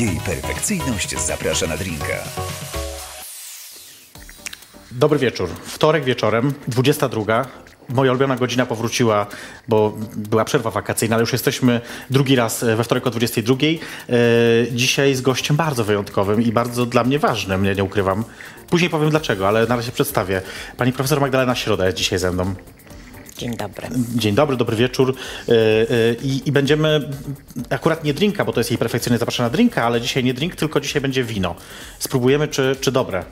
Jej 0.00 0.20
perfekcyjność 0.26 1.18
zaprasza 1.18 1.66
na 1.66 1.76
drinka. 1.76 2.24
Dobry 4.92 5.18
wieczór. 5.18 5.48
Wtorek 5.64 6.04
wieczorem, 6.04 6.54
22. 6.68 7.46
Moja 7.88 8.10
ulubiona 8.10 8.36
godzina 8.36 8.66
powróciła, 8.66 9.26
bo 9.68 9.96
była 10.16 10.44
przerwa 10.44 10.70
wakacyjna, 10.70 11.16
ale 11.16 11.20
już 11.22 11.32
jesteśmy 11.32 11.80
drugi 12.10 12.36
raz 12.36 12.64
we 12.64 12.84
wtorek 12.84 13.06
o 13.06 13.10
22. 13.10 13.54
E, 13.54 13.68
Dzisiaj 14.72 15.14
z 15.14 15.20
gościem 15.20 15.56
bardzo 15.56 15.84
wyjątkowym 15.84 16.42
i 16.42 16.52
bardzo 16.52 16.86
dla 16.86 17.04
mnie 17.04 17.18
ważnym, 17.18 17.62
nie, 17.62 17.74
nie 17.74 17.84
ukrywam. 17.84 18.24
Później 18.70 18.90
powiem 18.90 19.10
dlaczego, 19.10 19.48
ale 19.48 19.66
na 19.66 19.76
razie 19.76 19.92
przedstawię. 19.92 20.42
Pani 20.76 20.92
profesor 20.92 21.20
Magdalena 21.20 21.54
Środa 21.54 21.86
jest 21.86 21.98
dzisiaj 21.98 22.18
ze 22.18 22.32
mną. 22.32 22.54
Dzień 23.40 23.56
dobry. 23.56 23.88
Dzień 24.14 24.34
dobry, 24.34 24.56
dobry 24.56 24.76
wieczór. 24.76 25.14
E, 25.48 25.52
e, 25.52 25.54
I, 26.22 26.48
I 26.48 26.52
będziemy, 26.52 27.10
akurat 27.70 28.04
nie 28.04 28.14
drinka, 28.14 28.44
bo 28.44 28.52
to 28.52 28.60
jest 28.60 28.70
jej 28.70 28.78
perfekcyjnie 28.78 29.18
zapraszana 29.18 29.48
na 29.48 29.52
drinka, 29.52 29.84
ale 29.84 30.00
dzisiaj 30.00 30.24
nie 30.24 30.34
drink, 30.34 30.56
tylko 30.56 30.80
dzisiaj 30.80 31.02
będzie 31.02 31.24
wino. 31.24 31.54
Spróbujemy, 31.98 32.48
czy, 32.48 32.76
czy 32.80 32.92
dobre. 32.92 33.24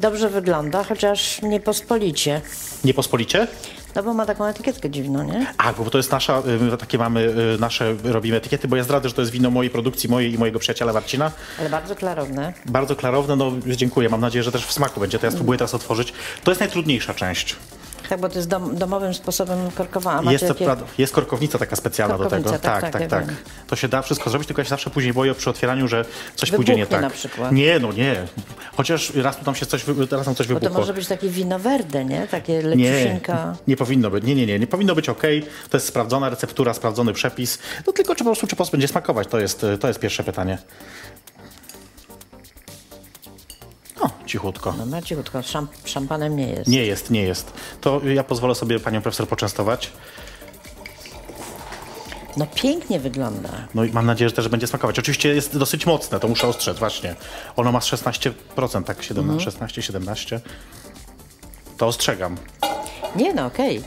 Dobrze 0.00 0.28
wygląda, 0.28 0.84
chociaż 0.84 1.42
nie 1.42 1.60
pospolicie. 1.60 2.40
Nie 2.84 2.94
pospolicie? 2.94 3.46
No 3.94 4.02
bo 4.02 4.14
ma 4.14 4.26
taką 4.26 4.44
etykietkę 4.44 4.90
dziwną, 4.90 5.22
nie? 5.22 5.46
A, 5.58 5.72
bo 5.72 5.90
to 5.90 5.98
jest 5.98 6.12
nasza, 6.12 6.42
y, 6.74 6.76
takie 6.76 6.98
mamy, 6.98 7.20
y, 7.20 7.58
nasze 7.60 7.94
robimy 8.04 8.36
etykiety, 8.36 8.68
bo 8.68 8.76
ja 8.76 8.84
zdradzę, 8.84 9.08
że 9.08 9.14
to 9.14 9.22
jest 9.22 9.32
wino 9.32 9.50
mojej 9.50 9.70
produkcji, 9.70 10.08
mojej 10.08 10.34
i 10.34 10.38
mojego 10.38 10.58
przyjaciela 10.58 10.92
Marcina. 10.92 11.32
Ale 11.58 11.70
bardzo 11.70 11.96
klarowne. 11.96 12.52
Bardzo 12.66 12.96
klarowne, 12.96 13.36
no 13.36 13.52
dziękuję, 13.66 14.08
mam 14.08 14.20
nadzieję, 14.20 14.42
że 14.42 14.52
też 14.52 14.66
w 14.66 14.72
smaku 14.72 15.00
będzie, 15.00 15.18
to 15.18 15.26
ja 15.26 15.32
spróbuję 15.32 15.58
teraz 15.58 15.74
otworzyć. 15.74 16.12
To 16.44 16.50
jest 16.50 16.60
najtrudniejsza 16.60 17.14
część. 17.14 17.56
Tak, 18.10 18.20
bo 18.20 18.28
to 18.28 18.34
jest 18.38 18.48
dom, 18.48 18.76
domowym 18.76 19.14
sposobem 19.14 19.70
korkowania. 19.70 20.32
Jest, 20.32 20.44
pra- 20.44 20.76
jest 20.98 21.12
korkownica 21.12 21.58
taka 21.58 21.76
specjalna 21.76 22.18
do 22.18 22.26
tego. 22.30 22.50
tak, 22.50 22.60
tak, 22.60 22.80
tak, 22.80 22.92
tak, 22.92 23.08
tak. 23.08 23.24
To 23.66 23.76
się 23.76 23.88
da 23.88 24.02
wszystko 24.02 24.30
zrobić, 24.30 24.46
tylko 24.48 24.60
ja 24.60 24.64
się 24.64 24.68
zawsze 24.70 24.90
później 24.90 25.12
boję 25.14 25.34
przy 25.34 25.50
otwieraniu, 25.50 25.88
że 25.88 26.04
coś 26.34 26.50
pójdzie 26.50 26.72
nie 26.74 26.78
Wybuchnie 26.84 26.96
tak. 26.96 27.02
na 27.02 27.10
przykład. 27.10 27.52
Nie, 27.52 27.78
no 27.78 27.92
nie. 27.92 28.16
Chociaż 28.76 29.12
raz 29.14 29.36
tu 29.36 29.44
tam 29.44 29.54
się 29.54 29.66
coś, 29.66 29.84
teraz 30.10 30.26
tam 30.26 30.34
coś 30.34 30.46
Bo 30.46 30.54
to 30.54 30.60
wybuchło. 30.60 30.80
może 30.80 30.94
być 30.94 31.06
takie 31.06 31.28
wino 31.28 31.58
verde, 31.58 32.04
nie? 32.04 32.26
Takie 32.26 32.52
Nie, 32.52 32.62
leciusieńka. 32.62 33.56
nie 33.66 33.76
powinno 33.76 34.10
być. 34.10 34.24
Nie, 34.24 34.34
nie, 34.34 34.46
nie. 34.46 34.58
Nie 34.58 34.66
powinno 34.66 34.94
być 34.94 35.08
ok. 35.08 35.22
To 35.70 35.76
jest 35.76 35.86
sprawdzona 35.86 36.28
receptura, 36.30 36.74
sprawdzony 36.74 37.12
przepis. 37.12 37.58
No 37.86 37.92
tylko 37.92 38.14
czy 38.14 38.24
po 38.24 38.30
prostu 38.30 38.46
czy 38.46 38.50
po 38.50 38.56
prostu 38.56 38.72
będzie 38.72 38.88
smakować? 38.88 39.28
To 39.28 39.38
jest, 39.40 39.66
to 39.80 39.88
jest 39.88 40.00
pierwsze 40.00 40.24
pytanie. 40.24 40.58
O, 44.00 44.10
cichutko. 44.26 44.74
No, 44.78 44.86
no 44.86 45.02
cichutko, 45.02 45.42
szamp 45.42 45.70
szampanem 45.84 46.36
nie 46.36 46.48
jest. 46.48 46.68
Nie 46.70 46.86
jest, 46.86 47.10
nie 47.10 47.22
jest. 47.22 47.52
To 47.80 48.00
ja 48.04 48.24
pozwolę 48.24 48.54
sobie 48.54 48.80
panią 48.80 49.02
profesor 49.02 49.28
poczęstować. 49.28 49.92
No 52.36 52.46
pięknie 52.54 53.00
wygląda. 53.00 53.48
No 53.74 53.84
i 53.84 53.92
mam 53.92 54.06
nadzieję, 54.06 54.28
że 54.28 54.36
też 54.36 54.48
będzie 54.48 54.66
smakować. 54.66 54.98
Oczywiście 54.98 55.28
jest 55.34 55.58
dosyć 55.58 55.86
mocne, 55.86 56.20
to 56.20 56.28
muszę 56.28 56.48
ostrzec, 56.48 56.78
właśnie. 56.78 57.14
Ono 57.56 57.72
ma 57.72 57.78
16%, 57.78 58.84
tak, 58.84 59.02
17, 59.02 59.44
16, 59.44 59.82
17. 59.82 60.40
To 61.76 61.86
ostrzegam. 61.86 62.36
Nie 63.16 63.34
no, 63.34 63.46
okej. 63.46 63.82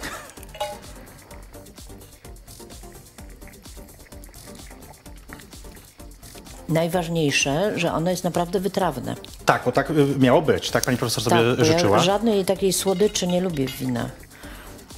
Najważniejsze, 6.73 7.79
że 7.79 7.93
ono 7.93 8.09
jest 8.11 8.23
naprawdę 8.23 8.59
wytrawne. 8.59 9.16
Tak, 9.45 9.61
bo 9.66 9.71
tak 9.71 9.89
y, 9.89 9.93
miało 10.19 10.41
być. 10.41 10.71
Tak 10.71 10.83
pani 10.85 10.97
profesor 10.97 11.23
sobie 11.23 11.35
tak, 11.35 11.57
bo 11.57 11.66
życzyła. 11.66 11.97
ja 11.97 12.03
żadnej 12.03 12.45
takiej 12.45 12.73
słodyczy 12.73 13.27
nie 13.27 13.41
lubię 13.41 13.67
w 13.67 13.71
winach. 13.77 14.11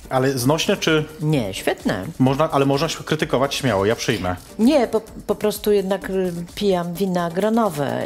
Ale 0.10 0.32
znośne 0.32 0.78
czy 0.78 1.06
Nie, 1.22 1.54
świetne. 1.54 2.06
można, 2.20 2.52
ale 2.52 2.66
można 2.66 2.90
się 2.90 3.04
krytykować 3.04 3.56
śmiało, 3.56 3.86
ja 3.86 3.96
przyjmę. 3.96 4.36
Nie, 4.60 4.88
po, 4.88 5.02
po 5.28 5.36
prostu 5.36 5.72
jednak 5.72 6.10
y, 6.10 6.34
pijam 6.56 6.94
wina 6.94 7.32
gronowe. 7.32 8.06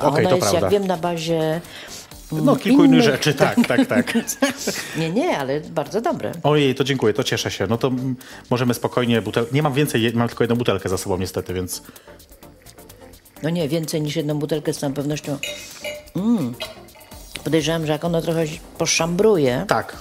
A 0.00 0.06
Okej, 0.08 0.26
ona 0.26 0.36
jest, 0.36 0.48
prawda. 0.50 0.60
jak 0.60 0.70
wiem, 0.70 0.86
na 0.86 0.96
bazie... 0.96 1.60
No, 2.32 2.56
kilku 2.56 2.84
innych 2.84 3.04
innych. 3.04 3.14
rzeczy, 3.14 3.34
tak, 3.34 3.56
tak, 3.68 3.86
tak. 3.94 4.14
Nie, 4.96 5.10
nie, 5.10 5.38
ale 5.38 5.60
bardzo 5.60 6.00
dobre. 6.00 6.32
Ojej, 6.42 6.74
to 6.74 6.84
dziękuję, 6.84 7.14
to 7.14 7.24
cieszę 7.24 7.50
się. 7.50 7.66
No 7.66 7.78
to 7.78 7.88
mm, 7.88 8.16
możemy 8.50 8.74
spokojnie 8.74 9.22
butel... 9.22 9.46
Nie 9.52 9.62
mam 9.62 9.72
więcej, 9.72 10.12
mam 10.14 10.28
tylko 10.28 10.44
jedną 10.44 10.56
butelkę 10.56 10.88
za 10.88 10.98
sobą 10.98 11.18
niestety, 11.18 11.54
więc... 11.54 11.82
No 13.42 13.50
nie, 13.50 13.68
więcej 13.68 14.02
niż 14.02 14.16
jedną 14.16 14.38
butelkę 14.38 14.72
z 14.72 14.78
całą 14.78 14.94
pewnością. 14.94 15.38
Mm. 16.16 16.54
Podejrzewam, 17.44 17.86
że 17.86 17.92
jak 17.92 18.04
ono 18.04 18.22
trochę 18.22 18.44
poszambruje, 18.78 19.64
Tak, 19.68 19.96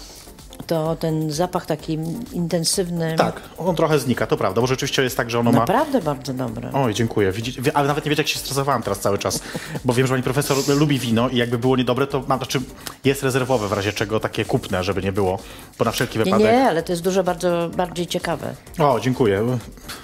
to 0.67 0.95
ten 0.95 1.31
zapach 1.31 1.65
taki 1.65 1.99
intensywny... 2.33 3.15
tak, 3.17 3.41
on 3.57 3.75
trochę 3.75 3.99
znika, 3.99 4.27
to 4.27 4.37
prawda, 4.37 4.61
bo 4.61 4.67
rzeczywiście 4.67 5.03
jest 5.03 5.17
tak, 5.17 5.29
że 5.29 5.39
ono 5.39 5.51
ma... 5.51 5.59
Naprawdę 5.59 6.01
bardzo 6.01 6.33
dobre. 6.33 6.69
Oj, 6.73 6.93
dziękuję. 6.93 7.31
Widzicie, 7.31 7.77
ale 7.77 7.87
nawet 7.87 8.05
nie 8.05 8.09
wiecie, 8.09 8.21
jak 8.21 8.27
się 8.27 8.39
stresowałem 8.39 8.83
teraz 8.83 8.99
cały 8.99 9.17
czas. 9.17 9.39
Bo 9.85 9.93
wiem, 9.93 10.07
że 10.07 10.13
pani 10.13 10.23
profesor 10.23 10.57
lubi 10.67 10.99
wino 10.99 11.29
i 11.29 11.37
jakby 11.37 11.57
było 11.57 11.75
niedobre, 11.75 12.07
to 12.07 12.23
mam, 12.27 12.39
znaczy 12.39 12.61
jest 13.03 13.23
rezerwowe 13.23 13.67
w 13.67 13.73
razie 13.73 13.93
czego 13.93 14.19
takie 14.19 14.45
kupne, 14.45 14.83
żeby 14.83 15.01
nie 15.01 15.11
było, 15.11 15.39
bo 15.79 15.85
na 15.85 15.91
wszelki 15.91 16.19
Nie, 16.19 16.25
wypadek. 16.25 16.47
nie, 16.47 16.63
ale 16.63 16.83
to 16.83 16.91
jest 16.91 17.03
dużo 17.03 17.23
bardzo 17.23 17.69
bardziej 17.77 18.07
ciekawe. 18.07 18.55
O, 18.79 18.99
dziękuję. 18.99 19.57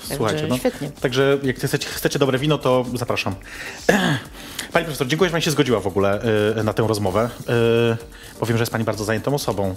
Słuchajcie, 0.04 0.48
no. 0.48 0.58
świetnie. 0.58 0.92
Także 1.02 1.38
jak 1.44 1.56
chcecie, 1.56 1.88
chcecie 1.88 2.20
dobre 2.20 2.38
wino, 2.38 2.58
to 2.58 2.86
zapraszam. 2.94 3.36
Pani 4.74 4.86
profesor, 4.86 5.08
dziękuję, 5.08 5.30
że 5.30 5.32
pani 5.32 5.44
się 5.44 5.52
zgodziła 5.52 5.80
w 5.80 5.88
ogóle 5.88 6.22
y, 6.60 6.64
na 6.64 6.74
tę 6.74 6.88
rozmowę, 6.88 7.30
y, 7.42 8.38
bo 8.40 8.46
wiem, 8.46 8.58
że 8.58 8.62
jest 8.62 8.72
pani 8.72 8.84
bardzo 8.84 9.04
zajętą 9.04 9.34
osobą. 9.34 9.76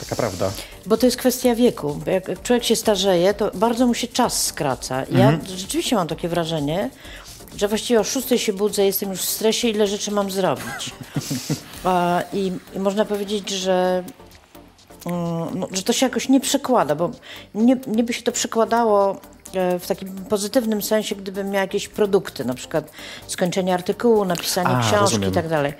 Taka 0.00 0.16
prawda. 0.16 0.50
Bo 0.86 0.96
to 0.96 1.06
jest 1.06 1.16
kwestia 1.16 1.54
wieku. 1.54 2.00
Jak 2.06 2.42
człowiek 2.42 2.64
się 2.64 2.76
starzeje, 2.76 3.34
to 3.34 3.50
bardzo 3.54 3.86
mu 3.86 3.94
się 3.94 4.06
czas 4.08 4.44
skraca. 4.46 4.98
Ja 5.10 5.28
Mhm. 5.30 5.56
rzeczywiście 5.56 5.96
mam 5.96 6.08
takie 6.08 6.28
wrażenie, 6.28 6.90
że 7.56 7.68
właściwie 7.68 8.00
o 8.00 8.04
6 8.04 8.28
się 8.36 8.52
budzę, 8.52 8.84
jestem 8.86 9.10
już 9.10 9.20
w 9.20 9.28
stresie, 9.28 9.68
ile 9.68 9.86
rzeczy 9.86 10.10
mam 10.10 10.30
zrobić. 10.30 10.90
A, 11.84 12.22
i, 12.32 12.52
I 12.74 12.78
można 12.78 13.04
powiedzieć, 13.04 13.50
że, 13.50 14.04
mm, 15.06 15.58
no, 15.58 15.68
że 15.72 15.82
to 15.82 15.92
się 15.92 16.06
jakoś 16.06 16.28
nie 16.28 16.40
przekłada, 16.40 16.94
bo 16.94 17.10
nie, 17.54 17.76
nie 17.86 18.04
by 18.04 18.12
się 18.12 18.22
to 18.22 18.32
przekładało 18.32 19.16
e, 19.54 19.78
w 19.78 19.86
takim 19.86 20.08
pozytywnym 20.08 20.82
sensie, 20.82 21.16
gdybym 21.16 21.46
miała 21.50 21.60
jakieś 21.62 21.88
produkty, 21.88 22.44
na 22.44 22.54
przykład 22.54 22.90
skończenie 23.26 23.74
artykułu, 23.74 24.24
napisanie 24.24 24.68
A, 24.68 24.80
książki 24.80 25.00
rozumiem. 25.00 25.30
i 25.30 25.34
tak 25.34 25.48
dalej. 25.48 25.72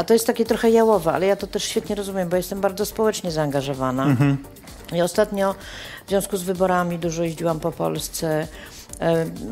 A 0.00 0.04
to 0.04 0.12
jest 0.12 0.26
takie 0.26 0.44
trochę 0.44 0.70
jałowe, 0.70 1.12
ale 1.12 1.26
ja 1.26 1.36
to 1.36 1.46
też 1.46 1.64
świetnie 1.64 1.96
rozumiem, 1.96 2.28
bo 2.28 2.36
jestem 2.36 2.60
bardzo 2.60 2.86
społecznie 2.86 3.30
zaangażowana. 3.30 4.04
Mhm. 4.04 4.36
I 4.92 5.02
ostatnio 5.02 5.54
w 6.06 6.08
związku 6.08 6.36
z 6.36 6.42
wyborami 6.42 6.98
dużo 6.98 7.22
jeździłam 7.22 7.60
po 7.60 7.72
Polsce, 7.72 8.46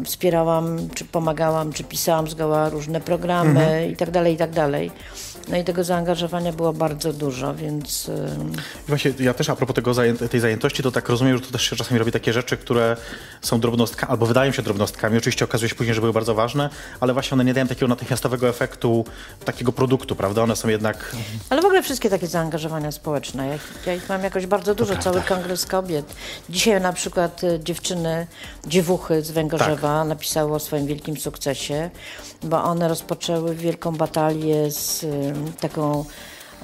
wspierałam, 0.04 0.88
czy 0.94 1.04
pomagałam, 1.04 1.72
czy 1.72 1.84
pisałam 1.84 2.28
zgoła 2.28 2.69
różne 2.69 3.00
programy 3.00 3.60
Mhm. 3.60 3.91
i 3.91 3.97
tak 4.37 4.50
No 5.50 5.56
i 5.56 5.64
tego 5.64 5.84
zaangażowania 5.84 6.53
było 6.53 6.72
bardzo 6.72 7.12
dużo, 7.12 7.54
więc 7.54 8.09
e, 8.09 8.36
I 8.84 8.88
Właśnie 8.88 9.12
ja 9.20 9.34
też 9.34 9.50
a 9.50 9.56
propos 9.56 9.75
tego 9.76 9.92
tej 10.31 10.41
zajętości, 10.41 10.82
to 10.82 10.92
tak 10.92 11.09
rozumiem, 11.09 11.36
że 11.36 11.42
to 11.42 11.53
też 11.53 11.62
się 11.70 11.76
czasami 11.76 11.98
robi 11.98 12.12
takie 12.12 12.32
rzeczy, 12.32 12.56
które 12.56 12.97
są 13.42 13.60
drobnostkami, 13.60 14.12
albo 14.12 14.26
wydają 14.26 14.53
się 14.53 14.62
drobnostkami. 14.62 15.19
Oczywiście 15.19 15.44
okazuje 15.44 15.69
się 15.69 15.75
później, 15.75 15.94
że 15.94 16.00
były 16.00 16.12
bardzo 16.12 16.34
ważne, 16.34 16.70
ale 17.00 17.12
właśnie 17.12 17.34
one 17.34 17.44
nie 17.44 17.54
dają 17.54 17.66
takiego 17.66 17.88
natychmiastowego 17.88 18.48
efektu 18.48 19.04
takiego 19.44 19.72
produktu, 19.72 20.16
prawda? 20.16 20.42
One 20.42 20.56
są 20.56 20.69
jednak... 20.69 21.16
Ale 21.50 21.62
w 21.62 21.64
ogóle 21.64 21.82
wszystkie 21.82 22.10
takie 22.10 22.26
zaangażowania 22.26 22.92
społeczne. 22.92 23.47
Ja, 23.47 23.58
ja 23.87 23.94
ich 23.94 24.08
mam 24.08 24.22
jakoś 24.25 24.47
bardzo 24.47 24.75
dużo, 24.75 24.97
cały 24.97 25.22
kongres 25.22 25.66
kobiet. 25.66 26.14
Dzisiaj 26.50 26.81
na 26.81 26.92
przykład 26.92 27.44
e, 27.44 27.60
dziewczyny, 27.60 28.26
dziewuchy 28.66 29.22
z 29.22 29.31
Węgorzewa 29.31 29.98
Tak. 29.98 30.08
napisały 30.08 30.54
o 30.54 30.58
swoim 30.58 30.87
wielkim 30.87 31.16
sukcesie, 31.16 31.91
bo 32.42 32.64
one 32.64 32.88
rozpoczęły 32.88 33.54
wielką 33.54 33.97
batalię 33.97 34.70
z 34.70 35.04
e, 35.04 35.38
taką, 35.60 36.04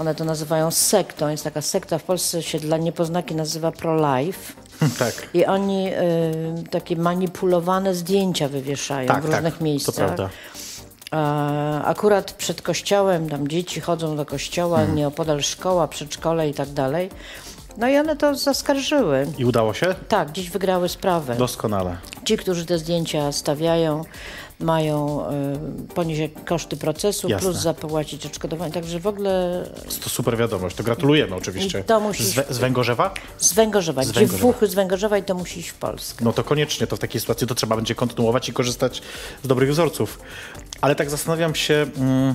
one 0.01 0.15
to 0.15 0.25
nazywają 0.25 0.71
sektą. 0.71 1.29
Jest 1.29 1.45
taka 1.45 1.63
sekta, 1.63 1.99
w 1.99 2.03
Polsce 2.03 2.43
się 2.43 2.59
dla 2.59 2.77
niepoznaki 2.77 3.35
nazywa 3.35 3.73
pro-life. 3.73 4.53
tak. 4.99 5.29
I 5.35 5.47
oni 5.47 5.89
e, 5.89 6.03
takie 6.71 6.97
manipulowane 6.97 7.95
zdjęcia 7.95 8.49
wywieszają 8.49 9.09
Tak, 9.09 9.23
w 9.23 9.27
różnych 9.27 9.55
tak, 9.55 9.61
miejscach. 9.63 9.95
to 9.95 9.99
prawda. 10.01 10.29
A 11.11 11.83
akurat 11.85 12.33
przed 12.33 12.63
kościołem, 12.63 13.29
tam 13.29 13.49
dzieci 13.49 13.81
chodzą 13.81 14.17
do 14.17 14.27
kościoła, 14.27 14.77
Hmm. 14.79 14.97
nieopodal 14.97 15.43
szkoła, 15.43 15.89
przedszkole 15.89 16.49
i 16.49 16.55
tak 16.55 16.69
dalej. 16.69 17.11
No 17.79 17.89
i 17.89 17.97
one 17.99 18.17
to 18.17 18.35
zaskarżyły. 18.35 19.27
I 19.39 19.45
udało 19.45 19.75
się? 19.75 19.95
Tak, 20.09 20.33
dziś 20.33 20.51
wygrały 20.51 20.89
sprawę. 20.89 21.35
Doskonale. 21.37 21.97
Ci, 22.25 22.37
którzy 22.37 22.67
te 22.67 22.79
zdjęcia 22.79 23.33
stawiają, 23.33 24.05
mają 24.61 25.25
y, 25.91 25.95
ponieść 25.95 26.33
koszty 26.47 26.77
procesu, 26.77 27.29
Jasne. 27.29 27.51
plus 27.51 27.63
zapłacić 27.63 28.27
odszkodowanie. 28.27 28.73
Także 28.73 29.01
w 29.01 29.07
ogóle 29.07 29.65
To 30.05 30.09
super 30.11 30.37
wiadomość. 30.37 30.77
To 30.77 30.83
gratulujemy 30.85 31.35
oczywiście. 31.37 31.85
To 31.85 32.01
musisz- 32.01 32.27
Z, 32.27 32.51
z 32.51 32.59
Węgorzewa? 32.59 33.15
z 33.39 33.53
Węgorzewa, 33.53 34.03
Z 34.03 34.11
gdzie 34.11 34.21
Węgorzewa. 34.21 34.43
Włochy 34.43 34.67
z 34.67 34.75
Węgorzewa 34.75 35.19
i 35.19 35.23
to 35.23 35.35
musi 35.35 35.61
iść 35.61 35.69
w 35.69 35.75
Polskę. 35.75 36.25
No 36.25 36.33
to 36.33 36.45
koniecznie, 36.45 36.87
to 36.87 36.97
w 36.97 36.99
takiej 36.99 37.21
sytuacji 37.21 37.47
to 37.47 37.55
trzeba 37.55 37.77
będzie 37.77 37.95
kontynuować 37.95 38.49
i 38.49 38.53
korzystać 38.53 39.03
z 39.45 39.47
dobrych 39.49 39.71
wzorców. 39.71 40.19
Ale 40.81 40.95
tak 40.95 41.11
zastanawiam 41.11 41.55
się, 41.55 41.87
mm, 41.97 42.35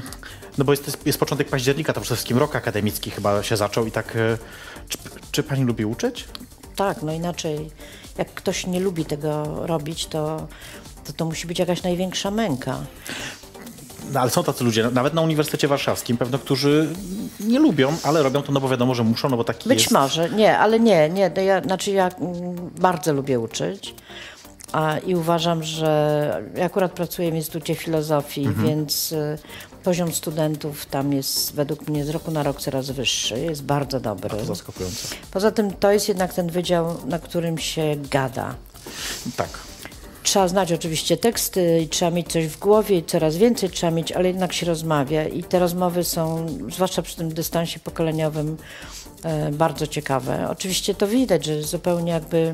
no 0.58 0.66
bo 0.66 0.72
jest, 0.74 0.98
jest 1.06 1.20
początek 1.20 1.50
października, 1.50 1.94
to 1.94 2.02
przede 2.02 2.16
wszystkim 2.16 2.38
rok 2.38 2.56
akademicki 2.56 3.12
chyba 3.12 3.44
się 3.44 3.58
zaczął 3.58 3.86
i 3.86 3.92
tak, 3.92 4.16
e, 4.16 4.38
czy, 4.90 4.98
czy 5.32 5.44
pani 5.44 5.64
lubi 5.64 5.86
uczyć? 5.86 6.26
Tak, 6.76 7.02
no 7.04 7.14
inaczej, 7.14 7.70
jak 8.18 8.34
ktoś 8.34 8.68
nie 8.68 8.80
lubi 8.80 9.06
tego 9.06 9.44
robić, 9.68 10.06
to 10.06 10.48
to 11.10 11.14
to 11.14 11.26
musi 11.26 11.48
być 11.48 11.60
jakaś 11.60 11.84
największa 11.84 12.32
męka. 12.32 12.78
No, 14.14 14.20
ale 14.20 14.30
są 14.32 14.44
tacy 14.44 14.64
ludzie, 14.64 14.90
nawet 14.92 15.14
na 15.14 15.22
Uniwersytecie 15.22 15.68
Warszawskim, 15.68 16.18
pewno, 16.18 16.40
którzy 16.40 16.88
nie 17.40 17.60
lubią, 17.60 17.94
ale 18.04 18.24
robią 18.24 18.42
to, 18.42 18.52
no 18.52 18.60
bo 18.62 18.70
wiadomo, 18.70 18.96
że 18.96 19.04
muszą, 19.04 19.30
no 19.30 19.38
bo 19.38 19.44
taki 19.44 19.70
Być 19.70 19.80
jest. 19.80 19.92
może, 19.92 20.30
nie, 20.30 20.58
ale 20.58 20.80
nie, 20.80 21.10
nie. 21.10 21.32
to 21.32 21.42
Ja, 21.42 21.62
znaczy 21.64 21.92
ja 21.92 22.08
mm, 22.08 22.36
bardzo 22.80 23.14
lubię 23.14 23.40
uczyć. 23.40 23.96
A, 24.72 24.98
I 24.98 25.16
uważam, 25.16 25.64
że 25.64 26.44
ja 26.56 26.66
akurat 26.66 26.92
pracuję 26.92 27.32
w 27.32 27.36
Instytucie 27.36 27.76
Filozofii, 27.76 28.46
Mhm. 28.46 28.68
więc 28.68 29.12
y, 29.12 29.38
poziom 29.84 30.14
studentów 30.14 30.86
tam 30.86 31.14
jest 31.14 31.56
według 31.56 31.88
mnie 31.88 32.06
z 32.06 32.10
roku 32.10 32.32
na 32.32 32.44
rok 32.44 32.62
coraz 32.62 32.92
wyższy, 32.92 33.40
jest 33.40 33.64
bardzo 33.64 34.00
dobry. 34.00 34.30
To 34.30 34.46
zaskakujące. 34.46 35.08
Poza 35.32 35.52
tym 35.52 35.72
to 35.74 35.92
jest 35.92 36.08
jednak 36.10 36.34
ten 36.34 36.50
wydział, 36.50 36.96
na 37.06 37.20
którym 37.20 37.58
się 37.58 37.96
gada. 38.12 38.56
Tak. 39.36 39.50
Trzeba 40.30 40.48
znać 40.48 40.72
oczywiście 40.72 41.18
teksty 41.18 41.82
i 41.82 41.88
trzeba 41.88 42.12
mieć 42.12 42.32
coś 42.32 42.48
w 42.48 42.60
głowie 42.60 42.98
i 42.98 43.04
coraz 43.04 43.38
więcej 43.38 43.70
trzeba 43.70 43.92
mieć, 43.92 44.12
ale 44.12 44.28
jednak 44.28 44.54
się 44.54 44.66
rozmawia 44.66 45.28
i 45.28 45.44
te 45.44 45.60
rozmowy 45.60 46.04
są, 46.04 46.48
zwłaszcza 46.72 47.02
przy 47.02 47.16
tym 47.16 47.34
dystansie 47.34 47.80
pokoleniowym, 47.80 48.58
e, 49.24 49.52
bardzo 49.52 49.88
ciekawe. 49.88 50.48
Oczywiście 50.50 50.94
to 50.96 51.08
widać, 51.08 51.46
że 51.46 51.64
zupełnie 51.64 52.12
jakby 52.12 52.54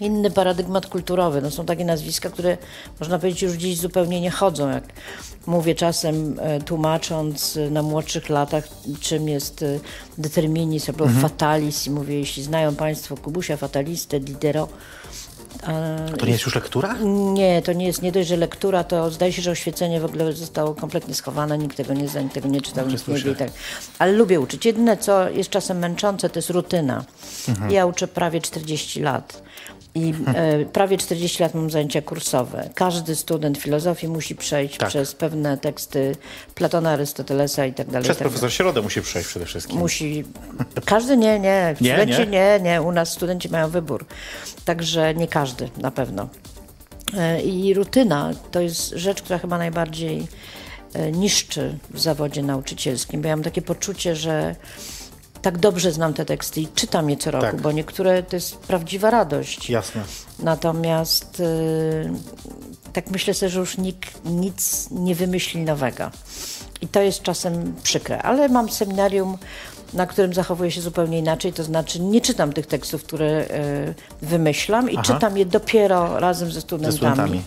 inny 0.00 0.30
paradygmat 0.30 0.86
kulturowy. 0.86 1.42
No 1.42 1.50
są 1.50 1.66
takie 1.66 1.84
nazwiska, 1.84 2.30
które 2.30 2.58
można 3.00 3.18
powiedzieć 3.18 3.42
już 3.42 3.52
dziś 3.52 3.78
zupełnie 3.78 4.20
nie 4.20 4.30
chodzą. 4.30 4.70
Jak 4.70 4.84
mówię 5.46 5.74
czasem 5.74 6.40
e, 6.40 6.60
tłumacząc 6.60 7.56
e, 7.56 7.70
na 7.70 7.82
młodszych 7.82 8.28
latach, 8.28 8.68
czym 9.00 9.28
jest 9.28 9.64
determinizm 10.18 10.90
albo 10.90 11.08
fatalis 11.08 11.86
i 11.86 11.90
mówię, 11.90 12.18
jeśli 12.18 12.42
znają 12.42 12.74
Państwo 12.74 13.16
Kubusia, 13.16 13.56
fatalistę, 13.56 14.20
Diderot, 14.20 14.70
To 16.18 16.26
nie 16.26 16.32
jest 16.32 16.44
już 16.44 16.54
lektura? 16.54 16.96
nie, 17.34 17.62
to 17.62 17.72
nie 17.72 17.86
jest 17.86 18.02
nie 18.02 18.12
dość, 18.12 18.28
że 18.28 18.36
lektura, 18.36 18.84
to 18.84 19.10
zdaje 19.10 19.32
się, 19.32 19.42
że 19.42 19.50
oświecenie 19.50 20.00
w 20.00 20.04
ogóle 20.04 20.32
zostało 20.32 20.74
kompletnie 20.74 21.14
schowane, 21.14 21.58
nikt 21.58 21.76
tego 21.76 21.94
nie 21.94 22.08
zna, 22.08 22.20
nikt 22.20 22.34
tego 22.34 22.48
nie 22.48 22.60
czytał, 22.60 22.86
nikt 22.88 23.08
nie 23.08 23.14
wie 23.14 23.30
i 23.30 23.36
tak. 23.36 23.50
Ale 23.98 24.12
lubię 24.12 24.40
uczyć. 24.40 24.66
Jedyne, 24.66 24.96
co 24.96 25.28
jest 25.30 25.50
czasem 25.50 25.78
męczące, 25.78 26.30
to 26.30 26.38
jest 26.38 26.50
rutyna. 26.50 27.04
Ja 27.70 27.86
uczę 27.86 28.08
prawie 28.08 28.40
40 28.40 29.00
lat. 29.00 29.42
I 29.94 30.14
e, 30.34 30.64
prawie 30.64 30.98
40 30.98 31.42
lat 31.42 31.54
mam 31.54 31.70
zajęcia 31.70 32.02
kursowe. 32.02 32.70
Każdy 32.74 33.16
student 33.16 33.58
filozofii 33.58 34.08
musi 34.08 34.34
przejść 34.34 34.76
Tak. 34.76 34.88
przez 34.88 35.14
pewne 35.14 35.58
teksty 35.58 36.16
Platona, 36.54 36.90
Arystotelesa 36.90 37.66
i 37.66 37.72
tak 37.72 37.86
dalej. 37.86 38.02
Przez 38.02 38.16
tak 38.16 38.28
profesor 38.28 38.52
Środę 38.52 38.82
musi 38.82 39.02
przejść 39.02 39.28
przede 39.28 39.46
wszystkim. 39.46 39.78
Musi. 39.78 40.24
Każdy 40.84 41.16
nie, 41.16 41.38
nie. 41.40 41.74
Nie, 41.80 41.96
Studenci 41.96 42.20
nie? 42.20 42.26
nie, 42.26 42.60
nie. 42.62 42.82
U 42.82 42.92
nas 42.92 43.12
studenci 43.12 43.48
mają 43.48 43.68
wybór. 43.70 44.04
Także 44.64 45.14
nie 45.14 45.28
każdy 45.28 45.68
na 45.76 45.90
pewno. 45.90 46.28
E, 47.18 47.42
I 47.42 47.74
rutyna 47.74 48.30
to 48.50 48.60
jest 48.60 48.90
rzecz, 48.90 49.22
która 49.22 49.38
chyba 49.38 49.58
najbardziej 49.58 50.26
e, 50.94 51.12
niszczy 51.12 51.78
w 51.90 52.00
zawodzie 52.00 52.42
nauczycielskim, 52.42 53.22
bo 53.22 53.28
ja 53.28 53.36
mam 53.36 53.44
takie 53.44 53.62
poczucie, 53.62 54.16
że 54.16 54.56
tak 55.42 55.58
dobrze 55.58 55.92
znam 55.92 56.14
te 56.14 56.24
teksty 56.24 56.60
i 56.60 56.68
czytam 56.74 57.10
je 57.10 57.16
co 57.16 57.30
roku, 57.30 57.46
Tak. 57.46 57.60
bo 57.60 57.72
niektóre 57.72 58.22
to 58.22 58.36
jest 58.36 58.56
prawdziwa 58.56 59.10
radość. 59.10 59.70
Jasne. 59.70 60.02
Natomiast 60.38 61.40
y, 61.40 62.10
tak 62.92 63.10
myślę 63.10 63.34
sobie, 63.34 63.50
że 63.50 63.60
już 63.60 63.78
nikt 63.78 64.24
nic 64.24 64.88
nie 64.90 65.14
wymyśli 65.14 65.60
nowego. 65.60 66.10
I 66.80 66.88
to 66.88 67.00
jest 67.00 67.22
czasem 67.22 67.74
przykre. 67.82 68.22
Ale 68.22 68.48
mam 68.48 68.68
seminarium, 68.70 69.38
na 69.92 70.06
którym 70.06 70.34
zachowuję 70.34 70.70
się 70.70 70.80
zupełnie 70.80 71.18
inaczej, 71.18 71.52
to 71.52 71.64
znaczy 71.64 72.00
nie 72.00 72.20
czytam 72.20 72.52
tych 72.52 72.66
tekstów, 72.66 73.04
które 73.04 73.44
y, 73.44 73.94
wymyślam 74.22 74.90
i 74.90 74.94
Aha. 74.96 75.02
czytam 75.02 75.36
je 75.38 75.46
dopiero 75.46 76.20
razem 76.20 76.52
ze 76.52 76.60
studentami. 76.60 76.96
studentami. 76.96 77.42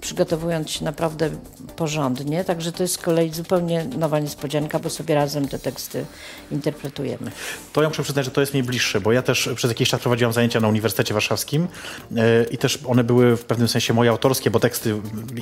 Przygotowując 0.00 0.70
się 0.70 0.84
naprawdę 0.84 1.30
porządnie, 1.76 2.44
także 2.44 2.72
to 2.72 2.82
jest 2.82 2.94
z 2.94 2.98
kolei 2.98 3.30
zupełnie 3.30 3.84
nowa 3.84 4.18
niespodzianka, 4.18 4.78
bo 4.78 4.90
sobie 4.90 5.14
razem 5.14 5.48
te 5.48 5.58
teksty 5.58 6.04
interpretujemy. 6.52 7.30
To 7.72 7.82
ja 7.82 7.88
muszę 7.88 8.02
przyznać, 8.02 8.24
że 8.24 8.30
to 8.30 8.40
jest 8.40 8.54
mi 8.54 8.62
bliższe, 8.62 9.00
bo 9.00 9.12
ja 9.12 9.22
też 9.22 9.48
przez 9.54 9.70
jakiś 9.70 9.88
czas 9.88 10.00
prowadziłam 10.00 10.32
zajęcia 10.32 10.60
na 10.60 10.68
Uniwersytecie 10.68 11.14
Warszawskim 11.14 11.68
e, 12.16 12.44
i 12.44 12.58
też 12.58 12.78
one 12.86 13.04
były 13.04 13.36
w 13.36 13.44
pewnym 13.44 13.68
sensie 13.68 13.94
moje 13.94 14.10
autorskie, 14.10 14.50
bo 14.50 14.60
teksty 14.60 14.94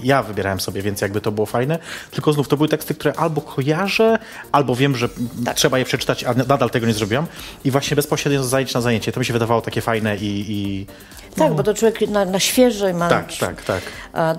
ja 0.02 0.22
wybierałem 0.22 0.60
sobie, 0.60 0.82
więc 0.82 1.00
jakby 1.00 1.20
to 1.20 1.32
było 1.32 1.46
fajne. 1.46 1.78
Tylko 2.10 2.32
znów 2.32 2.48
to 2.48 2.56
były 2.56 2.68
teksty, 2.68 2.94
które 2.94 3.14
albo 3.14 3.40
kojarzę, 3.40 4.18
albo 4.52 4.76
wiem, 4.76 4.96
że 4.96 5.08
Tak. 5.44 5.56
trzeba 5.56 5.78
je 5.78 5.84
przeczytać, 5.84 6.24
a 6.24 6.34
nadal 6.34 6.70
tego 6.70 6.86
nie 6.86 6.94
zrobiłam. 6.94 7.26
I 7.64 7.70
właśnie 7.70 7.96
bezpośrednio 7.96 8.44
z 8.44 8.48
zajęć 8.48 8.74
na 8.74 8.80
zajęcie. 8.80 9.12
To 9.12 9.20
mi 9.20 9.26
się 9.26 9.32
wydawało 9.32 9.60
takie 9.60 9.80
fajne 9.80 10.16
i... 10.16 10.44
i... 10.48 10.86
Tak, 11.36 11.54
bo 11.54 11.62
to 11.62 11.74
człowiek 11.74 12.00
na, 12.10 12.24
na 12.24 12.38
świeżo 12.40 12.88
i 12.88 12.94
ma 12.94 13.08
Tak, 13.08 13.32
tak, 13.40 13.62
tak. 13.64 13.82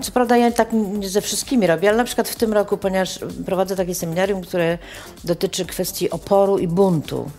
Co 0.00 0.12
prawda 0.12 0.36
ja 0.36 0.50
tak 0.50 0.68
nie 0.72 1.08
ze 1.08 1.20
wszystkimi 1.20 1.66
robię, 1.66 1.88
ale 1.88 1.98
na 1.98 2.04
przykład 2.04 2.28
w 2.28 2.36
tym 2.36 2.52
roku, 2.52 2.76
ponieważ 2.76 3.18
prowadzę 3.46 3.76
takie 3.76 3.94
seminarium, 3.94 4.40
które 4.42 4.78
dotyczy 5.24 5.64
kwestii 5.64 6.10
oporu 6.10 6.58
i 6.58 6.68
buntu. 6.68 7.30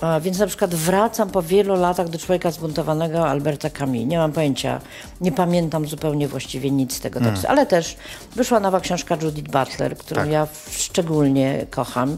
A, 0.00 0.20
więc 0.20 0.38
na 0.38 0.46
przykład 0.46 0.74
wracam 0.74 1.30
po 1.30 1.42
wielu 1.42 1.74
latach 1.76 2.08
do 2.08 2.18
człowieka 2.18 2.50
zbuntowanego 2.50 3.28
Alberta 3.28 3.70
Camus. 3.70 4.06
Nie 4.06 4.18
mam 4.18 4.32
pojęcia, 4.32 4.80
nie 5.20 5.32
pamiętam 5.32 5.86
zupełnie 5.88 6.28
właściwie 6.28 6.70
nic 6.70 6.94
z 6.96 7.00
tego 7.00 7.20
tekstu, 7.20 7.46
ale 7.48 7.66
też 7.66 7.96
wyszła 8.36 8.60
nowa 8.60 8.80
książka 8.80 9.16
Judith 9.22 9.50
Butler, 9.50 9.96
którą 9.96 10.20
Tak. 10.20 10.30
ja 10.30 10.46
szczególnie 10.70 11.66
kocham. 11.70 12.16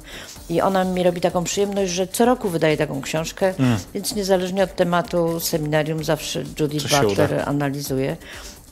I 0.51 0.61
ona 0.61 0.85
mi 0.85 1.03
robi 1.03 1.21
taką 1.21 1.45
przyjemność, 1.45 1.93
że 1.93 2.07
co 2.07 2.25
roku 2.25 2.49
wydaje 2.49 2.77
taką 2.77 3.03
książkę, 3.03 3.55
więc 3.95 4.15
niezależnie 4.15 4.65
od 4.65 4.77
tematu 4.77 5.41
seminarium 5.41 6.05
zawsze 6.05 6.43
Judith 6.61 6.87
Butler 7.03 7.43
analizuje. 7.49 8.17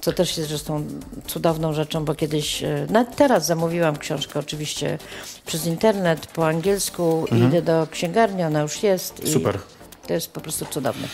Co 0.00 0.12
też 0.12 0.36
jest 0.38 0.48
zresztą 0.50 0.84
cudowną 1.26 1.72
rzeczą, 1.72 2.04
bo 2.04 2.14
kiedyś, 2.14 2.62
e, 2.62 2.86
nawet 2.90 3.16
teraz 3.16 3.46
zamówiłam 3.46 3.96
książkę 3.96 4.40
oczywiście 4.40 4.98
przez 5.46 5.66
internet 5.66 6.26
po 6.26 6.46
angielsku 6.48 7.24
i 7.32 7.34
idę 7.48 7.62
do 7.62 7.86
księgarni, 7.90 8.42
ona 8.42 8.60
już 8.60 8.82
jest. 8.82 9.14
I 9.20 9.22
Mhm. 9.26 9.32
Super. 9.32 9.58
To 10.06 10.12
jest 10.12 10.32
po 10.32 10.40
prostu 10.40 10.64
cudowne. 10.64 11.08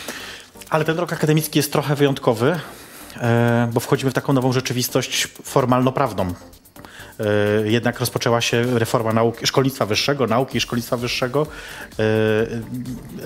Ale 0.69 0.85
ten 0.85 0.97
rok 0.97 1.13
akademicki 1.13 1.59
jest 1.59 1.71
trochę 1.71 1.95
wyjątkowy, 1.95 2.59
e, 3.21 3.69
bo 3.73 3.79
wchodzimy 3.79 4.11
w 4.11 4.13
taką 4.13 4.33
nową 4.33 4.53
rzeczywistość 4.53 5.27
formalno-prawną. 5.43 6.33
E, 7.19 7.67
Jednak 7.69 7.99
rozpoczęła 7.99 8.41
się 8.41 8.79
reforma 8.79 9.13
nauki, 9.13 9.47
szkolnictwa 9.47 9.85
wyższego, 9.85 10.27
nauki 10.27 10.57
i 10.57 10.61
szkolnictwa 10.61 10.97
wyższego. 10.97 11.47
E, 11.99 12.03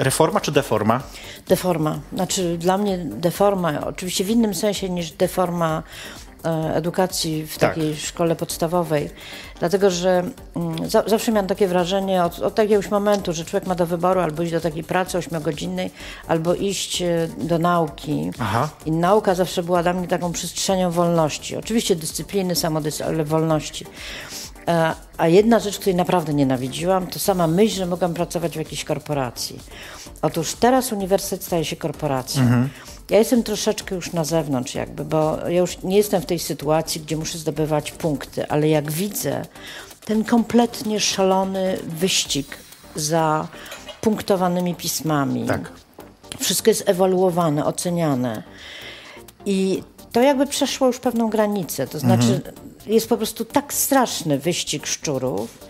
Reforma 0.03 0.41
czy 0.41 0.51
deforma? 0.51 1.01
Deforma. 1.47 1.99
Znaczy 2.13 2.57
dla 2.57 2.77
mnie 2.77 2.97
deforma, 2.97 3.87
oczywiście 3.87 4.23
w 4.23 4.29
innym 4.29 4.53
sensie 4.53 4.89
niż 4.89 5.11
deforma 5.11 5.83
edukacji 6.73 7.47
w 7.47 7.57
Tak. 7.57 7.69
takiej 7.75 7.95
szkole 7.95 8.35
podstawowej. 8.35 9.09
Dlatego, 9.59 9.89
że 9.91 10.23
mm, 10.55 10.89
za, 10.89 11.03
zawsze 11.07 11.31
miałam 11.31 11.47
takie 11.47 11.67
wrażenie 11.67 12.23
od, 12.23 12.39
od 12.39 12.57
jakiegoś 12.57 12.91
momentu, 12.91 13.33
że 13.33 13.45
człowiek 13.45 13.67
ma 13.67 13.75
do 13.75 13.85
wyboru 13.85 14.19
albo 14.19 14.43
iść 14.43 14.51
do 14.51 14.61
takiej 14.61 14.83
pracy 14.83 15.17
ośmiogodzinnej, 15.17 15.91
albo 16.27 16.53
iść 16.53 17.01
e, 17.01 17.27
do 17.37 17.57
nauki. 17.57 18.31
Aha. 18.39 18.69
I 18.85 18.91
nauka 18.91 19.35
zawsze 19.35 19.63
była 19.63 19.83
dla 19.83 19.93
mnie 19.93 20.07
taką 20.07 20.31
przestrzenią 20.31 20.91
wolności. 20.91 21.55
Oczywiście 21.55 21.95
dyscypliny, 21.95 22.55
samodyscypliny, 22.55 23.15
ale 23.15 23.25
wolności. 23.25 23.85
E, 24.69 24.95
A 25.17 25.27
jedna 25.27 25.59
rzecz, 25.59 25.79
której 25.79 25.95
naprawdę 25.95 26.33
nienawidziłam, 26.33 27.07
to 27.07 27.19
sama 27.19 27.47
myśl, 27.47 27.75
że 27.75 27.85
mogłam 27.85 28.13
pracować 28.13 28.51
w 28.53 28.55
jakiejś 28.55 28.83
korporacji. 28.83 29.59
Otóż 30.21 30.53
teraz 30.53 30.91
uniwersytet 30.91 31.43
staje 31.43 31.65
się 31.65 31.75
korporacją. 31.75 32.67
Ja 33.09 33.17
jestem 33.19 33.43
troszeczkę 33.43 33.95
już 33.95 34.13
na 34.13 34.23
zewnątrz 34.23 34.75
jakby, 34.75 35.05
bo 35.05 35.37
ja 35.47 35.59
już 35.59 35.83
nie 35.83 35.97
jestem 35.97 36.21
w 36.21 36.25
tej 36.25 36.39
sytuacji, 36.39 37.01
gdzie 37.01 37.17
muszę 37.17 37.37
zdobywać 37.37 37.91
punkty, 37.91 38.47
ale 38.47 38.69
jak 38.69 38.91
widzę 38.91 39.45
ten 40.05 40.23
kompletnie 40.23 40.99
szalony 40.99 41.77
wyścig 41.83 42.57
za 42.95 43.47
punktowanymi 44.01 44.75
pismami, 44.75 45.45
Tak. 45.45 45.71
wszystko 46.39 46.69
jest 46.71 46.89
ewaluowane, 46.89 47.65
oceniane. 47.65 48.43
I 49.45 49.83
to 50.11 50.21
jakby 50.21 50.45
przeszło 50.47 50.87
już 50.87 50.99
pewną 50.99 51.29
granicę. 51.29 51.87
To 51.87 51.99
znaczy, 51.99 52.41
jest 52.93 53.09
po 53.09 53.17
prostu 53.17 53.45
tak 53.45 53.73
straszny 53.73 54.39
wyścig 54.39 54.87
szczurów. 54.87 55.69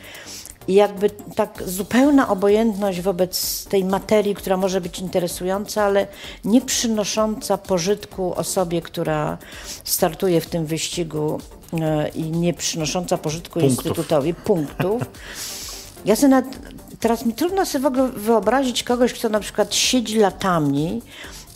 I 0.67 0.73
jakby 0.73 1.09
tak 1.09 1.63
zupełna 1.65 2.29
obojętność 2.29 3.01
wobec 3.01 3.65
tej 3.65 3.83
materii, 3.85 4.35
która 4.35 4.57
może 4.57 4.81
być 4.81 4.99
interesująca, 4.99 5.83
ale 5.83 6.07
nie 6.45 6.61
przynosząca 6.61 7.57
pożytku 7.57 8.33
osobie, 8.35 8.81
która 8.81 9.37
startuje 9.83 10.41
w 10.41 10.45
tym 10.45 10.65
wyścigu 10.65 11.39
e, 11.81 12.09
i 12.09 12.23
nie 12.23 12.53
przynosząca 12.53 13.17
pożytku 13.17 13.59
Punktów. 13.59 13.85
instytutowi 13.85 14.33
punktów. 14.33 15.01
Ja 16.05 16.15
sobie 16.15 16.43
teraz 16.99 17.25
mi 17.25 17.33
trudno 17.33 17.65
sobie 17.65 17.83
w 17.83 17.85
ogóle 17.85 18.09
wyobrazić 18.09 18.83
kogoś, 18.83 19.13
kto 19.13 19.29
na 19.29 19.39
przykład 19.39 19.75
siedzi 19.75 20.17
latami 20.19 21.01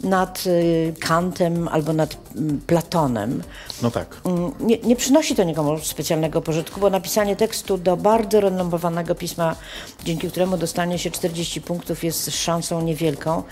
nad 0.03 0.43
y, 0.47 0.93
Kantem 0.99 1.67
albo 1.67 1.93
nad 1.93 2.17
mm, 2.35 2.61
Platonem. 2.67 3.43
No 3.81 3.91
tak. 3.91 4.21
Mm, 4.25 4.51
Nie, 4.59 4.77
nie 4.77 4.95
przynosi 4.95 5.35
to 5.35 5.43
nikomu 5.43 5.79
specjalnego 5.79 6.41
pożytku, 6.41 6.79
bo 6.79 6.89
napisanie 6.89 7.35
tekstu 7.35 7.77
do 7.77 7.97
bardzo 7.97 8.41
renommowanego 8.41 9.15
pisma, 9.15 9.55
dzięki 10.03 10.29
któremu 10.29 10.57
dostanie 10.57 10.99
się 10.99 11.11
40 11.11 11.61
punktów, 11.61 12.03
jest 12.03 12.31
szansą 12.31 12.81
niewielką, 12.81 13.43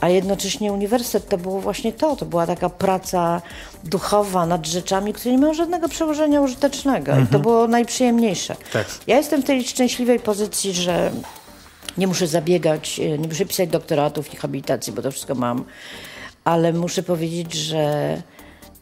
a 0.00 0.08
jednocześnie 0.08 0.72
uniwersytet 0.72 1.28
to 1.28 1.38
było 1.38 1.60
właśnie 1.60 1.92
to, 1.92 2.16
to 2.16 2.26
była 2.26 2.46
taka 2.46 2.70
praca 2.70 3.42
duchowa 3.84 4.46
nad 4.46 4.66
rzeczami, 4.66 5.12
które 5.12 5.32
nie 5.32 5.38
mają 5.38 5.54
żadnego 5.54 5.88
przełożenia 5.88 6.40
użytecznego 6.40 7.18
i 7.18 7.26
to 7.26 7.38
było 7.38 7.68
najprzyjemniejsze. 7.68 8.56
Tak. 8.72 8.86
Ja 9.06 9.16
jestem 9.16 9.42
w 9.42 9.44
tej 9.44 9.64
szczęśliwej 9.64 10.20
pozycji, 10.20 10.72
że 10.72 11.10
nie 11.98 12.06
muszę 12.06 12.26
zabiegać, 12.26 13.00
e, 13.00 13.18
nie 13.18 13.28
muszę 13.28 13.46
pisać 13.46 13.68
doktoratów 13.68 14.34
i 14.34 14.36
habilitacji, 14.36 14.92
bo 14.92 15.02
to 15.02 15.10
wszystko 15.10 15.34
mam, 15.34 15.64
ale 16.44 16.72
muszę 16.72 17.02
powiedzieć, 17.02 17.54
że 17.54 18.16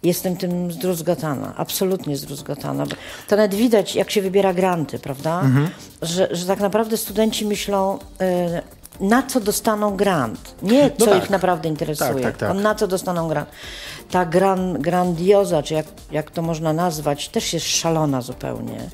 jestem 0.02 0.36
tym 0.36 0.72
zdruzgotana, 0.72 1.54
absolutnie 1.56 2.16
zdruzgotana. 2.16 2.84
To 3.28 3.36
nawet 3.36 3.54
widać, 3.54 3.94
jak 3.94 4.10
się 4.10 4.22
wybiera 4.22 4.54
granty, 4.54 4.98
prawda? 4.98 5.42
Że, 6.02 6.28
że 6.30 6.46
tak 6.46 6.60
naprawdę 6.60 6.96
studenci 6.96 7.46
myślą, 7.46 7.98
e, 8.20 8.62
na 9.00 9.22
co 9.22 9.40
dostaną 9.40 9.96
grant. 9.96 10.54
Nie 10.62 10.90
co 10.90 11.06
tak. 11.06 11.24
ich 11.24 11.30
naprawdę 11.30 11.68
interesuje, 11.68 12.14
Tak, 12.14 12.22
tak, 12.22 12.36
tak. 12.36 12.56
na 12.56 12.74
co 12.74 12.88
dostaną 12.88 13.28
grant. 13.28 13.48
Ta 14.10 14.24
gran, 14.24 14.82
grandioza, 14.82 15.62
czy 15.62 15.74
jak, 15.74 15.86
jak 16.10 16.30
to 16.30 16.42
można 16.42 16.72
nazwać, 16.72 17.28
też 17.28 17.52
jest 17.52 17.66
szalona 17.66 18.20
zupełnie. 18.20 18.90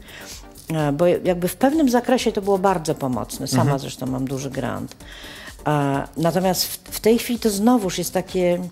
E, 0.74 0.92
Bo 0.92 1.06
jakby 1.06 1.48
w 1.48 1.56
pewnym 1.56 1.88
zakresie 1.88 2.32
to 2.32 2.42
było 2.42 2.58
bardzo 2.58 2.94
pomocne. 2.94 3.46
Sama 3.48 3.62
Mhm. 3.62 3.78
zresztą 3.78 4.06
mam 4.06 4.24
duży 4.24 4.50
grant. 4.50 4.96
E, 5.66 6.08
Natomiast 6.16 6.66
w, 6.90 7.00
tej 7.00 7.18
chwili 7.18 7.38
to 7.38 7.50
znowuż 7.50 7.98
jest 7.98 8.12
takie. 8.12 8.68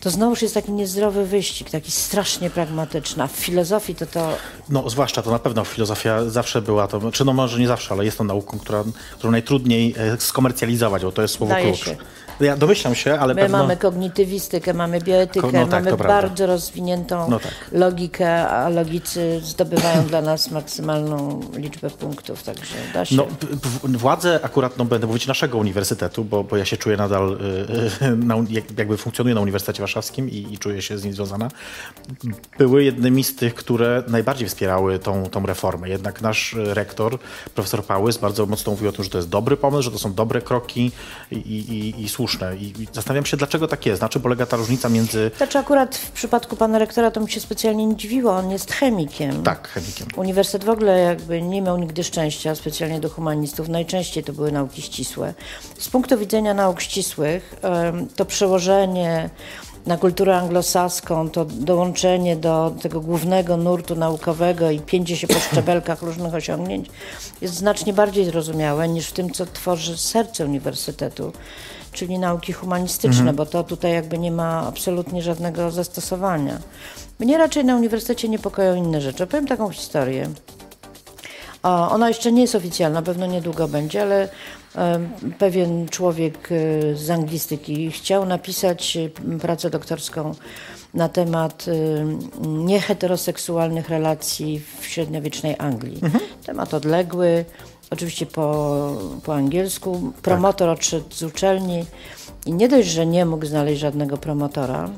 To 0.00 0.10
znowuż 0.10 0.42
jest 0.42 0.54
taki 0.54 0.72
niezdrowy 0.72 1.26
wyścig, 1.26 1.70
taki 1.70 1.90
strasznie 1.90 2.50
pragmatyczny. 2.50 3.22
A 3.22 3.26
w 3.26 3.30
filozofii 3.32 3.94
to 3.94 4.06
to. 4.06 4.32
No, 4.68 4.90
zwłaszcza 4.90 5.22
to 5.22 5.30
na 5.30 5.38
pewno 5.38 5.64
filozofia 5.64 6.24
zawsze 6.30 6.62
była 6.62 6.86
to, 6.88 7.12
czy 7.12 7.24
no 7.24 7.32
może 7.32 7.58
nie 7.60 7.66
zawsze, 7.68 7.94
ale 7.94 8.04
jest 8.04 8.18
to 8.18 8.24
nauką, 8.24 8.58
która, 8.58 8.84
którą 9.18 9.30
najtrudniej 9.30 9.94
e, 9.98 10.16
skomercjalizować, 10.20 11.02
bo 11.02 11.12
to 11.12 11.22
jest 11.22 11.34
słowo 11.34 11.52
Daje 11.52 11.64
klucz. 11.72 11.84
się. 11.84 11.96
Ja 12.40 12.56
domyślam 12.56 12.94
się, 12.94 13.18
ale 13.18 13.34
My 13.34 13.40
pewno... 13.40 13.58
mamy 13.58 13.76
kognitywistykę, 13.76 14.74
mamy 14.74 15.00
bioetykę, 15.00 15.46
no 15.52 15.52
tak, 15.52 15.70
mamy 15.70 15.90
to 15.90 15.96
prawda. 15.96 16.22
bardzo 16.22 16.46
rozwiniętą 16.46 17.30
No 17.30 17.40
tak. 17.40 17.52
logikę, 17.72 18.48
a 18.48 18.68
logicy 18.68 19.40
zdobywają 19.44 20.04
dla 20.04 20.22
nas 20.22 20.50
maksymalną 20.50 21.40
liczbę 21.56 21.90
punktów, 21.90 22.42
także 22.42 22.74
da 22.94 23.04
się. 23.04 23.16
No, 23.16 23.26
władze 23.84 24.40
akurat, 24.42 24.78
no 24.78 24.84
będę 24.84 25.06
mówić 25.06 25.26
naszego 25.26 25.58
uniwersytetu, 25.58 26.24
bo, 26.24 26.44
bo 26.44 26.56
ja 26.56 26.64
się 26.64 26.76
czuję 26.76 26.96
nadal, 26.96 27.38
y, 28.02 28.04
y, 28.06 28.16
na, 28.16 28.36
jakby 28.78 28.96
funkcjonuję 28.96 29.34
na 29.34 29.40
Uniwersytecie 29.40 29.82
Warszawskim 29.82 30.30
i, 30.30 30.46
i 30.52 30.58
czuję 30.58 30.82
się 30.82 30.98
z 30.98 31.04
nim 31.04 31.12
związana, 31.12 31.48
były 32.58 32.84
jednymi 32.84 33.24
z 33.24 33.36
tych, 33.36 33.54
które 33.54 34.02
najbardziej 34.08 34.48
wspierały 34.48 34.98
tą, 34.98 35.26
tą 35.30 35.46
reformę. 35.46 35.88
Jednak 35.88 36.22
nasz 36.22 36.52
y, 36.52 36.74
rektor, 36.74 37.18
profesor 37.54 37.84
Pałys, 37.84 38.16
bardzo 38.18 38.46
mocno 38.46 38.72
mówił 38.72 38.88
o 38.88 38.92
tym, 38.92 39.04
że 39.04 39.10
to 39.10 39.18
jest 39.18 39.28
dobry 39.28 39.56
pomysł, 39.56 39.82
że 39.82 39.90
to 39.90 39.98
są 39.98 40.14
dobre 40.14 40.40
kroki 40.40 40.92
i, 41.30 41.36
i, 41.36 42.02
i 42.02 42.08
słuszne. 42.08 42.27
I, 42.60 42.82
I 42.82 42.88
zastanawiam 42.92 43.26
się, 43.26 43.36
dlaczego 43.36 43.68
tak 43.68 43.86
jest, 43.86 44.02
na 44.02 44.08
czym 44.08 44.22
polega 44.22 44.46
ta 44.46 44.56
różnica 44.56 44.88
między... 44.88 45.30
Znaczy 45.36 45.58
akurat 45.58 45.96
w 45.96 46.10
przypadku 46.10 46.56
pana 46.56 46.78
rektora 46.78 47.10
to 47.10 47.20
mi 47.20 47.30
się 47.30 47.40
specjalnie 47.40 47.86
nie 47.86 47.96
dziwiło, 47.96 48.32
on 48.32 48.50
jest 48.50 48.72
chemikiem. 48.72 49.42
Tak, 49.42 49.68
chemikiem. 49.68 50.08
Uniwersytet 50.16 50.64
w 50.64 50.70
ogóle 50.70 50.98
jakby 50.98 51.42
nie 51.42 51.62
miał 51.62 51.78
nigdy 51.78 52.04
szczęścia, 52.04 52.54
specjalnie 52.54 53.00
do 53.00 53.08
humanistów. 53.08 53.68
Najczęściej 53.68 54.24
to 54.24 54.32
były 54.32 54.52
nauki 54.52 54.82
ścisłe. 54.82 55.34
Z 55.78 55.88
punktu 55.88 56.18
widzenia 56.18 56.54
nauk 56.54 56.80
ścisłych, 56.80 57.54
to 58.16 58.24
przełożenie 58.24 59.30
na 59.86 59.96
kulturę 59.96 60.36
anglosaską, 60.36 61.30
to 61.30 61.44
dołączenie 61.44 62.36
do 62.36 62.74
tego 62.82 63.00
głównego 63.00 63.56
nurtu 63.56 63.96
naukowego 63.96 64.70
i 64.70 64.80
pięcie 64.80 65.16
się 65.16 65.26
po 65.26 65.40
szczebelkach 65.40 66.02
różnych 66.02 66.34
osiągnięć 66.34 66.88
jest 67.40 67.54
znacznie 67.54 67.92
bardziej 67.92 68.24
zrozumiałe 68.24 68.88
niż 68.88 69.06
w 69.06 69.12
tym, 69.12 69.30
co 69.30 69.46
tworzy 69.46 69.98
serce 69.98 70.44
uniwersytetu, 70.44 71.32
czyli 71.98 72.18
nauki 72.18 72.52
humanistyczne, 72.52 73.32
bo 73.32 73.46
to 73.46 73.64
tutaj 73.64 73.92
jakby 73.92 74.18
nie 74.18 74.32
ma 74.32 74.66
absolutnie 74.66 75.22
żadnego 75.22 75.70
zastosowania. 75.70 76.58
Mnie 77.18 77.38
raczej 77.38 77.64
na 77.64 77.76
uniwersytecie 77.76 78.28
niepokoją 78.28 78.74
inne 78.74 79.00
rzeczy. 79.00 79.26
Powiem 79.26 79.46
taką 79.46 79.70
historię. 79.70 80.30
Ona 81.62 82.08
jeszcze 82.08 82.32
nie 82.32 82.42
jest 82.42 82.54
oficjalna, 82.54 83.02
pewno 83.02 83.26
niedługo 83.26 83.68
będzie, 83.68 84.02
ale 84.02 84.28
pewien 85.38 85.88
człowiek 85.88 86.48
e, 86.52 86.96
z 86.96 87.10
anglistyki 87.10 87.90
chciał 87.90 88.26
napisać 88.26 88.96
e, 88.96 89.38
pracę 89.38 89.70
doktorską 89.70 90.34
na 90.94 91.08
temat 91.08 91.66
e, 91.68 91.72
nieheteroseksualnych 92.48 93.88
relacji 93.88 94.62
w 94.80 94.86
średniowiecznej 94.86 95.54
Anglii. 95.58 96.00
Temat 96.46 96.74
odległy, 96.74 97.44
oczywiście 97.90 98.26
po, 98.26 98.96
po 99.24 99.34
angielsku. 99.34 100.12
Promotor 100.22 100.68
odszedł 100.68 101.06
z 101.10 101.22
uczelni 101.22 101.84
i 102.46 102.52
nie 102.52 102.68
dość, 102.68 102.88
że 102.88 103.06
nie 103.06 103.26
mógł 103.26 103.46
znaleźć 103.46 103.80
żadnego 103.80 104.18
promotora, 104.18 104.90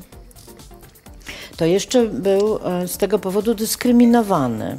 to 1.57 1.65
jeszcze 1.65 2.05
był 2.05 2.59
e, 2.63 2.87
z 2.87 2.97
tego 2.97 3.19
powodu 3.19 3.53
dyskryminowany. 3.55 4.77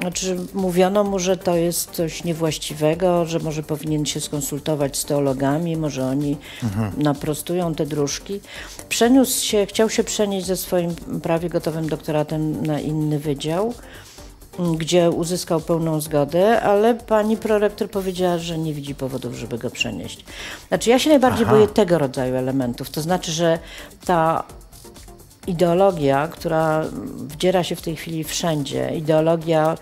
Znaczy, 0.00 0.36
mówiono 0.54 1.04
mu, 1.04 1.18
że 1.18 1.36
to 1.36 1.56
jest 1.56 1.90
coś 1.90 2.24
niewłaściwego, 2.24 3.26
że 3.26 3.38
może 3.38 3.62
powinien 3.62 4.06
się 4.06 4.20
skonsultować 4.20 4.96
z 4.96 5.04
teologami, 5.04 5.76
może 5.76 6.06
oni 6.06 6.36
naprostują 6.96 7.74
te 7.74 7.86
dróżki. 7.86 8.40
Przeniósł 8.88 9.44
się, 9.44 9.66
chciał 9.66 9.90
się 9.90 10.04
przenieść 10.04 10.46
ze 10.46 10.56
swoim 10.56 10.94
prawie 11.22 11.48
gotowym 11.48 11.88
doktoratem 11.88 12.66
na 12.66 12.80
inny 12.80 13.18
wydział, 13.18 13.74
gdzie 14.78 15.10
uzyskał 15.10 15.60
pełną 15.60 16.00
zgodę, 16.00 16.60
ale 16.60 16.94
pani 16.94 17.36
prorektor 17.36 17.90
powiedziała, 17.90 18.38
że 18.38 18.58
nie 18.58 18.74
widzi 18.74 18.94
powodów, 18.94 19.34
żeby 19.34 19.58
go 19.58 19.70
przenieść. 19.70 20.24
Znaczy, 20.68 20.90
ja 20.90 20.98
się 20.98 21.10
najbardziej 21.10 21.44
Aha. 21.44 21.54
boję 21.54 21.68
tego 21.68 21.98
rodzaju 21.98 22.34
elementów. 22.36 22.90
To 22.90 23.00
znaczy, 23.00 23.32
że 23.32 23.58
ta 24.06 24.44
ideologia, 25.46 26.28
która 26.28 26.84
wdziera 27.18 27.64
się 27.64 27.76
w 27.76 27.82
tej 27.82 27.96
chwili 27.96 28.24
wszędzie, 28.24 28.90
ideologia 28.96 29.78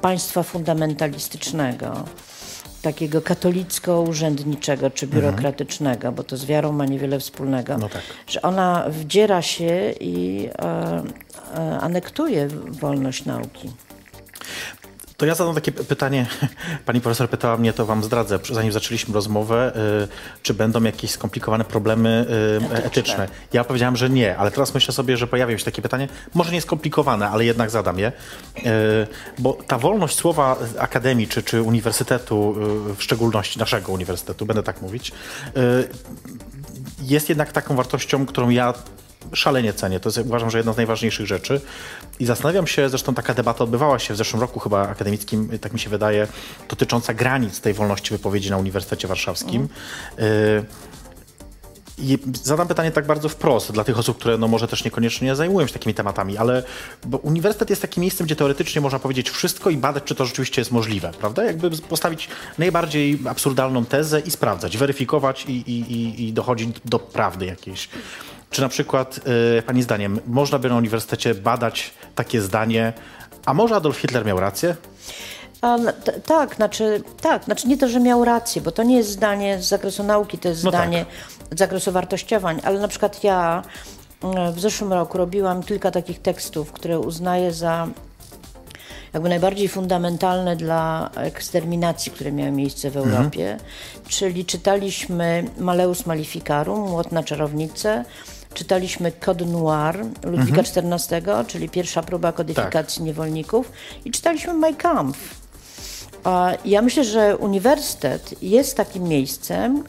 państwa 0.00 0.42
fundamentalistycznego, 0.42 2.04
takiego 2.82 3.20
katolicko-urzędniczego 3.22 4.90
czy 4.90 5.06
biurokratycznego, 5.06 6.12
bo 6.12 6.22
to 6.22 6.36
z 6.36 6.44
wiarą 6.44 6.72
ma 6.72 6.86
niewiele 6.86 7.18
wspólnego, 7.20 7.78
No 7.78 7.88
tak. 7.88 8.02
że 8.26 8.42
ona 8.42 8.84
wdziera 8.88 9.42
się 9.42 9.92
i 10.00 10.48
e, 10.58 11.02
e, 11.54 11.80
anektuje 11.80 12.48
wolność 12.68 13.24
nauki. 13.24 13.70
To 15.20 15.26
ja 15.26 15.34
zadam 15.34 15.54
takie 15.54 15.72
pytanie. 15.72 16.26
Pani 16.86 17.00
profesor 17.00 17.30
pytała 17.30 17.56
mnie, 17.56 17.72
to 17.72 17.86
wam 17.86 18.04
zdradzę, 18.04 18.38
zanim 18.52 18.72
zaczęliśmy 18.72 19.14
rozmowę, 19.14 19.72
y, 20.04 20.42
czy 20.42 20.54
będą 20.54 20.82
jakieś 20.82 21.10
skomplikowane 21.10 21.64
problemy 21.64 22.26
y, 22.72 22.84
etyczne. 22.84 23.28
Ja 23.52 23.64
powiedziałem, 23.64 23.96
że 23.96 24.10
nie, 24.10 24.36
ale 24.36 24.50
teraz 24.50 24.74
myślę 24.74 24.94
sobie, 24.94 25.16
że 25.16 25.26
pojawią 25.26 25.56
się 25.56 25.64
takie 25.64 25.82
pytanie, 25.82 26.08
może 26.34 26.52
nie 26.52 26.60
skomplikowane, 26.60 27.28
ale 27.28 27.44
jednak 27.44 27.70
zadam 27.70 27.98
je, 27.98 28.12
Y, 28.58 28.62
bo 29.38 29.52
ta 29.66 29.78
wolność 29.78 30.16
słowa 30.16 30.56
akademii 30.78 31.28
czy, 31.28 31.42
czy 31.42 31.62
uniwersytetu, 31.62 32.54
w 32.96 33.02
szczególności 33.02 33.58
naszego 33.58 33.92
uniwersytetu, 33.92 34.46
będę 34.46 34.62
tak 34.62 34.82
mówić, 34.82 35.12
jest 37.02 37.28
jednak 37.28 37.52
taką 37.52 37.76
wartością, 37.76 38.26
którą 38.26 38.48
ja 38.48 38.74
szalenie 39.32 39.72
cenię. 39.72 40.00
To 40.00 40.08
jest, 40.08 40.18
uważam, 40.18 40.50
że 40.50 40.58
jedna 40.58 40.72
z 40.72 40.76
najważniejszych 40.76 41.26
rzeczy. 41.26 41.60
I 42.18 42.26
zastanawiam 42.26 42.66
się, 42.66 42.88
zresztą 42.88 43.14
taka 43.14 43.34
debata 43.34 43.64
odbywała 43.64 43.98
się 43.98 44.14
w 44.14 44.16
zeszłym 44.16 44.40
roku 44.40 44.60
chyba 44.60 44.88
akademickim, 44.88 45.58
tak 45.58 45.72
mi 45.72 45.78
się 45.78 45.90
wydaje, 45.90 46.26
dotycząca 46.68 47.14
granic 47.14 47.60
tej 47.60 47.74
wolności 47.74 48.10
wypowiedzi 48.10 48.50
na 48.50 48.56
Uniwersytecie 48.56 49.08
Warszawskim. 49.08 49.68
Y, 50.18 50.64
i 52.02 52.18
zadam 52.42 52.68
pytanie 52.68 52.90
tak 52.90 53.06
bardzo 53.06 53.28
wprost 53.28 53.72
dla 53.72 53.84
tych 53.84 53.98
osób, 53.98 54.18
które 54.18 54.38
no 54.38 54.48
może 54.48 54.68
też 54.68 54.84
niekoniecznie 54.84 55.36
zajmują 55.36 55.66
się 55.66 55.72
takimi 55.72 55.94
tematami, 55.94 56.36
ale 56.36 56.62
bo 57.06 57.18
uniwersytet 57.18 57.70
jest 57.70 57.82
takim 57.82 58.00
miejscem, 58.00 58.26
gdzie 58.26 58.36
teoretycznie 58.36 58.80
można 58.80 58.98
powiedzieć 58.98 59.30
wszystko 59.30 59.70
i 59.70 59.76
badać, 59.76 60.04
czy 60.04 60.14
to 60.14 60.26
rzeczywiście 60.26 60.60
jest 60.60 60.72
możliwe, 60.72 61.12
prawda? 61.18 61.44
Jakby 61.44 61.70
postawić 61.70 62.28
najbardziej 62.58 63.18
absurdalną 63.28 63.84
tezę 63.84 64.20
i 64.20 64.30
sprawdzać, 64.30 64.76
weryfikować 64.76 65.44
i, 65.48 65.52
i, 65.52 66.28
i 66.28 66.32
dochodzić 66.32 66.76
do 66.84 66.98
prawdy 66.98 67.46
jakiejś. 67.46 67.88
Czy 68.50 68.62
na 68.62 68.68
przykład, 68.68 69.20
y, 69.58 69.62
pani 69.62 69.82
zdaniem, 69.82 70.20
można 70.26 70.58
by 70.58 70.68
na 70.68 70.76
uniwersytecie 70.76 71.34
badać 71.34 71.90
takie 72.14 72.40
zdanie, 72.40 72.92
a 73.46 73.54
może 73.54 73.74
Adolf 73.76 73.96
Hitler 73.96 74.24
miał 74.26 74.40
rację? 74.40 74.76
A, 75.60 75.78
t- 76.04 76.20
tak, 76.20 76.54
znaczy, 76.54 77.02
tak, 77.20 77.44
znaczy 77.44 77.68
nie 77.68 77.76
to, 77.78 77.88
że 77.88 78.00
miał 78.00 78.24
rację, 78.24 78.62
bo 78.62 78.70
to 78.72 78.82
nie 78.82 78.96
jest 78.96 79.10
zdanie 79.10 79.62
z 79.62 79.68
zakresu 79.68 80.02
nauki, 80.02 80.38
to 80.38 80.48
jest 80.48 80.64
No 80.64 80.70
tak. 80.70 80.80
zdanie 80.80 81.06
z 81.50 81.58
zakresu 81.58 81.92
wartościowań, 81.92 82.60
ale 82.64 82.78
na 82.80 82.88
przykład 82.88 83.24
ja 83.24 83.62
mm, 84.24 84.52
w 84.52 84.60
zeszłym 84.60 84.92
roku 84.92 85.18
robiłam 85.18 85.62
kilka 85.62 85.90
takich 85.90 86.22
tekstów, 86.22 86.72
które 86.72 86.98
uznaję 86.98 87.52
za 87.52 87.88
jakby 89.12 89.28
najbardziej 89.28 89.68
fundamentalne 89.68 90.56
dla 90.56 91.10
eksterminacji, 91.16 92.12
które 92.12 92.32
miały 92.32 92.50
miejsce 92.50 92.90
w 92.90 92.96
Europie. 92.96 93.56
Czyli 94.08 94.44
czytaliśmy 94.44 95.44
Maleus 95.58 96.06
Maleficarum, 96.06 96.80
Młot 96.90 97.12
na 97.12 97.22
czarownicę, 97.22 98.04
czytaliśmy 98.54 99.12
Code 99.12 99.44
Noir 99.44 100.06
Ludwika 100.24 100.60
XIV, 100.60 101.44
czyli 101.46 101.68
pierwsza 101.68 102.02
próba 102.02 102.32
kodyfikacji 102.32 103.02
niewolników 103.02 103.72
i 104.04 104.10
czytaliśmy 104.10 104.54
Mein 104.54 104.76
Kampf. 104.76 105.40
A 106.24 106.50
Ja 106.64 106.82
myślę, 106.82 107.04
że 107.04 107.36
uniwersytet 107.36 108.42
jest 108.42 108.76
takim 108.76 109.02
miejscem, 109.02 109.84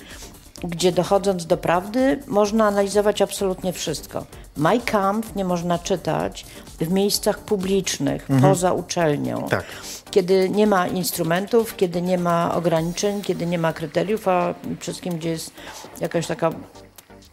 gdzie 0.63 0.91
dochodząc 0.91 1.45
do 1.45 1.57
prawdy, 1.57 2.19
można 2.27 2.67
analizować 2.67 3.21
absolutnie 3.21 3.73
wszystko. 3.73 4.25
Mein 4.57 4.81
Kampf 4.81 5.35
nie 5.35 5.45
można 5.45 5.79
czytać 5.79 6.45
w 6.79 6.91
miejscach 6.91 7.39
publicznych, 7.39 8.27
poza 8.41 8.73
uczelnią. 8.73 9.47
Tak. 9.49 9.65
Kiedy 10.11 10.49
nie 10.49 10.67
ma 10.67 10.87
instrumentów, 10.87 11.75
kiedy 11.75 12.01
nie 12.01 12.17
ma 12.17 12.55
ograniczeń, 12.55 13.21
kiedy 13.21 13.45
nie 13.45 13.57
ma 13.57 13.73
kryteriów, 13.73 14.27
a 14.27 14.55
wszystkim, 14.79 15.17
gdzie 15.17 15.29
jest 15.29 15.51
jakaś 15.99 16.27
taka 16.27 16.51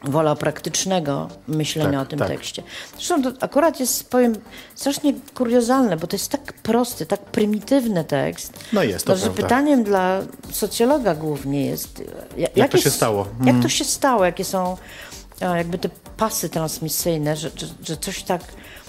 wola 0.05 0.37
praktycznego 0.37 1.29
myślenia 1.49 1.99
Tak, 1.99 2.07
o 2.07 2.11
tym 2.11 2.19
tak. 2.19 2.29
tekście. 2.29 2.63
Zresztą 2.95 3.23
to 3.23 3.33
akurat 3.41 3.81
jest, 3.81 4.11
powiem, 4.11 4.35
strasznie 4.75 5.15
kuriozalne, 5.35 5.97
bo 5.97 6.07
to 6.07 6.17
jest 6.17 6.31
tak 6.31 6.53
prosty, 6.53 7.07
tak 7.07 7.21
prymitywny 7.21 8.05
tekst. 8.05 8.53
No 8.73 8.83
jest, 8.83 9.07
to 9.07 9.17
że 9.17 9.23
prawda. 9.23 9.43
pytaniem 9.43 9.85
dla 9.85 10.21
socjologa 10.53 11.15
głównie 11.15 11.67
jest... 11.67 12.03
ja- 12.37 12.49
Jak 12.57 12.71
to 12.71 12.77
jest- 12.77 12.85
się 12.85 12.91
stało? 12.91 13.19
Jak 13.39 13.41
Mhm. 13.41 13.63
to 13.63 13.69
się 13.69 13.85
stało? 13.85 14.25
Jakie 14.25 14.45
są 14.45 14.77
a, 15.41 15.57
jakby 15.57 15.79
te 15.79 15.89
pasy 16.17 16.49
transmisyjne, 16.49 17.37
że, 17.37 17.51
że, 17.57 17.67
że 17.85 17.97
coś 17.97 18.23
tak 18.23 18.43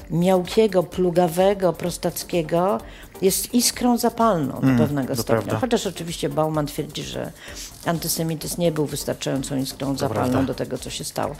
miałkiego, 0.09 0.83
plugawego, 0.83 1.73
prostackiego 1.73 2.77
jest 3.21 3.53
iskrą 3.53 3.97
zapalną 3.97 4.53
do 4.53 4.59
pewnego 4.61 4.89
Mm, 4.91 5.07
to 5.07 5.15
stopnia. 5.15 5.41
prawda. 5.41 5.59
Chociaż 5.59 5.87
oczywiście 5.87 6.29
Bauman 6.29 6.65
twierdzi, 6.65 7.03
że 7.03 7.31
antysemityzm 7.85 8.61
nie 8.61 8.71
był 8.71 8.85
wystarczającą 8.85 9.55
iskrą 9.57 9.97
zapalną 9.97 10.45
do 10.45 10.53
tego, 10.53 10.77
co 10.77 10.89
się 10.89 11.03
stało. 11.03 11.35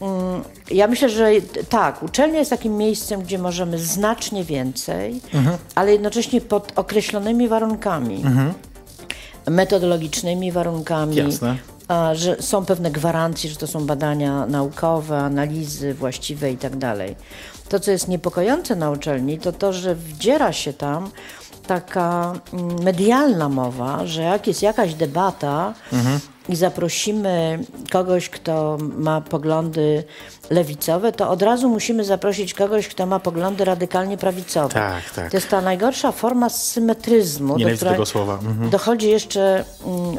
Mm, 0.00 0.42
Ja 0.70 0.86
myślę, 0.86 1.08
że 1.08 1.30
tak, 1.68 2.02
uczelnia 2.02 2.38
jest 2.38 2.50
takim 2.50 2.76
miejscem, 2.76 3.22
gdzie 3.22 3.38
możemy 3.38 3.78
znacznie 3.78 4.44
więcej, 4.44 5.20
Mhm. 5.34 5.58
ale 5.74 5.92
jednocześnie 5.92 6.40
pod 6.40 6.72
określonymi 6.76 7.48
warunkami. 7.48 8.22
Metodologicznymi 9.50 10.52
warunkami. 10.52 11.16
Jasne. 11.16 11.56
Że 12.12 12.36
są 12.42 12.64
pewne 12.64 12.90
gwarancje, 12.90 13.50
że 13.50 13.56
to 13.56 13.66
są 13.66 13.86
badania 13.86 14.46
naukowe, 14.46 15.18
analizy 15.18 15.94
właściwe 15.94 16.50
i 16.52 16.56
tak 16.56 16.76
dalej. 16.76 17.16
To, 17.68 17.80
co 17.80 17.90
jest 17.90 18.08
niepokojące 18.08 18.76
na 18.76 18.90
uczelni, 18.90 19.38
to 19.38 19.52
to, 19.52 19.72
że 19.72 19.94
wdziera 19.94 20.52
się 20.52 20.72
tam 20.72 21.10
taka 21.66 22.32
mm, 22.52 22.82
medialna 22.82 23.48
mowa, 23.48 24.06
że 24.06 24.22
jak 24.22 24.46
jest 24.46 24.62
jakaś 24.62 24.94
debata 24.94 25.74
i 26.48 26.56
zaprosimy 26.56 27.58
kogoś, 27.90 28.28
kto 28.28 28.78
ma 28.80 29.20
poglądy 29.20 30.04
lewicowe, 30.50 31.12
to 31.12 31.30
od 31.30 31.42
razu 31.42 31.68
musimy 31.68 32.04
zaprosić 32.04 32.54
kogoś, 32.54 32.88
kto 32.88 33.06
ma 33.06 33.20
poglądy 33.20 33.64
radykalnie 33.64 34.16
prawicowe. 34.16 34.74
Tak, 34.74 35.10
tak. 35.10 35.30
To 35.30 35.36
jest 35.36 35.48
ta 35.48 35.60
najgorsza 35.60 36.12
forma 36.12 36.48
symetryzmu. 36.48 37.52
do 37.52 37.58
Nienawidzę 37.58 37.76
której 37.76 37.94
tego 37.94 38.06
słowa. 38.06 38.34
Mhm. 38.34 38.70
Dochodzi 38.70 39.10
jeszcze 39.10 39.64
mm, 39.86 40.16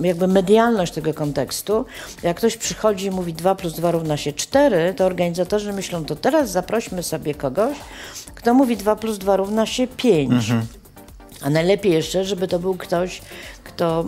jakby 0.00 0.26
medialność 0.26 0.92
tego 0.92 1.14
kontekstu. 1.14 1.84
Jak 2.22 2.36
ktoś 2.36 2.56
przychodzi 2.56 3.06
i 3.06 3.10
mówi 3.10 3.34
2 3.34 3.54
plus 3.54 3.72
2 3.72 3.90
równa 3.90 4.16
się 4.16 4.32
4, 4.32 4.94
to 4.94 5.04
organizatorzy 5.04 5.72
myślą, 5.72 6.04
to 6.04 6.16
teraz 6.16 6.50
zaprośmy 6.50 7.02
sobie 7.02 7.34
kogoś, 7.34 7.76
kto 8.34 8.54
mówi 8.54 8.76
2 8.76 8.96
plus 8.96 9.18
2 9.18 9.36
równa 9.36 9.66
się 9.66 9.86
5. 9.86 10.32
Mhm. 10.32 10.66
A 11.44 11.50
najlepiej 11.50 11.92
jeszcze, 11.92 12.24
żeby 12.24 12.48
to 12.48 12.58
był 12.58 12.74
ktoś, 12.74 13.22
kto, 13.64 14.04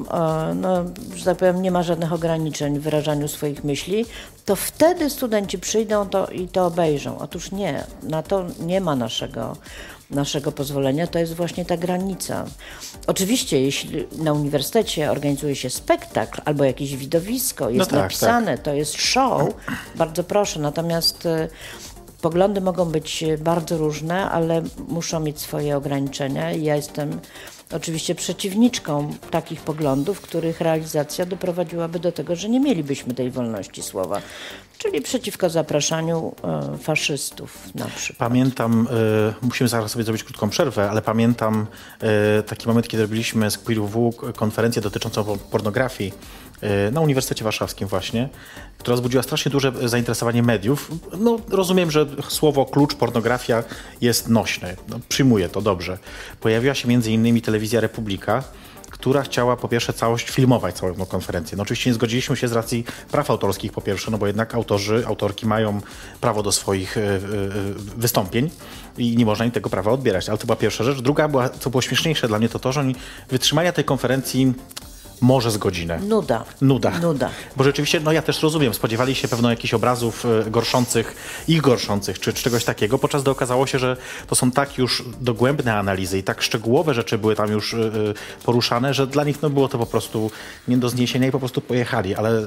e, 0.50 0.54
no, 0.54 0.84
że 1.14 1.24
tak 1.24 1.36
powiem, 1.36 1.62
nie 1.62 1.70
ma 1.70 1.82
żadnych 1.82 2.12
ograniczeń 2.12 2.78
w 2.78 2.82
wyrażaniu 2.82 3.28
swoich 3.28 3.64
myśli, 3.64 4.06
to 4.44 4.56
wtedy 4.56 5.10
studenci 5.10 5.58
przyjdą 5.58 6.08
to 6.08 6.26
i 6.26 6.48
to 6.48 6.66
obejrzą. 6.66 7.18
Otóż 7.18 7.52
nie, 7.52 7.84
na 8.02 8.22
to 8.22 8.44
nie 8.60 8.80
ma 8.80 8.96
naszego, 8.96 9.56
naszego 10.10 10.52
pozwolenia, 10.52 11.06
to 11.06 11.18
jest 11.18 11.34
właśnie 11.34 11.64
ta 11.64 11.76
granica. 11.76 12.44
Oczywiście, 13.06 13.60
jeśli 13.60 14.06
na 14.18 14.32
uniwersytecie 14.32 15.10
organizuje 15.10 15.56
się 15.56 15.70
spektakl 15.70 16.40
albo 16.44 16.64
jakieś 16.64 16.96
widowisko, 16.96 17.70
jest 17.70 17.90
tak, 17.90 18.00
napisane, 18.00 18.58
to 18.58 18.74
jest 18.74 18.94
show, 18.94 19.54
bardzo 19.94 20.24
proszę, 20.24 20.60
natomiast 20.60 21.26
e, 21.26 21.48
Poglądy 22.26 22.60
mogą 22.60 22.84
być 22.84 23.22
e, 23.22 23.38
bardzo 23.38 23.78
różne, 23.78 24.30
ale 24.30 24.62
muszą 24.88 25.20
mieć 25.20 25.40
swoje 25.40 25.76
ograniczenia. 25.76 26.52
Ja 26.52 26.76
jestem 26.76 27.20
oczywiście 27.72 28.14
przeciwniczką 28.14 29.14
takich 29.30 29.60
poglądów, 29.60 30.20
których 30.20 30.60
realizacja 30.60 31.26
doprowadziłaby 31.26 31.98
do 31.98 32.12
tego, 32.12 32.36
że 32.36 32.48
nie 32.48 32.60
mielibyśmy 32.60 33.14
tej 33.14 33.30
wolności 33.30 33.82
słowa, 33.82 34.20
czyli 34.78 35.00
przeciwko 35.00 35.50
zapraszaniu 35.50 36.34
e, 36.44 36.78
faszystów 36.78 37.74
na 37.74 37.84
przykład. 37.84 38.28
Pamiętam, 38.28 38.88
y, 39.40 39.46
musimy 39.46 39.68
zaraz 39.68 39.90
sobie 39.90 40.04
zrobić 40.04 40.24
krótką 40.24 40.50
przerwę, 40.50 40.90
ale 40.90 41.02
pamiętam 41.02 41.66
y, 42.38 42.42
taki 42.42 42.68
moment, 42.68 42.88
kiedy 42.88 43.02
robiliśmy 43.02 43.50
z 43.50 43.58
QueerWW 43.58 44.12
konferencję 44.36 44.82
dotyczącą 44.82 45.24
po- 45.24 45.36
pornografii 45.36 46.12
na 46.92 47.00
Uniwersytecie 47.00 47.44
Warszawskim 47.44 47.88
właśnie, 47.88 48.28
która 48.78 48.94
wzbudziła 48.94 49.22
strasznie 49.22 49.50
duże 49.50 49.72
zainteresowanie 49.88 50.42
mediów. 50.42 50.90
No, 51.18 51.40
rozumiem, 51.48 51.90
że 51.90 52.06
słowo 52.28 52.64
klucz 52.64 52.94
pornografia 52.94 53.64
jest 54.00 54.28
nośne. 54.28 54.76
No, 54.88 55.00
przyjmuję 55.08 55.48
to 55.48 55.62
dobrze. 55.62 55.98
Pojawiła 56.40 56.74
się 56.74 56.92
innymi 56.92 57.42
telewizja 57.42 57.80
Republika, 57.80 58.44
która 58.90 59.22
chciała 59.22 59.56
po 59.56 59.68
pierwsze 59.68 59.92
całość 59.92 60.30
filmować 60.30 60.74
całą 60.74 60.94
tą 60.94 61.06
konferencję. 61.06 61.56
No 61.56 61.62
oczywiście 61.62 61.90
nie 61.90 61.94
zgodziliśmy 61.94 62.36
się 62.36 62.48
z 62.48 62.52
racji 62.52 62.84
praw 63.10 63.30
autorskich 63.30 63.72
po 63.72 63.80
pierwsze, 63.80 64.10
no 64.10 64.18
bo 64.18 64.26
jednak 64.26 64.54
autorzy, 64.54 65.04
autorki 65.06 65.46
mają 65.46 65.80
prawo 66.20 66.42
do 66.42 66.52
swoich 66.52 66.96
y, 66.96 67.00
y, 67.00 67.20
wystąpień 67.96 68.50
i 68.98 69.16
nie 69.16 69.26
można 69.26 69.44
im 69.44 69.50
tego 69.50 69.70
prawa 69.70 69.90
odbierać. 69.90 70.28
Ale 70.28 70.38
to 70.38 70.46
była 70.46 70.56
pierwsza 70.56 70.84
rzecz. 70.84 71.00
Druga 71.00 71.28
była, 71.28 71.48
co 71.48 71.70
było 71.70 71.82
śmieszniejsze 71.82 72.28
dla 72.28 72.38
mnie, 72.38 72.48
to 72.48 72.58
to, 72.58 72.72
że 72.72 72.80
oni 72.80 72.94
wytrzymali 73.28 73.66
na 73.66 73.72
tej 73.72 73.84
konferencji 73.84 74.54
może 75.20 75.50
z 75.50 75.58
godzinę. 75.58 75.98
Nuda. 75.98 76.44
Nuda. 76.60 76.90
Nuda. 76.90 77.30
Bo 77.56 77.64
rzeczywiście, 77.64 78.00
no 78.00 78.12
ja 78.12 78.22
też 78.22 78.42
rozumiem, 78.42 78.74
spodziewali 78.74 79.14
się 79.14 79.28
pewno 79.28 79.50
jakichś 79.50 79.74
obrazów 79.74 80.26
e, 80.46 80.50
gorszących, 80.50 81.16
ich 81.48 81.60
gorszących, 81.60 82.20
czy, 82.20 82.32
czy 82.32 82.42
czegoś 82.42 82.64
takiego, 82.64 82.98
podczas 82.98 83.22
gdy 83.22 83.30
okazało 83.30 83.66
się, 83.66 83.78
że 83.78 83.96
to 84.26 84.34
są 84.34 84.50
tak 84.50 84.78
już 84.78 85.04
dogłębne 85.20 85.74
analizy 85.74 86.18
i 86.18 86.22
tak 86.22 86.42
szczegółowe 86.42 86.94
rzeczy 86.94 87.18
były 87.18 87.36
tam 87.36 87.50
już 87.50 87.74
e, 87.74 87.76
e, 87.78 87.90
poruszane, 88.44 88.94
że 88.94 89.06
dla 89.06 89.24
nich 89.24 89.42
no, 89.42 89.50
było 89.50 89.68
to 89.68 89.78
po 89.78 89.86
prostu 89.86 90.30
nie 90.68 90.76
do 90.76 90.88
zniesienia 90.88 91.28
i 91.28 91.30
po 91.30 91.38
prostu 91.38 91.60
pojechali, 91.60 92.14
ale 92.14 92.46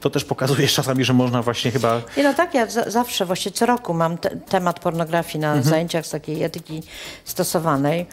to 0.00 0.10
też 0.10 0.24
pokazuje 0.24 0.68
czasami, 0.78 1.04
że 1.04 1.12
można 1.12 1.42
właśnie 1.42 1.70
chyba... 1.70 2.00
Nie, 2.16 2.22
no 2.22 2.34
tak, 2.34 2.54
ja 2.54 2.66
za, 2.66 2.90
zawsze, 2.90 3.26
właśnie 3.26 3.52
co 3.52 3.66
roku 3.66 3.94
mam 3.94 4.18
te, 4.18 4.30
temat 4.30 4.80
pornografii 4.80 5.38
na 5.40 5.48
Mhm. 5.48 5.64
zajęciach 5.64 6.06
z 6.06 6.10
takiej 6.10 6.42
etyki 6.42 6.82
stosowanej. 7.24 8.06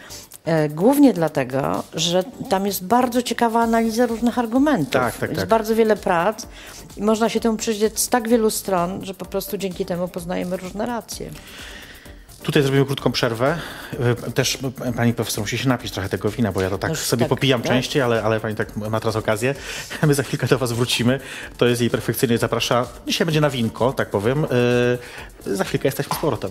E, 0.46 0.68
głównie 0.68 1.12
dlatego, 1.12 1.82
że 1.94 2.24
tam 2.48 2.66
jest 2.66 2.84
bardzo 2.84 3.22
ciekawa 3.22 3.60
analiza 3.60 4.06
różnych 4.06 4.38
argumentów. 4.38 4.92
Tak, 4.92 5.16
tak, 5.16 5.30
jest 5.30 5.40
tak. 5.40 5.48
bardzo 5.48 5.74
wiele 5.74 5.96
prac 5.96 6.46
i 6.96 7.02
można 7.02 7.28
się 7.28 7.40
temu 7.40 7.56
przyjrzeć 7.56 7.98
z 7.98 8.08
tak 8.08 8.28
wielu 8.28 8.50
stron, 8.50 9.04
że 9.04 9.14
po 9.14 9.24
prostu 9.24 9.58
dzięki 9.58 9.86
temu 9.86 10.08
poznajemy 10.08 10.56
różne 10.56 10.86
racje. 10.86 11.30
Tutaj 12.42 12.62
zrobimy 12.62 12.84
krótką 12.84 13.12
przerwę. 13.12 13.58
E, 14.00 14.30
Też 14.32 14.58
e, 14.84 14.92
pani 14.92 15.14
profesor 15.14 15.40
musi 15.44 15.58
się 15.58 15.68
napić 15.68 15.92
trochę 15.92 16.08
tego 16.08 16.30
wina, 16.30 16.52
bo 16.52 16.60
ja 16.60 16.70
to 16.70 16.78
tak 16.78 16.90
Już 16.90 16.98
sobie 16.98 17.20
tak, 17.20 17.28
popijam 17.28 17.62
tak? 17.62 17.72
częściej, 17.72 18.02
ale, 18.02 18.22
ale 18.22 18.40
pani 18.40 18.54
tak 18.54 18.76
ma 18.76 19.00
teraz 19.00 19.16
okazję. 19.16 19.54
My 20.06 20.14
za 20.14 20.22
chwilkę 20.22 20.46
do 20.46 20.58
was 20.58 20.72
wrócimy. 20.72 21.20
To 21.56 21.66
jest 21.66 21.80
jej 21.80 21.90
perfekcyjnie 21.90 22.38
zaprasza. 22.38 22.86
Dzisiaj 23.06 23.24
będzie 23.24 23.40
na 23.40 23.50
winko, 23.50 23.92
tak 23.92 24.10
powiem. 24.10 24.46
E, 25.46 25.54
Za 25.56 25.64
chwilkę 25.64 25.88
jesteśmy 25.88 26.16
z 26.16 26.18
powrotem. 26.18 26.50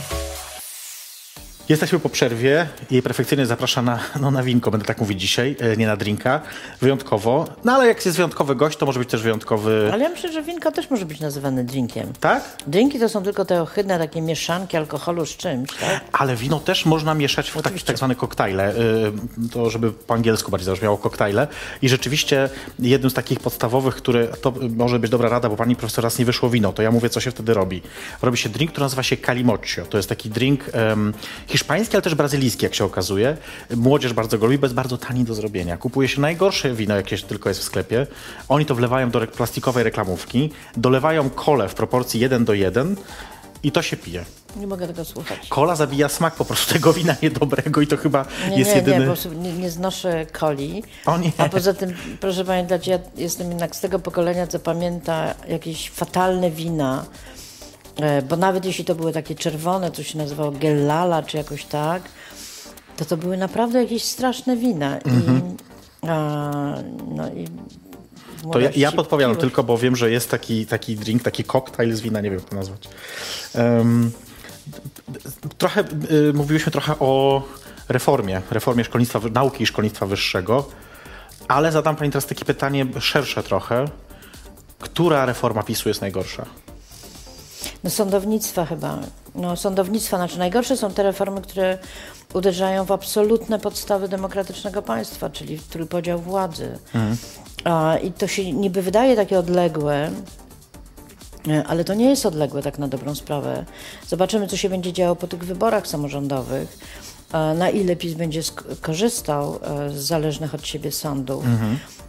Jesteśmy 1.71 1.99
po 1.99 2.09
przerwie. 2.09 2.67
Jej 2.91 3.01
perfekcyjnie 3.01 3.45
zaprasza 3.45 3.81
na, 3.81 3.99
no, 4.21 4.31
na 4.31 4.43
winko, 4.43 4.71
będę 4.71 4.85
tak 4.85 5.01
mówić 5.01 5.21
dzisiaj, 5.21 5.55
e, 5.59 5.77
nie 5.77 5.87
na 5.87 5.97
drinka. 5.97 6.41
Wyjątkowo. 6.81 7.47
No 7.63 7.73
ale 7.73 7.87
jak 7.87 8.05
jest 8.05 8.17
wyjątkowy 8.17 8.55
gość, 8.55 8.77
to 8.77 8.85
może 8.85 8.99
być 8.99 9.09
też 9.09 9.21
wyjątkowy... 9.21 9.89
Ale 9.93 10.03
ja 10.03 10.09
myślę, 10.09 10.31
że 10.31 10.43
winko 10.43 10.71
też 10.71 10.89
może 10.89 11.05
być 11.05 11.19
nazywane 11.19 11.63
drinkiem. 11.63 12.13
Tak? 12.19 12.43
Drinki 12.67 12.99
to 12.99 13.09
są 13.09 13.23
tylko 13.23 13.45
te 13.45 13.61
ohydne 13.61 13.99
takie 13.99 14.21
mieszanki 14.21 14.77
alkoholu 14.77 15.25
z 15.25 15.29
czymś, 15.29 15.69
tak? 15.69 16.01
Ale 16.11 16.35
wino 16.35 16.59
też 16.59 16.85
można 16.85 17.13
mieszać 17.13 17.49
w 17.49 17.53
tak, 17.53 17.65
Oczywiście. 17.65 17.87
tak 17.87 17.97
zwane 17.97 18.15
koktajle, 18.15 18.75
y, 18.75 19.49
to 19.53 19.69
żeby 19.69 19.91
po 19.91 20.13
angielsku 20.13 20.51
bardziej 20.51 20.65
zabrzmiało 20.65 20.97
koktajle. 20.97 21.47
I 21.81 21.89
rzeczywiście 21.89 22.49
jednym 22.79 23.09
z 23.09 23.13
takich 23.13 23.39
podstawowych, 23.39 23.95
które 23.95 24.27
to 24.27 24.53
może 24.75 24.99
być 24.99 25.11
dobra 25.11 25.29
rada, 25.29 25.49
bo 25.49 25.55
pani 25.55 25.75
profesor 25.75 26.03
raz 26.03 26.19
nie 26.19 26.25
wyszło 26.25 26.49
wino, 26.49 26.73
to 26.73 26.81
ja 26.81 26.91
mówię, 26.91 27.09
co 27.09 27.19
się 27.19 27.31
wtedy 27.31 27.53
robi. 27.53 27.81
Robi 28.21 28.37
się 28.37 28.49
drink, 28.49 28.71
który 28.71 28.83
nazywa 28.85 29.03
się 29.03 29.17
calimoccio. 29.17 29.85
To 29.85 29.97
jest 29.97 30.09
taki 30.09 30.29
drink 30.29 30.71
um, 30.73 31.13
hiszpański, 31.47 31.60
hiszpański, 31.61 31.95
ale 31.95 32.01
też 32.01 32.15
brazylijski, 32.15 32.65
jak 32.65 32.75
się 32.75 32.85
okazuje. 32.85 33.37
Młodzież 33.75 34.13
bardzo 34.13 34.37
go 34.37 34.45
lubi, 34.45 34.57
bo 34.57 34.65
jest 34.65 34.75
bardzo 34.75 34.97
tani 34.97 35.23
do 35.23 35.33
zrobienia. 35.33 35.77
Kupuje 35.77 36.07
się 36.07 36.21
najgorsze 36.21 36.73
wino, 36.73 36.95
jakie 36.95 37.17
tylko 37.17 37.49
jest 37.49 37.61
w 37.61 37.63
sklepie. 37.63 38.07
Oni 38.49 38.65
to 38.65 38.75
wlewają 38.75 39.09
do 39.11 39.27
plastikowej 39.27 39.83
reklamówki, 39.83 40.49
dolewają 40.77 41.29
kole 41.29 41.69
w 41.69 41.73
proporcji 41.73 42.19
1 42.19 42.45
do 42.45 42.53
1 42.53 42.95
i 43.63 43.71
to 43.71 43.81
się 43.81 43.97
pije. 43.97 44.25
Nie 44.55 44.67
mogę 44.67 44.87
tego 44.87 45.05
słuchać. 45.05 45.47
Kola 45.49 45.75
zabija 45.75 46.09
smak 46.09 46.35
po 46.35 46.45
prostu 46.45 46.73
tego 46.73 46.93
wina 46.93 47.15
niedobrego 47.23 47.81
i 47.81 47.87
to 47.87 47.97
chyba 47.97 48.25
Nie, 48.49 48.59
jest 48.59 48.71
nie, 48.71 48.77
jedyny... 48.77 48.99
nie, 48.99 49.05
po 49.05 49.11
prostu 49.11 49.33
nie, 49.33 49.53
nie 49.53 49.69
znoszę 49.69 50.25
coli. 50.39 50.83
O 51.05 51.17
nie. 51.17 51.31
A 51.37 51.49
poza 51.49 51.73
tym, 51.73 51.93
proszę 52.19 52.45
pamiętać, 52.45 52.87
ja 52.87 52.99
jestem 53.17 53.49
jednak 53.49 53.75
z 53.75 53.79
tego 53.79 53.99
pokolenia, 53.99 54.47
co 54.47 54.59
pamięta 54.59 55.33
jakieś 55.47 55.89
fatalne 55.89 56.51
wina, 56.51 57.05
bo 58.29 58.37
nawet 58.37 58.65
jeśli 58.65 58.85
to 58.85 58.95
były 58.95 59.13
takie 59.13 59.35
czerwone, 59.35 59.91
to 59.91 60.03
się 60.03 60.17
nazywało 60.17 60.51
gellala 60.51 61.23
czy 61.23 61.37
jakoś 61.37 61.65
tak, 61.65 62.01
to 62.97 63.05
to 63.05 63.17
były 63.17 63.37
naprawdę 63.37 63.81
jakieś 63.83 64.03
straszne 64.03 64.57
wina. 64.57 64.97
I, 64.97 65.09
a, 66.07 66.75
no 67.15 67.27
i 67.33 67.47
Mhm. 68.45 68.53
To 68.53 68.59
ja, 68.59 68.69
ja 68.75 68.91
podpowiadam 68.91 69.35
piłeś. 69.35 69.41
tylko, 69.41 69.63
bo 69.63 69.77
wiem, 69.77 69.95
że 69.95 70.11
jest 70.11 70.31
taki, 70.31 70.65
taki 70.65 70.95
drink, 70.95 71.23
taki 71.23 71.43
koktajl 71.43 71.93
z 71.93 72.01
wina, 72.01 72.21
nie 72.21 72.29
wiem 72.29 72.39
jak 72.39 72.49
to 72.49 72.55
nazwać. 72.55 72.89
Em, 73.55 74.11
trochę, 75.57 75.83
y, 76.11 76.33
mówiłyśmy 76.33 76.71
trochę 76.71 76.99
o 76.99 77.43
reformie, 77.89 78.41
reformie 78.51 78.83
szkolnictwa, 78.83 79.19
nauki 79.33 79.63
i 79.63 79.67
szkolnictwa 79.67 80.05
wyższego, 80.05 80.69
ale 81.47 81.71
zadam 81.71 81.95
pani 81.95 82.11
teraz 82.11 82.25
takie 82.25 82.45
pytanie 82.45 82.85
szersze 82.99 83.43
trochę. 83.43 83.85
Która 84.79 85.25
reforma 85.25 85.63
PiSu 85.63 85.89
jest 85.89 86.01
najgorsza? 86.01 86.45
No 87.83 87.89
sądownictwa 87.89 88.65
chyba. 88.65 88.99
No 89.35 89.55
sądownictwa, 89.55 90.17
znaczy 90.17 90.39
najgorsze 90.39 90.77
są 90.77 90.91
te 90.93 91.03
reformy, 91.03 91.41
które 91.41 91.77
uderzają 92.33 92.85
w 92.85 92.91
absolutne 92.91 93.59
podstawy 93.59 94.07
demokratycznego 94.07 94.81
państwa, 94.81 95.29
czyli 95.29 95.57
w 95.57 95.67
trójpodział 95.67 96.19
władzy. 96.19 96.79
A, 97.63 97.97
I 97.97 98.11
to 98.11 98.27
się 98.27 98.53
niby 98.53 98.81
wydaje 98.81 99.15
takie 99.15 99.39
odległe, 99.39 100.11
ale 101.67 101.83
to 101.83 101.93
nie 101.93 102.09
jest 102.09 102.25
odległe 102.25 102.61
tak 102.63 102.79
na 102.79 102.87
dobrą 102.87 103.15
sprawę. 103.15 103.65
Zobaczymy, 104.07 104.47
co 104.47 104.57
się 104.57 104.69
będzie 104.69 104.93
działo 104.93 105.15
po 105.15 105.27
tych 105.27 105.43
wyborach 105.43 105.87
samorządowych. 105.87 106.77
Na 107.55 107.69
ile 107.69 107.95
PiS 107.95 108.13
będzie 108.13 108.41
korzystał 108.81 109.59
e, 109.63 109.89
z 109.89 109.95
zależnych 109.95 110.55
od 110.55 110.67
siebie 110.67 110.91
sądów. 110.91 111.43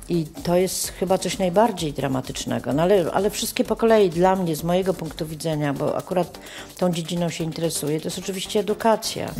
I 0.09 0.27
to 0.27 0.57
jest 0.57 0.89
chyba 0.89 1.19
coś 1.19 1.39
najbardziej 1.39 1.93
dramatycznego. 1.93 2.73
No 2.73 2.83
ale, 2.83 3.13
ale 3.13 3.31
wszystkie 3.31 3.65
po 3.65 3.77
kolei 3.77 4.11
dla 4.11 4.37
mnie, 4.37 4.57
z 4.57 4.65
mojego 4.65 4.95
punktu 4.95 5.27
widzenia, 5.27 5.75
bo 5.75 5.97
akurat 5.97 6.39
tą 6.79 6.93
dziedziną 6.93 7.29
się 7.29 7.45
interesuję, 7.45 8.01
to 8.01 8.07
jest 8.07 8.19
oczywiście 8.19 8.61
edukacja. 8.61 9.35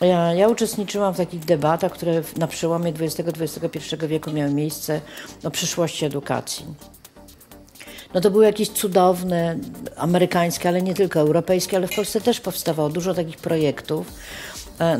Ja, 0.00 0.34
ja 0.34 0.48
uczestniczyłam 0.48 1.14
w 1.14 1.16
takich 1.16 1.44
debatach, 1.44 1.92
które 1.92 2.22
na 2.36 2.46
przełomie 2.46 2.92
XX-XXI 3.00 4.06
wieku 4.06 4.30
miały 4.30 4.50
miejsce 4.52 5.00
o 5.44 5.50
przyszłości 5.50 6.04
edukacji. 6.04 6.66
No 8.14 8.20
to 8.20 8.30
były 8.30 8.44
jakieś 8.44 8.68
cudowne, 8.68 9.58
amerykańskie, 9.96 10.68
ale 10.68 10.82
nie 10.82 10.94
tylko 10.94 11.20
europejskie, 11.20 11.76
ale 11.76 11.88
w 11.88 11.94
Polsce 11.94 12.20
też 12.20 12.40
powstawało 12.40 12.88
dużo 12.88 13.14
takich 13.14 13.36
projektów, 13.36 14.06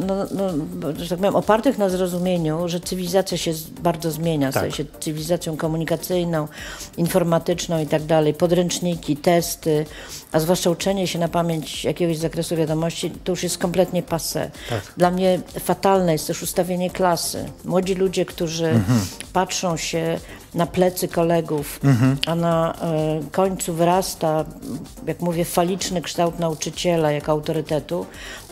no, 0.07 0.15
no, 0.35 0.53
bo, 0.75 0.93
że 0.93 1.09
tak 1.09 1.19
powiem, 1.19 1.37
opartych 1.37 1.79
na 1.79 1.89
zrozumieniu, 1.89 2.69
że 2.69 2.81
cywilizacja 2.81 3.39
się 3.39 3.53
bardzo 3.81 4.11
zmienia, 4.11 4.51
staje 4.51 4.73
się 4.73 4.85
cywilizacją 5.01 5.57
komunikacyjną, 5.57 6.49
informatyczną 6.97 7.81
i 7.81 7.87
tak 7.87 8.03
dalej, 8.03 8.35
podręczniki, 8.35 9.17
testy, 9.17 9.87
a 10.33 10.41
zwłaszcza 10.41 10.71
uczenie 10.71 11.07
się 11.07 11.19
na 11.19 11.29
pamięć 11.29 11.85
jakiegoś 11.85 12.17
zakresu 12.17 12.57
wiadomości, 12.57 13.11
to 13.25 13.33
już 13.33 13.43
jest 13.43 13.59
kompletnie 13.59 14.03
passé. 14.03 14.49
Dla 14.97 15.11
mnie 15.11 15.41
fatalne 15.61 16.13
jest 16.13 16.27
też 16.27 16.43
ustawienie 16.43 16.91
klasy. 16.91 17.45
Młodzi 17.65 17.95
ludzie, 17.95 18.25
którzy 18.25 18.81
patrzą 19.33 19.77
się 19.77 20.19
na 20.55 20.67
plecy 20.67 21.09
kolegów, 21.09 21.81
a 22.27 22.35
na 22.35 22.75
e, 22.75 23.21
końcu 23.33 23.75
wyrasta, 23.75 24.45
jak 25.07 25.21
mówię, 25.21 25.45
faliczny 25.45 26.03
kształt 26.03 26.39
nauczyciela 26.39 27.13
jako 27.13 27.33
autorytetu, 27.33 28.07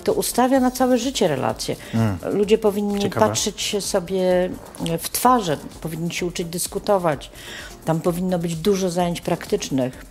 to 0.05 0.13
ustawia 0.13 0.61
na 0.61 0.71
całe 0.71 0.99
życie 0.99 1.29
relacje. 1.29 1.77
Ludzie 2.33 2.59
powinni 2.59 2.99
Ciekawe. 2.99 3.27
patrzeć 3.27 3.63
się 3.63 3.81
sobie 3.81 4.51
w 4.99 5.09
twarze, 5.09 5.57
powinni 5.81 6.13
się 6.13 6.27
uczyć 6.27 6.49
dyskutować. 6.49 7.31
Tam 7.85 8.01
powinno 8.01 8.39
być 8.39 8.57
dużo 8.57 8.91
zajęć 8.91 9.21
praktycznych. 9.21 10.11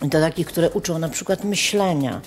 To 0.00 0.20
takich, 0.20 0.46
które 0.46 0.70
uczą 0.70 0.98
na 0.98 1.08
przykład 1.08 1.44
myślenia. 1.44 2.20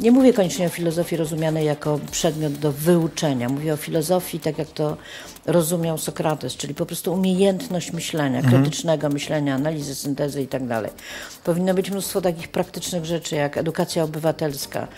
Nie 0.00 0.12
mówię 0.12 0.32
koniecznie 0.32 0.66
o 0.66 0.68
filozofii 0.68 1.16
rozumianej 1.16 1.66
jako 1.66 2.00
przedmiot 2.10 2.52
do 2.52 2.72
wyuczenia. 2.72 3.48
Mówię 3.48 3.74
o 3.74 3.76
filozofii 3.76 4.40
tak, 4.40 4.58
jak 4.58 4.68
to 4.68 4.96
rozumiał 5.46 5.98
Sokrates, 5.98 6.56
czyli 6.56 6.74
po 6.74 6.86
prostu 6.86 7.12
umiejętność 7.12 7.92
myślenia, 7.92 8.42
krytycznego 8.42 9.08
myślenia, 9.08 9.54
analizy, 9.54 9.94
syntezy 9.94 10.42
i 10.42 10.46
tak 10.46 10.66
dalej. 10.66 10.90
Powinno 11.44 11.74
być 11.74 11.90
mnóstwo 11.90 12.20
takich 12.20 12.48
praktycznych 12.48 13.04
rzeczy, 13.04 13.36
jak 13.36 13.56
edukacja 13.58 14.04
obywatelska. 14.04 14.88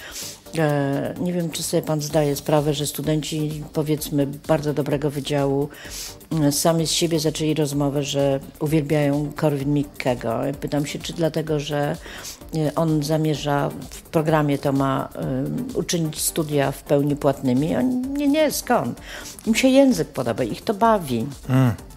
E, 0.59 1.15
Nie 1.21 1.33
wiem, 1.33 1.51
czy 1.51 1.63
sobie 1.63 1.83
pan 1.83 2.01
zdaje 2.01 2.37
sprawę, 2.37 2.75
że 2.75 2.87
studenci, 2.87 3.65
powiedzmy, 3.73 4.27
bardzo 4.27 4.75
dobrego 4.75 5.11
wydziału 5.11 5.69
mm, 6.33 6.53
sami 6.53 6.87
z 6.87 6.91
siebie 6.91 7.21
zaczęli 7.21 7.55
rozmowę, 7.55 8.03
że 8.03 8.41
uwielbiają 8.61 9.33
Korwin-Mikkego. 9.37 10.41
Pytam 10.61 10.87
się, 10.87 10.99
czy 10.99 11.13
dlatego, 11.13 11.61
że 11.61 11.97
on 12.77 13.03
zamierza 13.03 13.71
w 13.91 14.03
programie 14.03 14.59
to 14.59 14.73
ma 14.73 15.09
um, 15.17 15.67
uczynić 15.75 16.21
studia 16.21 16.73
w 16.73 16.83
pełni 16.83 17.17
płatnymi. 17.17 17.77
Oni, 17.77 17.97
nie, 17.97 18.29
nie, 18.29 18.51
skąd? 18.51 19.01
Im 19.47 19.55
się 19.55 19.69
język 19.69 20.09
podoba, 20.09 20.45
ich 20.45 20.63
to 20.63 20.75
bawi. 20.75 21.27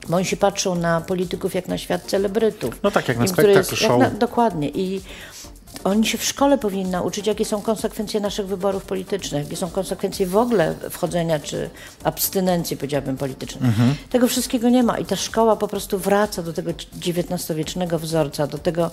Bo 0.09 0.15
oni 0.15 0.25
się 0.25 0.37
patrzą 0.37 0.75
na 0.75 1.01
polityków 1.01 1.55
jak 1.55 1.67
na 1.67 1.77
świat 1.77 2.03
celebrytów. 2.03 2.79
No 2.83 2.91
tak, 2.91 3.07
jak 3.07 3.17
na 3.17 3.27
spektakl, 3.27 3.57
jak 3.57 3.65
show. 3.65 3.99
na- 3.99 4.09
Dokładnie. 4.09 4.69
I 4.69 5.01
oni 5.83 6.07
się 6.07 6.17
w 6.17 6.23
szkole 6.23 6.57
powinni 6.57 6.91
nauczyć, 6.91 7.27
jakie 7.27 7.45
są 7.45 7.61
konsekwencje 7.61 8.19
naszych 8.19 8.47
wyborów 8.47 8.85
politycznych, 8.85 9.43
jakie 9.43 9.55
są 9.55 9.69
konsekwencje 9.69 10.27
w 10.27 10.37
ogóle 10.37 10.75
wchodzenia 10.89 11.39
czy 11.39 11.69
abstynencji, 12.03 12.77
powiedziałabym, 12.77 13.17
politycznej. 13.17 13.71
Tego 14.09 14.27
wszystkiego 14.27 14.69
nie 14.69 14.83
ma 14.83 14.97
i 14.97 15.05
ta 15.05 15.15
szkoła 15.15 15.55
po 15.55 15.67
prostu 15.67 15.99
wraca 15.99 16.43
do 16.43 16.53
tego 16.53 16.71
XIX-wiecznego 17.07 17.99
wzorca, 17.99 18.47
do 18.47 18.57
tego 18.57 18.91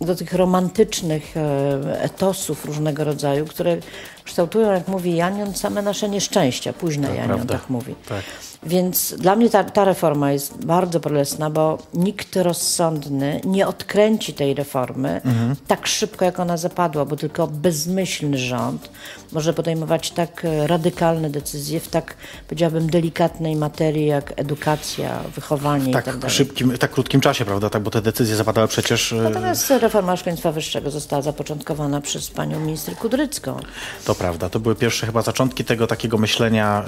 do 0.00 0.14
tych 0.14 0.32
romantycznych 0.32 1.36
e, 1.36 2.02
etosów 2.02 2.64
różnego 2.64 3.04
rodzaju, 3.04 3.46
które 3.46 3.76
kształtują, 4.24 4.72
jak 4.72 4.88
mówi 4.88 5.16
Janion, 5.16 5.54
same 5.54 5.82
nasze 5.82 6.08
nieszczęścia. 6.08 6.72
Późne 6.72 7.08
Janion 7.08 7.26
prawda. 7.26 7.58
tak 7.58 7.70
mówi. 7.70 7.94
Tak. 8.08 8.24
Więc 8.62 9.14
dla 9.18 9.36
mnie 9.36 9.50
ta, 9.50 9.64
ta 9.64 9.84
reforma 9.84 10.32
jest 10.32 10.64
bardzo 10.64 11.00
bolesna, 11.00 11.50
bo 11.50 11.78
nikt 11.94 12.36
rozsądny 12.36 13.40
nie 13.44 13.66
odkręci 13.66 14.34
tej 14.34 14.54
reformy 14.54 15.20
tak 15.66 15.86
szybko, 15.86 16.24
jak 16.24 16.40
ona 16.40 16.56
zapadła, 16.56 17.04
bo 17.04 17.16
tylko 17.16 17.46
bezmyślny 17.46 18.38
rząd 18.38 18.90
może 19.32 19.52
podejmować 19.54 20.10
tak 20.10 20.44
e, 20.44 20.66
radykalne 20.66 21.30
decyzje 21.30 21.80
w 21.80 21.88
tak, 21.88 22.14
powiedziałabym, 22.48 22.90
delikatnej 22.90 23.56
materii 23.56 24.06
jak 24.06 24.32
edukacja, 24.36 25.20
wychowanie 25.34 25.92
tak 25.92 26.04
Tak, 26.04 26.16
w 26.16 26.18
dalej. 26.18 26.36
szybkim, 26.36 26.78
tak 26.78 26.90
krótkim 26.90 27.20
czasie, 27.20 27.44
prawda? 27.44 27.70
Tak, 27.70 27.82
bo 27.82 27.90
te 27.90 28.02
decyzje 28.02 28.36
zapadały 28.36 28.68
przecież. 28.68 29.12
e, 29.12 29.16
Natomiast 29.16 29.70
reforma 29.70 30.16
szkolnictwa 30.16 30.52
wyższego 30.52 30.90
została 30.90 31.22
zapoczątkowana 31.22 32.00
przez 32.00 32.30
panią 32.30 32.60
minister 32.60 32.94
Kudrycką. 32.96 33.56
To 34.04 34.14
prawda. 34.14 34.48
To 34.48 34.60
były 34.60 34.74
pierwsze 34.74 35.06
chyba 35.06 35.22
zaczątki 35.22 35.64
tego 35.64 35.86
takiego 35.86 36.18
myślenia 36.18 36.84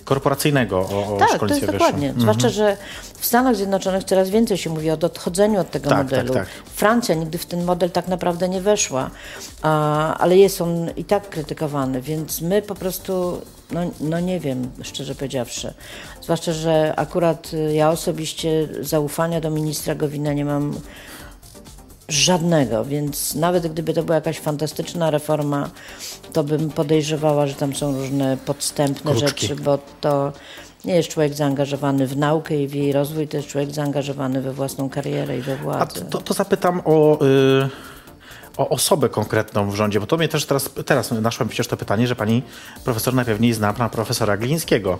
y, 0.00 0.04
korporacyjnego 0.04 0.79
o, 0.80 1.14
o 1.14 1.18
Tak, 1.18 1.28
to 1.28 1.34
szkolnictwie 1.36 1.66
jest 1.66 1.72
wyższym. 1.78 1.78
dokładnie. 1.78 2.14
Zwłaszcza, 2.18 2.48
że 2.48 2.76
w 3.18 3.26
Stanach 3.26 3.56
Zjednoczonych 3.56 4.04
coraz 4.04 4.30
więcej 4.30 4.56
się 4.58 4.70
mówi 4.70 4.90
o 4.90 4.94
odchodzeniu 4.94 5.60
od 5.60 5.70
tego 5.70 5.88
Tak, 5.90 5.98
modelu. 6.04 6.34
tak, 6.34 6.46
tak. 6.46 6.64
Francja 6.74 7.14
nigdy 7.14 7.38
w 7.38 7.46
ten 7.46 7.64
model 7.64 7.90
tak 7.90 8.08
naprawdę 8.08 8.48
nie 8.48 8.60
weszła, 8.60 9.10
a, 9.62 10.16
ale 10.18 10.36
jest 10.36 10.60
on 10.60 10.90
i 10.96 11.04
tak 11.04 11.28
krytykowany, 11.28 12.02
więc 12.02 12.40
my 12.40 12.62
po 12.62 12.74
prostu, 12.74 13.40
no, 13.70 13.80
no 14.00 14.20
nie 14.20 14.40
wiem, 14.40 14.70
szczerze 14.82 15.14
powiedziawszy. 15.14 15.74
Zwłaszcza, 16.22 16.52
że 16.52 16.94
akurat 16.96 17.50
y, 17.54 17.72
ja 17.74 17.90
osobiście 17.90 18.68
zaufania 18.80 19.40
do 19.40 19.50
ministra 19.50 19.94
Gowina 19.94 20.32
nie 20.32 20.44
mam 20.44 20.74
żadnego, 22.08 22.84
więc 22.84 23.34
nawet 23.34 23.66
gdyby 23.72 23.94
to 23.94 24.02
była 24.02 24.14
jakaś 24.14 24.38
fantastyczna 24.40 25.10
reforma, 25.10 25.70
to 26.32 26.44
bym 26.44 26.70
podejrzewała, 26.70 27.46
że 27.46 27.54
tam 27.54 27.74
są 27.74 27.96
różne 27.96 28.36
podstępne 28.36 29.10
Kruczki. 29.12 29.46
rzeczy, 29.46 29.56
bo 29.62 29.78
to 30.00 30.32
nie 30.84 30.94
jest 30.96 31.08
człowiek 31.08 31.34
zaangażowany 31.34 32.06
w 32.06 32.16
naukę 32.16 32.56
i 32.56 32.68
w 32.68 32.74
jej 32.74 32.92
rozwój, 32.92 33.28
to 33.28 33.36
jest 33.36 33.48
człowiek 33.48 33.70
zaangażowany 33.70 34.40
we 34.42 34.52
własną 34.52 34.90
karierę 34.90 35.38
i 35.38 35.40
we 35.42 35.52
A 35.52 35.56
władzę. 35.56 36.00
to, 36.10 36.20
to 36.20 36.34
zapytam 36.34 36.82
o, 36.84 37.18
y, 37.26 37.68
o 38.56 38.68
osobę 38.68 39.08
konkretną 39.08 39.70
w 39.70 39.74
rządzie, 39.74 40.00
bo 40.00 40.06
to 40.06 40.16
mnie 40.16 40.28
też 40.28 40.44
teraz, 40.46 40.70
teraz 40.86 41.10
naszło 41.10 41.46
przecież 41.46 41.66
to 41.68 41.76
pytanie, 41.76 42.06
że 42.06 42.16
pani 42.16 42.42
profesor 42.84 43.14
najpewniej 43.14 43.52
zna 43.52 43.72
pana 43.72 43.88
profesora 43.88 44.36
Glińskiego. 44.36 44.98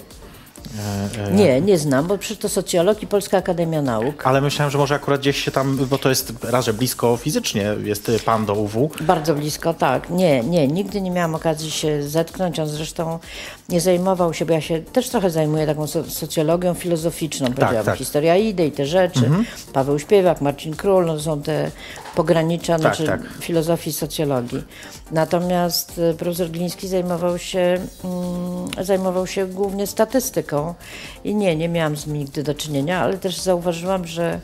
E, 1.19 1.33
Nie, 1.33 1.61
nie 1.61 1.79
znam, 1.79 2.07
bo 2.07 2.19
przecież 2.19 2.39
to 2.39 2.49
socjolog 2.49 3.03
i 3.03 3.07
Polska 3.07 3.37
Akademia 3.39 3.83
Nauk. 3.83 4.27
Ale 4.27 4.41
myślałem, 4.41 4.71
że 4.71 4.79
może 4.79 4.95
akurat 4.95 5.21
gdzieś 5.21 5.45
się 5.45 5.51
tam, 5.51 5.77
bo 5.77 5.99
to 5.99 6.09
jest 6.09 6.33
raz, 6.43 6.65
że 6.65 6.73
blisko 6.75 7.17
fizycznie 7.17 7.75
jest 7.85 8.11
pan 8.25 8.47
do 8.47 8.55
UW. 8.55 8.91
Bardzo 9.01 9.35
blisko, 9.35 9.75
tak. 9.75 10.11
Nie, 10.11 10.41
nie, 10.43 10.69
nigdy 10.69 11.01
nie 11.01 11.11
miałam 11.11 11.35
okazji 11.35 11.71
się 11.71 12.03
zetknąć. 12.03 12.59
On 12.59 12.69
zresztą 12.69 13.19
nie 13.71 13.81
zajmował 13.81 14.35
się, 14.35 14.47
bo 14.47 14.53
ja 14.53 14.61
się 14.61 14.81
też 14.83 15.09
trochę 15.09 15.31
zajmuję 15.31 15.67
taką 15.67 15.87
so- 15.87 16.05
socjologią 16.11 16.75
filozoficzną, 16.75 17.47
powiedziałabym. 17.47 17.85
tak. 17.85 17.97
Historia 17.99 18.37
idei 18.37 18.69
i 18.69 18.73
te 18.73 18.87
rzeczy. 18.87 19.31
Paweł 19.73 19.99
Śpiewak, 19.99 20.41
Marcin 20.41 20.77
Król, 20.77 21.07
no 21.07 21.15
to 21.15 21.21
są 21.21 21.43
te 21.43 21.71
pogranicza 22.15 22.73
Tak, 22.73 22.81
znaczy 22.81 23.07
tak. 23.07 23.21
filozofii 23.41 23.93
socjologii. 23.93 24.63
Natomiast 25.13 25.99
e, 26.11 26.15
profesor 26.15 26.49
Gliński 26.51 26.89
zajmował 26.89 27.39
się, 27.39 27.79
mm, 28.05 28.85
zajmował 28.85 29.27
się 29.27 29.47
głównie 29.47 29.87
statystyką 29.87 30.75
i 31.25 31.35
nie, 31.35 31.57
nie 31.57 31.69
miałam 31.69 31.97
z 31.97 32.07
nim 32.07 32.17
nigdy 32.17 32.43
do 32.43 32.55
czynienia, 32.55 33.01
ale 33.01 33.19
też 33.19 33.41
zauważyłam, 33.41 34.07
że 34.07 34.41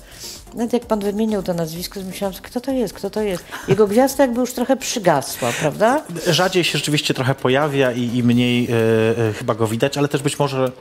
nawet 0.56 0.72
jak 0.72 0.86
pan 0.86 1.00
wymienił 1.00 1.42
to 1.42 1.54
nazwisko, 1.54 2.00
myślałam, 2.00 2.36
kto 2.42 2.60
to 2.60 2.72
jest, 2.72 2.94
kto 2.94 3.10
to 3.10 3.22
jest. 3.22 3.44
Jego 3.68 3.86
gwiazda 3.86 4.24
jakby 4.24 4.40
już 4.40 4.52
trochę 4.52 4.76
przygasła, 4.76 5.52
prawda? 5.60 6.02
Rzadziej 6.26 6.64
się 6.64 6.78
rzeczywiście 6.78 7.14
trochę 7.14 7.34
pojawia 7.34 7.92
i, 7.92 8.16
i 8.16 8.22
mniej 8.22 8.64
e, 8.64 9.28
e, 9.28 9.32
chyba 9.32 9.54
go 9.54 9.66
widać, 9.66 9.98
ale 9.98 10.08
też 10.08 10.22
być 10.22 10.38
może 10.38 10.72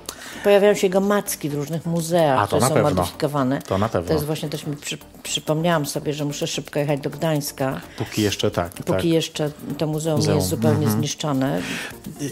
Pojawiają 0.45 0.73
się 0.73 0.87
jego 0.87 0.99
macki 0.99 1.49
w 1.49 1.53
różnych 1.53 1.85
muzeach, 1.85 2.39
A, 2.39 2.47
to 2.47 2.47
które 2.47 2.61
są 2.61 2.73
pewno. 2.73 2.89
modyfikowane. 2.89 3.61
To 3.61 3.77
na 3.77 3.89
pewno. 3.89 4.07
To 4.07 4.13
jest 4.13 4.25
właśnie 4.25 4.49
też 4.49 4.67
mi 4.67 4.75
przy, 4.75 4.97
przypomniałam 5.23 5.85
sobie, 5.85 6.13
że 6.13 6.25
muszę 6.25 6.47
szybko 6.47 6.79
jechać 6.79 6.99
do 6.99 7.09
Gdańska, 7.09 7.81
póki 7.97 8.21
jeszcze 8.21 8.51
tak. 8.51 8.73
póki 8.73 8.91
tak. 8.91 9.05
jeszcze 9.05 9.51
to 9.77 9.87
muzeum, 9.87 10.15
Muzeum, 10.17 10.33
nie 10.33 10.39
jest 10.39 10.49
zupełnie 10.49 10.89
zniszczone. 10.89 11.61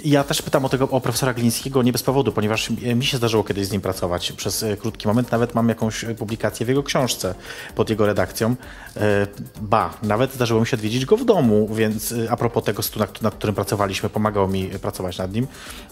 Ja 0.06 0.23
też 0.23 0.41
pytam 0.41 0.65
o 0.65 0.69
tego 0.69 0.89
o 0.89 1.01
profesora 1.01 1.34
Glińskiego 1.34 1.84
nie 1.84 1.91
bez 1.91 2.03
powodu, 2.03 2.32
ponieważ 2.32 2.69
mi 2.69 3.06
się 3.06 3.17
zdarzyło 3.17 3.43
kiedyś 3.43 3.67
z 3.67 3.71
nim 3.71 3.82
pracować 3.82 4.32
przez 4.32 4.63
e, 4.63 4.77
krótki 4.77 5.08
moment. 5.08 5.32
Nawet 5.32 5.56
mam 5.56 5.69
jakąś 5.69 6.06
publikację 6.17 6.65
w 6.65 6.69
jego 6.69 6.84
książce 6.84 7.32
pod 7.75 7.89
jego 7.89 8.05
redakcją. 8.05 8.55
E, 8.97 9.27
Ba, 9.61 9.93
nawet 10.03 10.33
zdarzyło 10.33 10.59
mi 10.61 10.67
się 10.67 10.77
odwiedzić 10.77 11.05
go 11.05 11.17
w 11.17 11.25
domu, 11.25 11.69
więc 11.75 12.11
e, 12.11 12.31
a 12.31 12.37
propos 12.37 12.63
tego 12.63 12.83
stu, 12.83 12.99
nad, 12.99 13.21
nad 13.21 13.35
którym 13.35 13.55
pracowaliśmy, 13.55 14.09
pomagał 14.09 14.47
mi 14.47 14.65
pracować 14.67 15.17
nad 15.17 15.33
nim. 15.33 15.47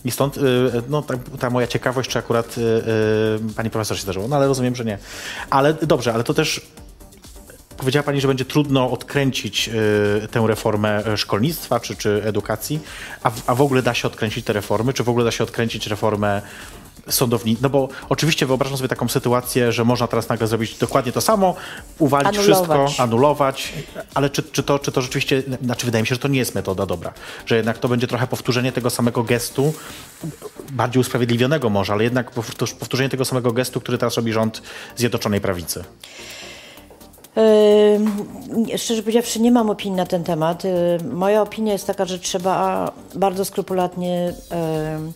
I 0.06 0.12
stąd 0.12 0.38
e, 0.38 0.42
no, 0.90 1.02
ta, 1.02 1.14
ta 1.40 1.50
moja 1.50 1.68
ciekawość, 1.68 2.10
czy 2.10 2.20
akurat 2.20 2.56
pani 3.56 3.70
profesor 3.70 3.98
się 3.98 4.04
zdarzyło. 4.04 4.28
No 4.28 4.36
ale 4.36 4.48
rozumiem, 4.48 4.76
że 4.76 4.86
nie. 4.86 4.98
Ale 5.50 5.74
dobrze, 5.74 6.14
ale 6.14 6.24
to 6.24 6.34
też 6.34 6.62
Powiedziała 7.78 8.04
Pani, 8.04 8.22
że 8.22 8.28
będzie 8.28 8.46
trudno 8.46 8.92
odkręcić 8.92 9.70
y, 10.24 10.28
tę 10.32 10.48
reformę 10.48 11.18
szkolnictwa 11.18 11.80
czy, 11.80 11.96
czy 11.96 12.22
edukacji, 12.26 12.80
a, 13.24 13.30
w- 13.30 13.50
a 13.50 13.56
w 13.56 13.62
ogóle 13.62 13.82
da 13.82 13.94
się 13.94 14.08
odkręcić 14.08 14.46
te 14.46 14.54
reformy, 14.54 14.94
czy 14.94 15.04
w 15.04 15.10
ogóle 15.10 15.26
da 15.26 15.32
się 15.32 15.44
odkręcić 15.44 15.88
reformę 15.88 16.42
sądownictwa? 17.10 17.64
No 17.64 17.70
bo 17.70 17.90
oczywiście 18.10 18.46
wyobrażam 18.46 18.78
sobie 18.78 18.90
taką 18.90 19.08
sytuację, 19.08 19.72
że 19.72 19.86
można 19.86 20.08
teraz 20.08 20.30
nagle 20.30 20.48
zrobić 20.48 20.78
dokładnie 20.78 21.12
to 21.12 21.22
samo, 21.22 21.56
uwalić 22.00 22.38
Anulować. 22.38 22.80
wszystko, 22.88 23.04
anulować, 23.04 23.74
ale 24.14 24.30
czy, 24.30 24.44
czy, 24.44 24.64
to, 24.64 24.80
czy 24.80 24.92
to 24.92 25.02
rzeczywiście, 25.02 25.44
znaczy 25.64 25.86
wydaje 25.86 26.02
mi 26.04 26.08
się, 26.08 26.16
że 26.16 26.22
to 26.22 26.28
nie 26.28 26.40
jest 26.40 26.56
metoda 26.56 26.86
dobra, 26.86 27.14
że 27.46 27.56
jednak 27.56 27.78
to 27.78 27.88
będzie 27.88 28.08
trochę 28.08 28.28
powtórzenie 28.28 28.72
tego 28.72 28.90
samego 28.90 29.24
gestu, 29.24 29.74
bardziej 30.72 31.02
usprawiedliwionego 31.02 31.70
może, 31.70 31.94
ale 31.94 32.04
jednak 32.04 32.32
powtórz- 32.32 32.76
powtórzenie 32.76 33.10
tego 33.10 33.26
samego 33.26 33.52
gestu, 33.52 33.82
który 33.82 33.98
teraz 33.98 34.16
robi 34.16 34.34
rząd 34.34 34.62
Zjednoczonej 34.96 35.42
Prawicy. 35.42 35.84
Yy, 38.68 38.78
Szczerze 38.78 39.02
powiedziawszy, 39.02 39.40
nie 39.40 39.52
mam 39.52 39.70
opinii 39.70 39.98
na 39.98 40.06
ten 40.06 40.24
temat. 40.24 40.64
Yy, 40.64 40.72
Moja 41.14 41.42
opinia 41.42 41.74
jest 41.74 41.88
taka, 41.88 42.06
że 42.06 42.20
trzeba 42.20 42.92
bardzo 43.16 43.46
skrupulatnie, 43.46 44.34
yy, 44.52 45.12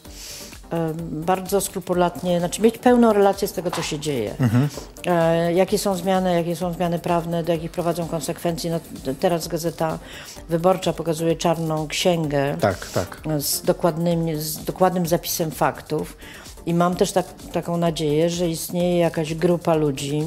bardzo 0.99 1.61
skrupulatnie, 1.61 2.39
znaczy 2.39 2.61
mieć 2.61 2.77
pełną 2.77 3.13
relację 3.13 3.47
z 3.47 3.53
tego, 3.53 3.71
co 3.71 3.81
się 3.81 3.99
dzieje. 3.99 4.35
Yy, 4.39 5.53
Jakie 5.53 5.77
są 5.77 5.95
zmiany, 5.95 6.33
jakie 6.33 6.55
są 6.55 6.73
zmiany 6.73 6.99
prawne, 6.99 7.43
do 7.43 7.51
jakich 7.51 7.71
prowadzą 7.71 8.07
konsekwencji. 8.07 8.69
No, 8.69 8.79
teraz 9.19 9.47
Gazeta 9.47 9.99
Wyborcza 10.49 10.93
pokazuje 10.93 11.35
czarną 11.35 11.87
księgę 11.87 12.57
Tak, 12.61 12.91
tak. 12.91 13.21
z, 13.37 13.61
dokładnym, 13.61 14.41
z 14.41 14.63
dokładnym 14.63 15.07
zapisem 15.07 15.51
faktów. 15.51 16.17
I 16.65 16.73
mam 16.73 16.95
też 16.95 17.11
tak, 17.11 17.25
taką 17.53 17.77
nadzieję, 17.77 18.29
że 18.29 18.47
istnieje 18.49 18.97
jakaś 18.97 19.35
grupa 19.35 19.75
ludzi, 19.75 20.23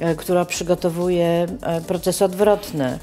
e, 0.00 0.14
która 0.14 0.44
przygotowuje 0.44 1.46
e, 1.62 1.80
procesy 1.80 2.24
odwrotne. 2.24 2.98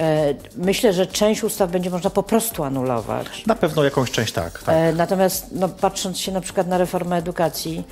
E, 0.00 0.34
Myślę, 0.56 0.92
że 0.92 1.06
część 1.06 1.44
ustaw 1.44 1.70
będzie 1.70 1.90
można 1.90 2.10
po 2.10 2.22
prostu 2.22 2.64
anulować. 2.64 3.46
Na 3.46 3.54
pewno 3.54 3.84
jakąś 3.84 4.10
część 4.10 4.32
tak. 4.32 4.62
tak. 4.62 4.74
E, 4.74 4.92
Natomiast 4.92 5.46
no, 5.52 5.68
patrząc 5.68 6.18
się 6.18 6.32
na 6.32 6.40
przykład 6.40 6.66
na 6.66 6.78
reformę 6.78 7.16
edukacji, 7.16 7.84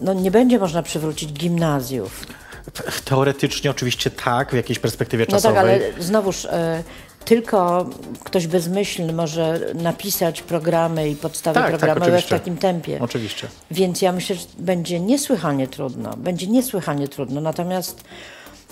no, 0.00 0.12
nie 0.12 0.30
będzie 0.30 0.58
można 0.58 0.82
przywrócić 0.82 1.32
gimnazjów. 1.32 2.26
Teoretycznie 3.04 3.70
oczywiście 3.70 4.10
tak, 4.10 4.50
w 4.50 4.54
jakiejś 4.54 4.78
perspektywie 4.78 5.24
No 5.28 5.30
czasowej. 5.36 5.54
tak, 5.56 5.64
ale 5.64 6.02
znowuż 6.02 6.44
e, 6.44 6.82
tylko 7.24 7.86
ktoś 8.24 8.46
bezmyślny 8.46 9.12
może 9.12 9.60
napisać 9.74 10.42
programy 10.42 11.08
i 11.08 11.16
podstawy 11.16 11.54
Tak, 11.54 11.64
tak, 11.70 11.78
programowe 11.78 12.06
w 12.06 12.08
oczywiście. 12.14 12.38
takim 12.38 12.56
tempie. 12.56 12.98
Oczywiście. 13.00 13.48
Więc 13.70 14.02
ja 14.02 14.12
myślę, 14.12 14.36
że 14.36 14.42
będzie 14.58 15.00
niesłychanie 15.00 15.68
trudno. 15.68 16.16
Będzie 16.16 16.46
niesłychanie 16.46 17.08
trudno. 17.08 17.40
Natomiast 17.40 18.04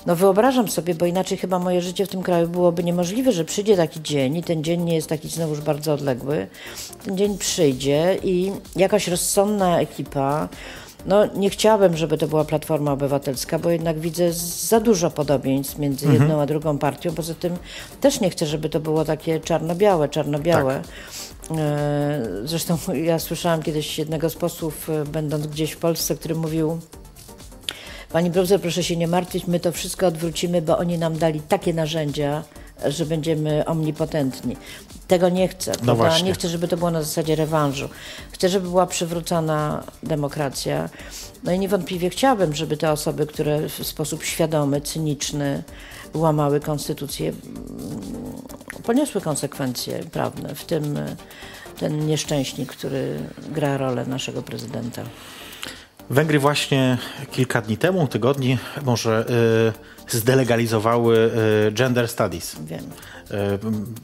no 0.07 0.17
wyobrażam 0.17 0.69
sobie, 0.69 0.95
bo 0.95 1.07
inaczej 1.07 1.39
chyba 1.39 1.59
moje 1.59 1.83
życie 1.83 2.07
w 2.07 2.09
tym 2.09 2.23
kraju 2.23 2.49
byłoby 2.49 2.85
niemożliwe, 2.85 3.33
że 3.33 3.45
przyjdzie 3.45 3.77
taki 3.77 4.03
dzień 4.03 4.37
i 4.37 4.43
ten 4.43 4.65
dzień 4.65 4.83
nie 4.83 4.95
jest 4.95 5.09
taki 5.09 5.29
znowuż 5.29 5.61
bardzo 5.61 5.93
odległy. 5.93 6.47
Ten 7.05 7.19
dzień 7.19 7.39
przyjdzie 7.39 8.19
i 8.23 8.53
jakaś 8.77 9.09
rozsądna 9.09 9.81
ekipa. 9.81 10.49
No, 11.07 11.27
nie 11.27 11.51
chciałabym, 11.51 11.97
żeby 11.97 12.19
to 12.19 12.29
była 12.29 12.45
Platforma 12.45 12.93
Obywatelska, 12.93 13.59
bo 13.59 13.71
jednak 13.71 14.01
widzę 14.01 14.33
za 14.69 14.81
dużo 14.81 15.11
podobieństw 15.11 15.79
między 15.79 16.13
jedną 16.13 16.41
a 16.41 16.47
drugą 16.47 16.79
partią. 16.79 17.15
Poza 17.15 17.35
tym 17.35 17.57
też 18.01 18.21
nie 18.21 18.31
chcę, 18.31 18.47
żeby 18.47 18.69
to 18.69 18.81
było 18.81 19.05
takie 19.05 19.41
czarno-białe, 19.41 20.09
czarno-białe. 20.09 20.83
E, 21.51 22.23
Zresztą 22.45 22.79
ja 23.05 23.19
słyszałam 23.19 23.63
kiedyś 23.63 23.99
jednego 23.99 24.31
z 24.31 24.35
posłów, 24.35 24.91
e, 24.91 25.05
będąc 25.05 25.47
gdzieś 25.47 25.73
w 25.73 25.77
Polsce, 25.77 26.15
który 26.15 26.35
mówił, 26.35 26.79
Pani 28.13 28.31
profesor, 28.31 28.61
proszę 28.61 28.83
się 28.83 28.97
nie 28.97 29.09
martwić, 29.09 29.47
my 29.47 29.61
to 29.61 29.73
wszystko 29.73 30.07
odwrócimy, 30.07 30.63
bo 30.63 30.79
oni 30.79 30.99
nam 30.99 31.19
dali 31.19 31.41
takie 31.41 31.75
narzędzia, 31.75 32.43
że 32.87 33.07
będziemy 33.07 33.65
omnipotentni. 33.65 34.57
Tego 35.09 35.29
nie 35.29 35.49
chcę. 35.49 35.73
właśnie. 35.95 36.29
Nie 36.29 36.35
chcę, 36.35 36.49
żeby 36.49 36.69
to 36.69 36.77
było 36.77 36.91
na 36.91 37.03
zasadzie 37.03 37.37
rewanżu. 37.37 37.89
Chcę, 38.33 38.49
żeby 38.49 38.69
była 38.69 38.87
przywrócona 38.87 39.85
demokracja. 40.03 40.89
No 41.45 41.53
i 41.53 41.59
niewątpliwie 41.59 42.11
chciałabym, 42.11 42.55
żeby 42.55 42.77
te 42.77 42.93
osoby, 42.93 43.27
które 43.27 43.69
w 43.69 43.87
sposób 43.87 44.25
świadomy, 44.25 44.81
cyniczny 44.81 45.63
łamały 46.15 46.61
konstytucję, 46.61 47.29
mm, 47.29 47.63
poniosły 48.83 49.21
konsekwencje 49.21 49.99
prawne, 49.99 50.55
w 50.55 50.65
tym 50.65 50.99
ten 51.79 52.07
nieszczęśnik, 52.07 52.73
który 52.73 53.19
gra 53.49 53.77
rolę 53.77 54.07
naszego 54.07 54.43
prezydenta. 54.43 55.03
Węgry 56.11 56.39
właśnie 56.39 56.99
kilka 57.31 57.63
dni 57.63 57.77
temu, 57.77 58.07
tygodni 58.07 58.59
może 58.85 59.27
y, 60.09 60.17
zdelegalizowały 60.17 61.31
y, 61.69 61.73
gender 61.73 62.09
studies. 62.09 62.57
Wiem. 62.65 62.85
Y, 62.85 62.89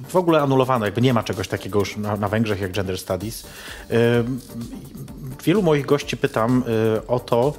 w 0.09 0.17
ogóle 0.17 0.41
anulowano, 0.41 0.85
jakby 0.85 1.01
nie 1.01 1.15
ma 1.15 1.23
czegoś 1.23 1.49
takiego 1.49 1.79
już 1.79 1.97
na, 1.97 2.17
na 2.17 2.29
Węgrzech 2.29 2.61
jak 2.61 2.73
gender 2.73 2.99
studies. 2.99 3.47
Wielu 5.45 5.63
moich 5.63 5.87
gości 5.87 6.17
pytam 6.17 6.65
o 7.09 7.21
to, 7.21 7.55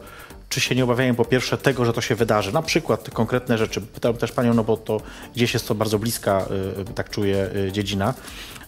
czy 0.49 0.61
się 0.61 0.75
nie 0.75 0.83
obawiają 0.83 1.15
po 1.15 1.25
pierwsze 1.25 1.57
tego, 1.57 1.85
że 1.85 1.93
to 1.93 2.01
się 2.01 2.15
wydarzy, 2.15 2.53
na 2.53 2.61
przykład 2.61 3.09
konkretne 3.09 3.57
rzeczy. 3.57 3.81
Pytam 3.81 4.13
też 4.13 4.31
panią, 4.31 4.53
no 4.53 4.63
bo 4.63 4.77
to 4.77 5.01
gdzieś 5.35 5.53
jest 5.53 5.67
to 5.67 5.75
bardzo 5.75 5.99
bliska, 5.99 6.45
tak 6.95 7.09
czuję, 7.09 7.49
dziedzina. 7.71 8.13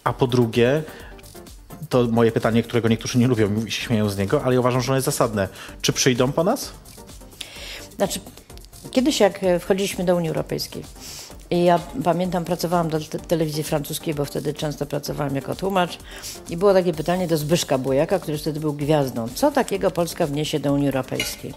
A 0.03 0.13
po 0.13 0.27
drugie, 0.27 0.83
to 1.89 2.07
moje 2.11 2.31
pytanie, 2.31 2.63
którego 2.63 2.87
niektórzy 2.87 3.17
nie 3.17 3.27
lubią 3.27 3.65
i 3.65 3.71
się 3.71 3.81
śmieją 3.81 4.09
z 4.09 4.17
niego, 4.17 4.43
ale 4.43 4.53
ja 4.53 4.59
uważam, 4.59 4.81
że 4.81 4.87
ono 4.91 4.95
jest 4.95 5.05
zasadne. 5.05 5.47
Czy 5.81 5.93
przyjdą 5.93 6.31
po 6.31 6.43
nas? 6.43 6.71
Znaczy, 7.95 8.19
kiedyś 8.91 9.19
jak 9.19 9.43
e, 9.43 9.59
wchodziliśmy 9.59 10.03
do 10.03 10.15
Unii 10.15 10.29
Europejskiej 10.29 10.83
i 11.49 11.63
ja 11.63 11.79
pamiętam, 12.03 12.45
pracowałam 12.45 12.89
do 12.89 12.99
te 12.99 13.19
telewizji 13.19 13.63
francuskiej, 13.63 14.13
bo 14.13 14.25
wtedy 14.25 14.53
często 14.53 14.85
pracowałam 14.85 15.35
jako 15.35 15.55
tłumacz 15.55 15.97
i 16.49 16.57
było 16.57 16.73
takie 16.73 16.93
pytanie 16.93 17.27
do 17.27 17.37
Zbyszka 17.37 17.77
Bujaka, 17.77 18.19
który 18.19 18.37
wtedy 18.37 18.59
był 18.59 18.73
gwiazdą. 18.73 19.27
Co 19.35 19.51
takiego 19.51 19.91
Polska 19.91 20.27
wniesie 20.27 20.59
do 20.59 20.73
Unii 20.73 20.87
Europejskiej? 20.87 21.53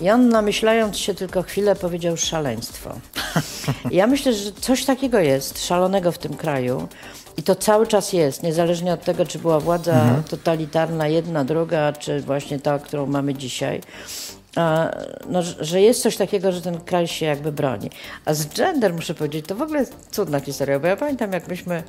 I 0.00 0.10
on 0.10 0.28
namyślając 0.28 0.98
się 0.98 1.14
tylko 1.14 1.42
chwilę 1.42 1.76
powiedział 1.76 2.16
szaleństwo. 2.16 2.94
I 3.90 3.96
ja 3.96 4.06
myślę, 4.06 4.32
że 4.32 4.52
coś 4.52 4.84
takiego 4.84 5.18
jest 5.18 5.66
szalonego 5.66 6.12
w 6.12 6.18
tym 6.18 6.34
kraju. 6.34 6.88
I 7.36 7.42
to 7.42 7.54
cały 7.54 7.86
czas 7.86 8.12
jest, 8.12 8.42
niezależnie 8.42 8.92
od 8.92 9.04
tego, 9.04 9.26
czy 9.26 9.38
była 9.38 9.60
władza 9.60 10.22
totalitarna, 10.30 11.08
jedna, 11.08 11.44
druga, 11.44 11.92
czy 11.92 12.20
właśnie 12.20 12.58
ta, 12.58 12.78
którą 12.78 13.06
mamy 13.06 13.34
dzisiaj. 13.34 13.80
No, 15.28 15.42
że- 15.60 15.80
jest 15.80 16.02
coś 16.02 16.16
takiego, 16.16 16.52
że 16.52 16.60
ten 16.62 16.80
kraj 16.80 17.06
się 17.08 17.26
jakby 17.26 17.52
broni. 17.52 17.90
A 18.24 18.34
z 18.34 18.46
gender, 18.46 18.94
muszę 18.94 19.14
powiedzieć, 19.14 19.46
to 19.46 19.54
w 19.54 19.62
ogóle 19.62 19.80
jest 19.80 19.94
cudna 20.10 20.40
historia, 20.40 20.78
bo 20.78 20.86
ja 20.86 20.96
pamiętam, 20.96 21.32
jak 21.32 21.48
myśmy 21.48 21.82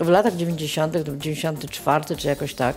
w 0.00 0.08
latach 0.08 0.36
90., 0.36 0.92
to 0.92 0.98
był 0.98 1.16
94 1.16 2.16
czy 2.16 2.28
jakoś 2.28 2.54
tak, 2.54 2.76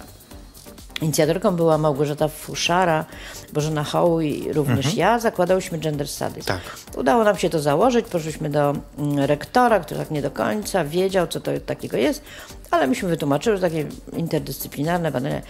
Inicjatorką 1.01 1.55
była 1.55 1.77
Małgorzata 1.77 2.27
Fuszara, 2.27 3.05
Bożena 3.53 3.83
Hoły 3.83 4.25
i 4.25 4.53
również 4.53 4.95
ja. 4.95 5.19
Zakładałyśmy 5.19 5.77
Gender 5.77 6.07
Studies. 6.07 6.45
Tak. 6.45 6.61
Udało 6.97 7.23
nam 7.23 7.37
się 7.37 7.49
to 7.49 7.59
założyć, 7.59 8.05
poszliśmy 8.05 8.49
do 8.49 8.75
mm, 8.97 9.19
rektora, 9.19 9.79
który 9.79 9.99
tak 9.99 10.11
nie 10.11 10.21
do 10.21 10.31
końca 10.31 10.85
wiedział, 10.85 11.27
co 11.27 11.39
to 11.41 11.51
takiego 11.65 11.97
jest, 11.97 12.23
ale 12.71 12.87
myśmy 12.87 13.09
wytłumaczyły, 13.09 13.55
że 13.55 13.61
takie 13.61 13.85
interdyscyplinarne 14.13 15.11
badania. 15.11 15.41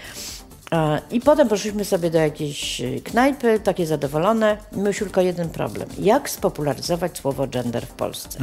I 1.11 1.21
potem 1.21 1.47
poszliśmy 1.47 1.85
sobie 1.85 2.09
do 2.09 2.17
jakiejś 2.17 2.81
knajpy, 3.03 3.59
takie 3.59 3.85
zadowolone. 3.85 4.57
Mieliśmy 4.71 5.05
tylko 5.05 5.21
jeden 5.21 5.49
problem. 5.49 5.89
Jak 5.99 6.29
spopularyzować 6.29 7.17
słowo 7.17 7.47
gender 7.47 7.85
w 7.85 7.91
Polsce? 7.91 8.39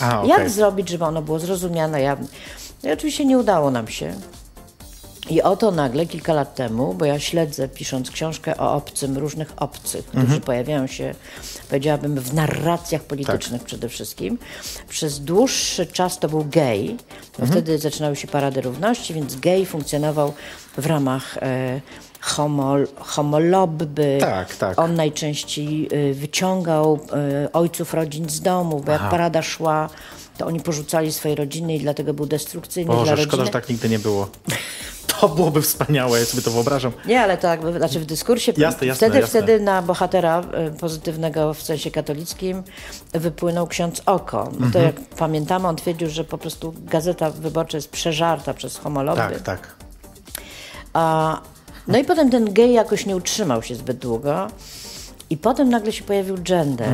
A, 0.00 0.18
okej. 0.18 0.30
Jak 0.30 0.50
zrobić, 0.50 0.88
żeby 0.88 1.04
ono 1.04 1.22
było 1.22 1.38
zrozumiane? 1.38 2.02
Ja, 2.02 2.16
I 2.84 2.90
oczywiście 2.90 3.24
nie 3.24 3.38
udało 3.38 3.70
nam 3.70 3.88
się. 3.88 4.14
I 5.30 5.42
oto 5.42 5.70
nagle, 5.70 6.06
kilka 6.06 6.32
lat 6.32 6.54
temu, 6.54 6.94
bo 6.94 7.04
ja 7.04 7.18
śledzę, 7.18 7.68
pisząc 7.68 8.10
książkę 8.10 8.56
o 8.56 8.72
obcym, 8.74 9.18
różnych 9.18 9.52
obcych, 9.56 10.06
którzy 10.06 10.22
Mhm. 10.22 10.40
pojawiają 10.40 10.86
się, 10.86 11.14
powiedziałabym, 11.68 12.20
w 12.20 12.34
narracjach 12.34 13.02
politycznych 13.02 13.60
Tak. 13.60 13.66
przede 13.66 13.88
wszystkim. 13.88 14.38
Przez 14.88 15.20
dłuższy 15.20 15.86
czas 15.86 16.18
to 16.18 16.28
był 16.28 16.44
gej, 16.44 16.96
bo 17.38 17.42
Mhm. 17.44 17.50
wtedy 17.50 17.78
zaczynały 17.78 18.16
się 18.16 18.28
parady 18.28 18.60
równości, 18.60 19.14
więc 19.14 19.36
gej 19.36 19.66
funkcjonował 19.66 20.32
w 20.78 20.86
ramach 20.86 21.38
e, 21.42 21.80
homo, 22.20 22.74
homolobby. 22.98 24.18
Tak, 24.20 24.56
tak. 24.56 24.78
On 24.80 24.94
najczęściej 24.94 25.88
y, 26.10 26.14
wyciągał 26.14 26.94
y, 27.44 27.52
ojców 27.52 27.94
rodzin 27.94 28.28
z 28.30 28.40
domu, 28.40 28.82
bo 28.86 28.92
jak 28.92 29.10
parada 29.10 29.42
szła, 29.42 29.88
to 30.38 30.46
oni 30.46 30.60
porzucali 30.60 31.12
swoje 31.12 31.34
rodziny 31.34 31.76
i 31.76 31.80
dlatego 31.80 32.14
był 32.14 32.26
destrukcyjny 32.26 32.86
dla 32.86 32.94
Boże, 32.96 33.10
rodziny. 33.10 33.28
szkoda, 33.28 33.44
że 33.44 33.50
tak 33.50 33.68
nigdy 33.68 33.88
nie 33.88 33.98
było. 33.98 34.28
To 35.20 35.28
byłoby 35.28 35.62
wspaniałe, 35.62 36.18
ja 36.20 36.24
sobie 36.26 36.42
to 36.42 36.50
wyobrażam. 36.50 36.92
Nie, 37.06 37.20
ale 37.20 37.36
tak, 37.36 37.60
znaczy 37.76 38.00
w 38.00 38.06
dyskursie 38.06 38.52
Jasne, 38.56 38.86
jasne, 38.86 39.06
wtedy, 39.06 39.20
jasne. 39.20 39.42
wtedy 39.42 39.60
na 39.60 39.82
bohatera 39.82 40.42
y, 40.76 40.78
pozytywnego 40.78 41.54
w 41.54 41.62
sensie 41.62 41.90
katolickim 41.90 42.62
wypłynął 43.12 43.66
ksiądz 43.66 44.02
Oko. 44.06 44.44
No 44.44 44.66
Mhm. 44.66 44.72
to 44.72 44.78
jak 44.78 45.00
pamiętamy, 45.00 45.68
on 45.68 45.76
twierdził, 45.76 46.08
że 46.10 46.24
po 46.24 46.38
prostu 46.38 46.74
gazeta 46.78 47.30
wyborcza 47.30 47.78
jest 47.78 47.90
przeżarta 47.90 48.54
przez 48.54 48.76
homolobby. 48.78 49.20
Tak, 49.20 49.40
tak. 49.42 49.74
A, 50.92 51.40
no 51.88 51.98
i 51.98 52.04
potem 52.04 52.30
ten 52.30 52.52
gej 52.52 52.72
jakoś 52.72 53.06
nie 53.06 53.16
utrzymał 53.16 53.62
się 53.62 53.74
zbyt 53.74 53.98
długo 53.98 54.48
i 55.30 55.36
potem 55.36 55.68
nagle 55.68 55.92
się 55.92 56.04
pojawił 56.04 56.36
gender. 56.38 56.88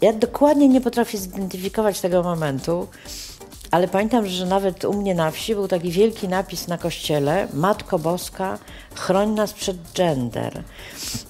Ja 0.00 0.12
dokładnie 0.12 0.68
nie 0.68 0.80
potrafię 0.80 1.18
zidentyfikować 1.18 2.00
tego 2.00 2.22
momentu, 2.22 2.88
ale 3.70 3.88
pamiętam, 3.88 4.26
że 4.26 4.46
nawet 4.46 4.84
u 4.84 4.92
mnie 4.92 5.14
na 5.14 5.30
wsi 5.30 5.54
był 5.54 5.68
taki 5.68 5.90
wielki 5.90 6.28
napis 6.28 6.68
na 6.68 6.78
kościele 6.78 7.48
Matko 7.54 7.98
Boska, 7.98 8.58
chroń 8.94 9.30
nas 9.30 9.52
przed 9.52 9.76
gender. 9.94 10.62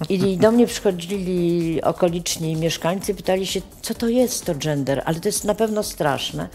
I 0.09 0.37
do 0.37 0.51
mnie 0.51 0.67
przychodzili 0.67 1.81
okoliczni 1.83 2.55
mieszkańcy, 2.55 3.15
pytali 3.15 3.47
się, 3.47 3.61
co 3.81 3.93
to 3.93 4.07
jest 4.07 4.45
to 4.45 4.55
gender, 4.55 5.01
ale 5.05 5.19
to 5.19 5.27
jest 5.27 5.43
na 5.43 5.55
pewno 5.55 5.83
straszne. 5.83 6.47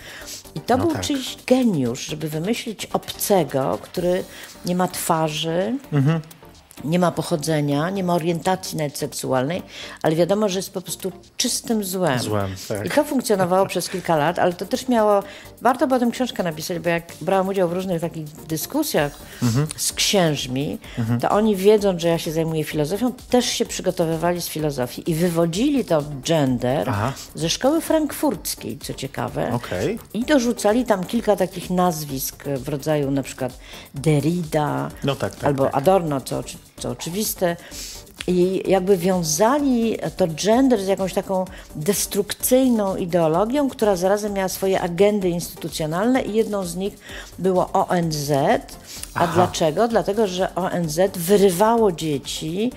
I 0.55 0.61
to 0.61 0.79
był 0.79 0.93
tak. 0.93 1.01
czyjś 1.01 1.37
geniusz, 1.47 2.07
żeby 2.07 2.29
wymyślić 2.29 2.87
obcego, 2.87 3.79
który 3.83 4.25
nie 4.67 4.77
ma 4.77 4.89
twarzy, 4.89 5.79
nie 6.85 6.99
ma 6.99 7.13
pochodzenia, 7.13 7.91
nie 7.91 8.05
ma 8.05 8.15
orientacji 8.15 8.79
nawet 8.79 8.99
seksualnej, 8.99 9.63
ale 10.03 10.17
wiadomo, 10.17 10.49
że 10.49 10.59
jest 10.59 10.73
po 10.73 10.81
prostu 10.81 11.13
czystym 11.37 11.85
złem. 11.85 12.19
Złem, 12.19 12.51
tak. 12.69 12.87
I 12.87 12.91
to 12.91 13.05
funkcjonowało 13.05 13.67
przez 13.67 13.89
kilka 13.89 14.17
lat, 14.17 14.39
ale 14.39 14.53
to 14.53 14.67
też 14.67 14.89
miało, 14.89 15.23
warto 15.63 15.87
było 15.87 16.01
tę 16.01 16.09
książkę 16.13 16.43
napisać, 16.43 16.79
bo 16.79 16.89
jak 16.89 17.05
brałam 17.21 17.49
udział 17.49 17.69
w 17.69 17.73
różnych 17.73 18.01
takich 18.01 18.25
dyskusjach 18.49 19.13
Mhm. 19.43 19.67
z 19.77 19.93
księżmi, 19.93 20.79
to 21.21 21.31
oni 21.31 21.57
wiedząc, 21.57 22.01
że 22.03 22.09
ja 22.09 22.19
się 22.19 22.33
zajmuję 22.33 22.65
filozofią, 22.65 23.13
też 23.31 23.47
się 23.47 23.65
przygotowywali 23.67 24.41
z 24.43 24.49
filozofii 24.49 25.11
i 25.11 25.15
wywodzili 25.15 25.85
to 25.85 26.05
gender 26.25 26.91
Aha. 26.91 27.13
ze 27.35 27.51
szkoły 27.51 27.81
frankfurckiej, 27.81 28.79
co 28.79 28.95
ciekawe. 28.95 29.53
Okej. 29.53 29.99
I 30.15 30.25
dorzucali 30.25 30.85
tam 30.85 31.05
kilka 31.05 31.37
takich 31.37 31.71
nazwisk 31.71 32.45
w 32.45 32.69
rodzaju 32.69 33.11
na 33.11 33.23
przykład 33.23 33.59
Derrida 33.95 34.91
No 35.05 35.15
tak, 35.17 35.35
tak, 35.35 35.45
albo 35.45 35.65
tak. 35.65 35.75
Adorno, 35.77 36.21
co, 36.21 36.43
co 36.79 36.91
oczywiste. 36.91 37.57
I 38.27 38.71
jakby 38.71 38.97
wiązali 38.97 39.99
to 40.17 40.27
gender 40.29 40.85
z 40.85 40.87
jakąś 40.87 41.15
taką 41.15 41.45
destrukcyjną 41.77 42.97
ideologią, 42.97 43.69
która 43.69 43.97
zarazem 43.97 44.33
miała 44.33 44.49
swoje 44.49 44.81
agendy 44.81 45.29
instytucjonalne 45.29 46.23
i 46.23 46.35
jedną 46.35 46.65
z 46.65 46.77
nich 46.77 46.99
było 47.39 47.73
ONZ. 47.73 48.33
A 49.15 49.27
dlaczego? 49.27 49.89
Dlatego, 49.89 50.27
że 50.27 50.55
ONZ 50.55 51.01
wyrywało 51.15 51.93
dzieci 51.93 52.73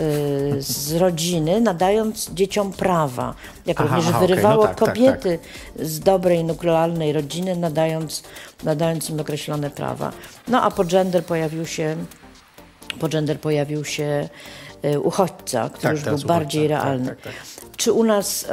y, 0.00 0.62
z 0.62 0.92
rodziny, 0.92 1.60
nadając 1.60 2.30
dzieciom 2.30 2.72
prawa. 2.72 3.34
Jak 3.66 3.80
Aha, 3.80 3.88
również 3.88 4.06
aha, 4.08 4.18
no 4.20 4.26
wyrywało 4.26 4.66
tak, 4.66 4.78
tak, 4.78 4.88
kobiety 4.88 5.38
z 5.76 6.00
dobrej, 6.00 6.44
nuklearnej 6.44 7.12
rodziny, 7.12 7.56
nadając, 7.56 8.22
nadając 8.64 9.10
im 9.10 9.20
określone 9.20 9.70
prawa. 9.70 10.12
No 10.48 10.62
a 10.62 10.70
po 10.70 10.84
gender 10.84 11.24
pojawił 11.24 11.66
się, 11.66 11.96
po 13.00 13.08
gender 13.08 13.40
pojawił 13.40 13.84
się 13.84 14.28
uchodźca, 15.02 15.68
który 15.70 15.82
Tak, 15.82 15.92
już 15.92 16.20
był 16.20 16.28
bardziej 16.28 16.62
uchodźca, 16.68 16.76
tak, 16.80 16.86
realny. 16.86 17.06
tak, 17.08 17.20
tak. 17.20 17.32
Czy 17.76 17.92
u 17.92 18.04
nas... 18.04 18.46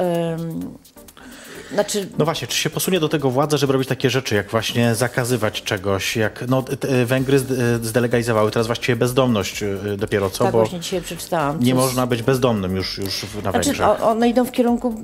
znaczy, 1.73 2.07
No 2.17 2.25
właśnie, 2.25 2.47
czy 2.47 2.57
się 2.57 2.69
posunie 2.69 2.99
do 2.99 3.09
tego 3.09 3.29
władza, 3.29 3.57
żeby 3.57 3.73
robić 3.73 3.89
takie 3.89 4.09
rzeczy, 4.09 4.35
jak 4.35 4.49
właśnie 4.49 4.95
zakazywać 4.95 5.63
czegoś, 5.63 6.15
jak 6.15 6.43
no, 6.47 6.63
Węgry 7.05 7.39
zd- 7.39 7.83
zdelegalizowały 7.83 8.51
teraz 8.51 8.67
właściwie 8.67 8.95
bezdomność 8.95 9.63
y, 9.63 9.77
dopiero, 9.97 10.29
co? 10.29 10.43
tak 10.43 10.53
Bo 10.53 10.59
właśnie 10.59 10.79
dzisiaj 10.79 11.01
przeczytałam. 11.01 11.59
nie 11.59 11.71
z- 11.73 11.75
można 11.75 12.07
być 12.07 12.21
bezdomnym 12.23 12.75
już, 12.75 12.97
już 12.97 13.23
na 13.43 13.51
Znaczy, 13.51 13.67
Węgrzech. 13.67 14.03
one 14.03 14.29
idą 14.29 14.45
w 14.45 14.51
kierunku 14.51 15.01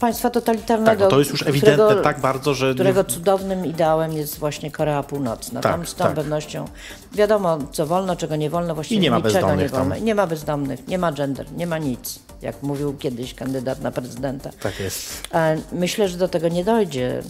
państwa 0.00 0.30
totalitarnego. 0.30 1.00
Tak, 1.04 1.10
to 1.10 1.18
jest 1.18 1.30
już 1.30 1.42
ewidentne 1.42 1.84
którego- 1.84 2.02
tak 2.02 2.20
bardzo, 2.20 2.54
że... 2.54 2.74
którego 2.74 3.04
cudownym 3.04 3.66
ideałem 3.66 4.12
jest 4.12 4.38
właśnie 4.38 4.70
Korea 4.70 5.02
Północna. 5.02 5.60
Tak, 5.60 5.72
tam 5.72 5.86
z 5.86 5.94
całą 5.94 6.08
tak. 6.08 6.16
pewnością 6.16 6.64
wiadomo, 7.12 7.58
co 7.72 7.86
wolno, 7.86 8.16
czego 8.16 8.36
nie 8.36 8.50
wolno, 8.50 8.74
właściwie 8.74 8.98
I 8.98 9.02
nie 9.02 9.10
ma 9.10 9.16
niczego 9.16 9.54
nie 9.54 9.68
wolno. 9.68 9.94
tam. 9.94 10.04
Nie 10.04 10.14
ma 10.14 10.26
bezdomnych, 10.26 10.88
nie 10.88 10.98
ma 10.98 11.12
gender, 11.12 11.52
nie 11.56 11.66
ma 11.66 11.78
nic, 11.78 12.18
jak 12.42 12.62
mówił 12.62 12.96
kiedyś 12.98 13.34
kandydat 13.34 13.80
na 13.80 13.90
prezydenta. 13.90 14.50
Tak 14.60 14.80
jest. 14.80 15.28
Myślę, 15.72 16.08
że 16.08 16.18
do 16.18 16.28
tego 16.28 16.48
nie 16.48 16.64
dojdzie. 16.64 17.22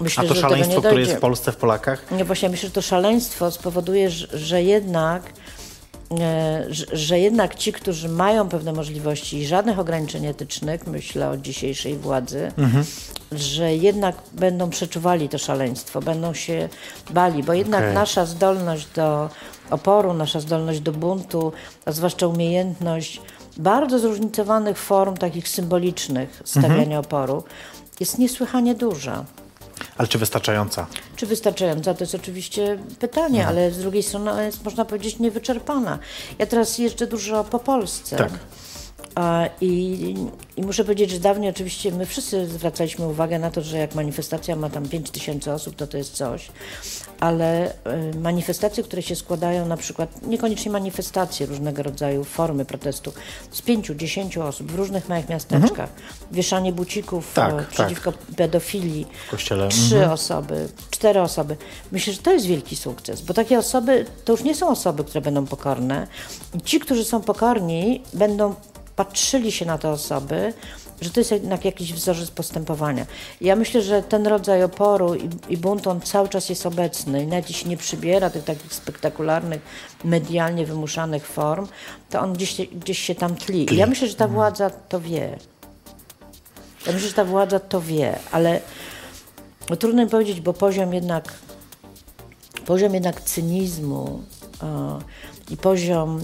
Myślę, 0.00 0.24
A 0.24 0.28
to 0.28 0.34
szaleństwo, 0.34 0.80
które 0.80 1.00
jest 1.00 1.12
w 1.12 1.20
Polsce, 1.20 1.52
w 1.52 1.56
Polakach? 1.56 2.10
Nie, 2.10 2.24
właśnie 2.24 2.48
myślę, 2.48 2.68
że 2.68 2.74
to 2.74 2.82
szaleństwo 2.82 3.50
spowoduje, 3.50 4.10
że, 4.10 4.62
jednak 4.62 5.22
e, 6.20 6.66
że, 6.92 7.18
jednak 7.18 7.54
ci, 7.54 7.72
którzy 7.72 8.08
mają 8.08 8.48
pewne 8.48 8.72
możliwości 8.72 9.38
i 9.38 9.46
żadnych 9.46 9.78
ograniczeń 9.78 10.26
etycznych, 10.26 10.86
myślę 10.86 11.30
o 11.30 11.36
dzisiejszej 11.36 11.96
władzy, 11.96 12.52
że 13.32 13.74
jednak 13.74 14.16
będą 14.32 14.70
przeczuwali 14.70 15.28
to 15.28 15.38
szaleństwo, 15.38 16.00
będą 16.00 16.34
się 16.34 16.68
bali, 17.10 17.42
bo 17.42 17.52
jednak 17.52 17.80
Okej. 17.80 17.94
nasza 17.94 18.26
zdolność 18.26 18.86
do 18.94 19.30
oporu, 19.70 20.14
nasza 20.14 20.40
zdolność 20.40 20.80
do 20.80 20.92
buntu, 20.92 21.52
a 21.84 21.92
zwłaszcza 21.92 22.26
umiejętność 22.26 23.20
bardzo 23.58 23.98
zróżnicowanych 23.98 24.78
form 24.78 25.16
takich 25.16 25.48
symbolicznych 25.48 26.42
stawiania 26.44 26.98
oporu 26.98 27.44
jest 28.00 28.18
niesłychanie 28.18 28.74
duża. 28.74 29.24
Ale 29.98 30.08
czy 30.08 30.18
wystarczająca? 30.18 30.86
Czy 31.16 31.26
wystarczająca? 31.26 31.94
To 31.94 32.04
jest 32.04 32.14
oczywiście 32.14 32.78
pytanie, 32.98 33.46
ale 33.46 33.70
z 33.70 33.78
drugiej 33.78 34.02
strony 34.02 34.44
jest, 34.44 34.64
można 34.64 34.84
powiedzieć, 34.84 35.18
niewyczerpana. 35.18 35.98
Ja 36.38 36.46
teraz 36.46 36.78
jeżdżę 36.78 37.06
dużo 37.06 37.44
po 37.44 37.58
Polsce. 37.58 38.16
Tak. 38.16 38.32
I, 39.60 40.14
I 40.56 40.62
muszę 40.62 40.84
powiedzieć, 40.84 41.10
że 41.10 41.20
dawniej 41.20 41.50
oczywiście 41.50 41.92
my 41.92 42.06
wszyscy 42.06 42.46
zwracaliśmy 42.46 43.06
uwagę 43.08 43.38
na 43.38 43.50
to, 43.50 43.62
że 43.62 43.78
jak 43.78 43.94
manifestacja 43.94 44.56
ma 44.56 44.70
tam 44.70 44.88
5 44.88 45.10
tysięcy 45.10 45.52
osób, 45.52 45.76
to 45.76 45.86
to 45.86 45.96
jest 45.96 46.12
coś, 46.12 46.48
ale 47.20 47.70
y, 48.14 48.18
manifestacje, 48.20 48.82
które 48.84 49.02
się 49.02 49.16
składają 49.16 49.66
na 49.66 49.76
przykład, 49.76 50.22
niekoniecznie 50.22 50.72
manifestacje, 50.72 51.46
różnego 51.46 51.82
rodzaju 51.82 52.24
formy 52.24 52.64
protestu, 52.64 53.12
z 53.50 53.62
5-10 53.62 54.42
osób 54.42 54.72
w 54.72 54.74
różnych 54.74 55.08
małych 55.08 55.28
miasteczkach, 55.28 55.90
wieszanie 56.32 56.72
bucików 56.72 57.32
Tak, 57.34 57.54
e, 57.54 57.56
tak. 57.56 57.68
przeciwko 57.68 58.12
pedofilii, 58.36 59.06
W 59.26 59.30
kościele. 59.30 59.68
trzy 59.68 60.10
osoby, 60.10 60.68
cztery 60.90 61.20
osoby. 61.20 61.56
Myślę, 61.92 62.12
że 62.12 62.22
to 62.22 62.32
jest 62.32 62.46
wielki 62.46 62.76
sukces, 62.76 63.20
bo 63.22 63.34
takie 63.34 63.58
osoby 63.58 64.06
to 64.24 64.32
już 64.32 64.42
nie 64.42 64.54
są 64.54 64.68
osoby, 64.68 65.04
które 65.04 65.20
będą 65.20 65.46
pokorne. 65.46 66.06
Ci, 66.64 66.80
którzy 66.80 67.04
są 67.04 67.20
pokorni, 67.20 68.02
będą 68.14 68.54
patrzyli 68.98 69.52
się 69.52 69.66
na 69.66 69.78
te 69.78 69.90
osoby, 69.90 70.54
że 71.00 71.10
to 71.10 71.20
jest 71.20 71.30
jednak 71.30 71.64
jakiś 71.64 71.92
wzorzec 71.92 72.30
postępowania. 72.30 73.06
Ja 73.40 73.56
myślę, 73.56 73.82
że 73.82 74.02
ten 74.02 74.26
rodzaj 74.26 74.62
oporu 74.62 75.14
i, 75.14 75.30
i 75.48 75.56
buntu, 75.56 75.90
on 75.90 76.00
cały 76.00 76.28
czas 76.28 76.48
jest 76.48 76.66
obecny 76.66 77.22
i 77.22 77.26
nawet 77.26 77.48
jeśli 77.50 77.70
nie 77.70 77.76
przybiera 77.76 78.30
tych 78.30 78.44
takich 78.44 78.74
spektakularnych, 78.74 79.60
medialnie 80.04 80.66
wymuszanych 80.66 81.26
form, 81.26 81.68
to 82.10 82.20
on 82.20 82.32
gdzieś, 82.32 82.50
się- 82.50 82.66
gdzieś 82.66 82.98
się 82.98 83.14
tam 83.14 83.36
tli. 83.36 83.74
I 83.74 83.76
ja 83.76 83.86
myślę, 83.86 84.08
że 84.08 84.14
ta 84.14 84.28
władza 84.28 84.70
to 84.70 85.00
wie. 85.00 85.38
Ja 86.86 86.92
myślę, 86.92 87.08
że 87.08 87.14
ta 87.14 87.24
władza 87.24 87.60
to 87.60 87.80
wie, 87.80 88.18
ale 88.32 88.60
no, 89.70 89.76
trudno 89.76 90.04
mi 90.04 90.10
powiedzieć, 90.10 90.40
bo 90.40 90.52
poziom 90.52 90.94
jednak, 90.94 91.34
poziom 92.66 92.94
jednak 92.94 93.20
cynizmu 93.20 94.22
e, 94.62 94.98
i 95.50 95.56
poziom 95.56 96.20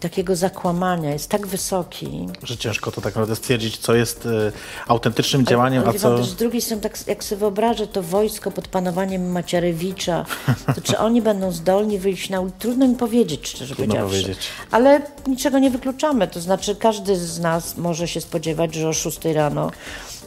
takiego 0.00 0.36
zakłamania 0.36 1.10
jest 1.10 1.28
tak 1.28 1.46
wysoki. 1.46 2.28
Że 2.42 2.56
ciężko 2.56 2.90
to 2.92 3.00
tak 3.00 3.14
naprawdę 3.14 3.36
stwierdzić, 3.36 3.78
co 3.78 3.94
jest 3.94 4.26
y, 4.26 4.52
autentycznym 4.88 5.46
działaniem, 5.46 5.82
Ale 5.82 5.88
a 5.88 5.92
pan, 5.92 6.00
co... 6.00 6.18
też 6.18 6.26
z 6.26 6.36
drugiej 6.36 6.60
strony, 6.60 6.82
tak 6.82 7.06
jak 7.06 7.24
sobie 7.24 7.38
wyobrażę 7.38 7.86
to 7.86 8.02
wojsko 8.02 8.50
pod 8.50 8.68
panowaniem 8.68 9.30
Macierewicza, 9.30 10.26
to 10.74 10.80
czy 10.80 10.98
oni 10.98 11.22
będą 11.22 11.52
zdolni 11.52 11.98
wyjść 11.98 12.30
na 12.30 12.40
ulicę? 12.40 12.56
Trudno 12.58 12.88
mi 12.88 12.94
powiedzieć, 12.94 13.48
szczerze 13.48 13.74
Trudno 13.74 13.94
powiedziawszy. 13.94 14.22
powiedzieć. 14.22 14.46
Ale 14.70 15.02
niczego 15.26 15.58
nie 15.58 15.70
wykluczamy. 15.70 16.28
To 16.28 16.40
znaczy, 16.40 16.76
każdy 16.76 17.16
z 17.16 17.40
nas 17.40 17.76
może 17.76 18.08
się 18.08 18.20
spodziewać, 18.20 18.74
że 18.74 18.88
o 18.88 18.92
6 18.92 19.24
rano 19.24 19.70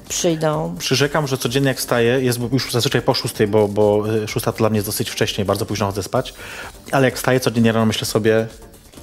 przyjdą. 0.10 0.76
Przyrzekam, 0.80 1.28
że 1.28 1.38
codziennie 1.38 1.68
jak 1.68 1.78
wstaję, 1.78 2.22
jest 2.22 2.40
już 2.52 2.72
zazwyczaj 2.72 3.02
po 3.02 3.14
szóstej, 3.14 3.48
bo, 3.48 3.68
bo 3.68 4.14
y, 4.24 4.28
szósta 4.28 4.52
to 4.52 4.58
dla 4.58 4.70
mnie 4.70 4.78
jest 4.78 4.88
dosyć 4.88 5.10
wcześnie, 5.10 5.46
bardzo 5.46 5.66
późno 5.66 5.86
chodzę 5.86 6.04
spać, 6.04 6.34
ale 6.92 7.06
jak 7.06 7.16
wstaję 7.16 7.40
codziennie 7.40 7.72
rano 7.72 7.86
myślę 7.86 8.06
sobie, 8.06 8.48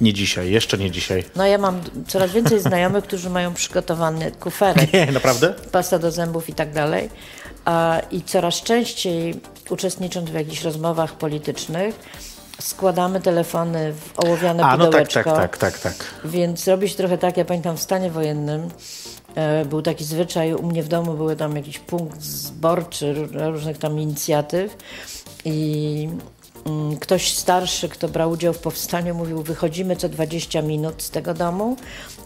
nie 0.01 0.13
dzisiaj, 0.13 0.51
jeszcze 0.51 0.77
nie 0.77 0.91
dzisiaj. 0.91 1.23
No 1.35 1.45
ja 1.45 1.57
mam 1.57 1.81
coraz 2.07 2.31
więcej 2.31 2.59
znajomych, 2.59 3.03
którzy 3.03 3.29
mają 3.29 3.53
przygotowany 3.53 4.31
kuferek, 4.31 4.93
Nie, 4.93 5.05
naprawdę? 5.11 5.53
pasta 5.71 5.99
do 5.99 6.11
zębów 6.11 6.49
i 6.49 6.53
tak 6.53 6.73
dalej. 6.73 7.09
A, 7.65 8.01
I 8.11 8.21
coraz 8.21 8.55
częściej 8.61 9.39
uczestnicząc 9.69 10.29
w 10.29 10.33
jakichś 10.33 10.63
rozmowach 10.63 11.13
politycznych, 11.13 11.95
składamy 12.61 13.21
telefony 13.21 13.93
w 13.93 14.19
ołowiane 14.19 14.63
A, 14.63 14.77
no 14.77 14.83
tak, 14.83 14.85
pudełeczko. 14.91 15.23
tak, 15.35 15.57
tak, 15.57 15.57
tak, 15.57 15.79
tak. 15.79 16.05
Więc 16.25 16.67
robi 16.67 16.89
się 16.89 16.95
trochę 16.95 17.17
tak, 17.17 17.37
ja 17.37 17.45
pamiętam 17.45 17.77
w 17.77 17.81
stanie 17.81 18.11
wojennym 18.11 18.69
e, 19.35 19.65
był 19.65 19.81
taki 19.81 20.03
zwyczaj, 20.05 20.53
u 20.53 20.63
mnie 20.63 20.83
w 20.83 20.87
domu 20.87 21.13
były 21.13 21.35
tam 21.35 21.55
jakiś 21.55 21.79
punkt 21.79 22.21
zborczy 22.21 23.13
ró- 23.13 23.51
różnych 23.51 23.77
tam 23.77 23.99
inicjatyw 23.99 24.77
i 25.45 26.03
mm, 26.11 26.19
ktoś 26.99 27.33
starszy, 27.33 27.89
kto 27.89 28.07
brał 28.07 28.31
udział 28.31 28.53
w 28.53 28.59
powstaniu 28.59 29.15
mówił, 29.15 29.43
wychodzimy 29.43 29.95
co 29.95 30.09
20 30.09 30.61
minut 30.61 31.03
z 31.03 31.09
tego 31.09 31.33
domu, 31.33 31.77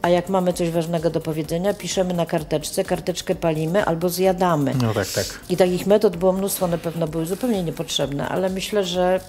a 0.01 0.09
jak 0.09 0.29
mamy 0.29 0.53
coś 0.53 0.69
ważnego 0.69 1.09
do 1.09 1.21
powiedzenia, 1.21 1.73
piszemy 1.73 2.13
na 2.13 2.25
karteczce, 2.25 2.83
karteczkę 2.83 3.35
palimy 3.35 3.85
albo 3.85 4.09
zjadamy. 4.09 4.73
No 4.81 4.93
tak, 4.93 5.07
tak. 5.07 5.25
I 5.49 5.57
takich 5.57 5.87
metod 5.87 6.17
było 6.17 6.33
mnóstwo, 6.33 6.67
na 6.67 6.77
pewno 6.77 7.07
były 7.07 7.25
zupełnie 7.25 7.63
niepotrzebne, 7.63 8.29
ale 8.29 8.49
myślę, 8.49 8.83
że 8.83 9.19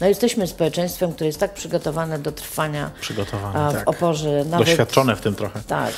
no 0.00 0.08
jesteśmy 0.08 0.46
społeczeństwem, 0.46 1.12
które 1.12 1.26
jest 1.26 1.40
tak 1.40 1.54
przygotowane 1.54 2.18
do 2.18 2.32
trwania 2.32 2.90
Przygotowane, 3.00 3.70
w 3.70 3.74
tak. 3.74 3.88
oporze. 3.88 4.44
Nawet, 4.44 4.68
Doświadczone 4.68 5.16
w 5.16 5.20
tym 5.20 5.34
trochę. 5.34 5.60
Tak. 5.66 5.92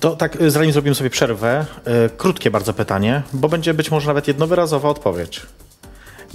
To 0.00 0.16
tak, 0.16 0.40
y, 0.40 0.50
zanim 0.50 0.72
zrobimy 0.72 0.94
sobie 0.94 1.10
przerwę, 1.10 1.66
y, 2.06 2.10
krótkie 2.16 2.50
bardzo 2.50 2.74
pytanie, 2.74 3.22
bo 3.32 3.48
będzie 3.48 3.74
być 3.74 3.90
może 3.90 4.06
nawet 4.06 4.28
jednowyrazowa 4.28 4.88
odpowiedź. 4.88 5.42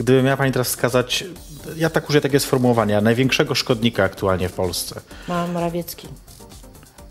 Gdyby 0.04 0.24
miała 0.24 0.38
Pani 0.38 0.52
teraz 0.52 0.68
wskazać, 0.68 1.24
ja 1.78 1.90
tak 1.90 2.10
użyję 2.10 2.22
takiego 2.22 2.40
sformułowania, 2.40 3.02
największego 3.02 3.56
szkodnika 3.56 4.04
aktualnie 4.04 4.50
w 4.50 4.54
Polsce. 4.54 5.02
Ma 5.28 5.48
Morawiecki. 5.48 6.08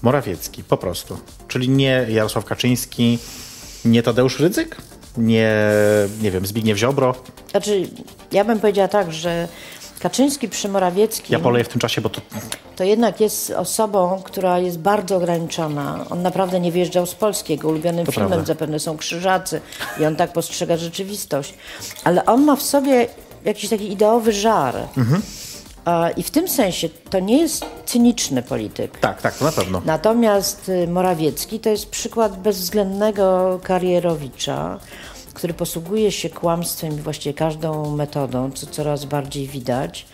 Morawiecki, 0.02 0.64
po 0.64 0.76
prostu. 0.76 1.18
Czyli 1.48 1.68
nie 1.68 2.06
Jarosław 2.08 2.44
Kaczyński, 2.44 3.18
nie 3.84 4.02
Tadeusz 4.02 4.40
Rydzyk, 4.40 4.76
nie, 5.16 5.52
nie 6.22 6.30
wiem, 6.30 6.46
Zbigniew 6.46 6.78
Ziobro. 6.78 7.14
Znaczy, 7.50 7.88
ja 8.32 8.44
bym 8.44 8.60
powiedziała 8.60 8.88
tak, 8.88 9.12
że 9.12 9.48
Kaczyński 10.00 10.48
przy 10.48 10.68
Morawieckim 10.68 11.32
Ja 11.32 11.38
poleję 11.38 11.64
w 11.64 11.68
tym 11.68 11.80
czasie, 11.80 12.00
bo 12.00 12.08
to 12.08 12.20
to 12.76 12.84
jednak 12.84 13.20
jest 13.20 13.50
osobą, 13.50 14.22
która 14.24 14.58
jest 14.58 14.78
bardzo 14.78 15.16
ograniczona. 15.16 16.04
On 16.10 16.22
naprawdę 16.22 16.60
nie 16.60 16.72
wyjeżdżał 16.72 17.06
z 17.06 17.14
Polski. 17.14 17.52
Jego 17.52 17.68
ulubionym 17.68 18.06
To 18.06 18.12
filmem 18.12 18.28
prawda. 18.30 18.46
zapewne 18.46 18.78
są 18.78 18.96
Krzyżacy 18.96 19.60
i 20.00 20.04
on 20.04 20.16
tak 20.16 20.32
postrzega 20.32 20.76
rzeczywistość. 20.76 21.54
Ale 22.04 22.24
on 22.24 22.44
ma 22.44 22.56
w 22.56 22.62
sobie 22.62 23.06
jakiś 23.44 23.70
taki 23.70 23.92
ideowy 23.92 24.32
żar. 24.32 24.76
Mhm. 24.96 25.22
I 26.16 26.22
w 26.22 26.30
tym 26.30 26.48
sensie 26.48 26.88
to 27.10 27.20
nie 27.20 27.38
jest 27.40 27.64
cyniczny 27.86 28.42
polityk. 28.42 28.98
tak, 28.98 29.22
tak, 29.22 29.34
to 29.38 29.44
na 29.44 29.52
pewno. 29.52 29.82
Natomiast 29.84 30.68
y, 30.68 30.88
Morawiecki 30.88 31.60
to 31.60 31.68
jest 31.70 31.90
przykład 31.90 32.38
bezwzględnego 32.38 33.58
karierowicza, 33.62 34.78
który 35.34 35.54
posługuje 35.54 36.12
się 36.12 36.30
kłamstwem 36.30 36.92
i 36.98 37.00
właściwie 37.02 37.34
każdą 37.34 37.96
metodą, 37.96 38.50
co 38.50 38.66
coraz 38.66 39.04
bardziej 39.04 39.46
widać. 39.46 40.06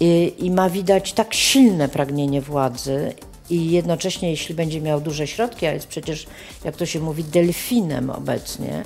I, 0.00 0.34
I 0.38 0.50
ma 0.50 0.70
widać 0.70 1.12
tak 1.12 1.34
silne 1.34 1.88
pragnienie 1.88 2.40
władzy 2.40 3.14
i 3.50 3.70
jednocześnie, 3.70 4.30
jeśli 4.30 4.54
będzie 4.54 4.80
miał 4.80 5.00
duże 5.00 5.26
środki, 5.26 5.66
a 5.66 5.72
jest 5.72 5.86
przecież, 5.86 6.26
jak 6.64 6.76
to 6.76 6.86
się 6.86 7.00
mówi, 7.00 7.24
delfinem 7.24 8.10
obecnie, 8.10 8.82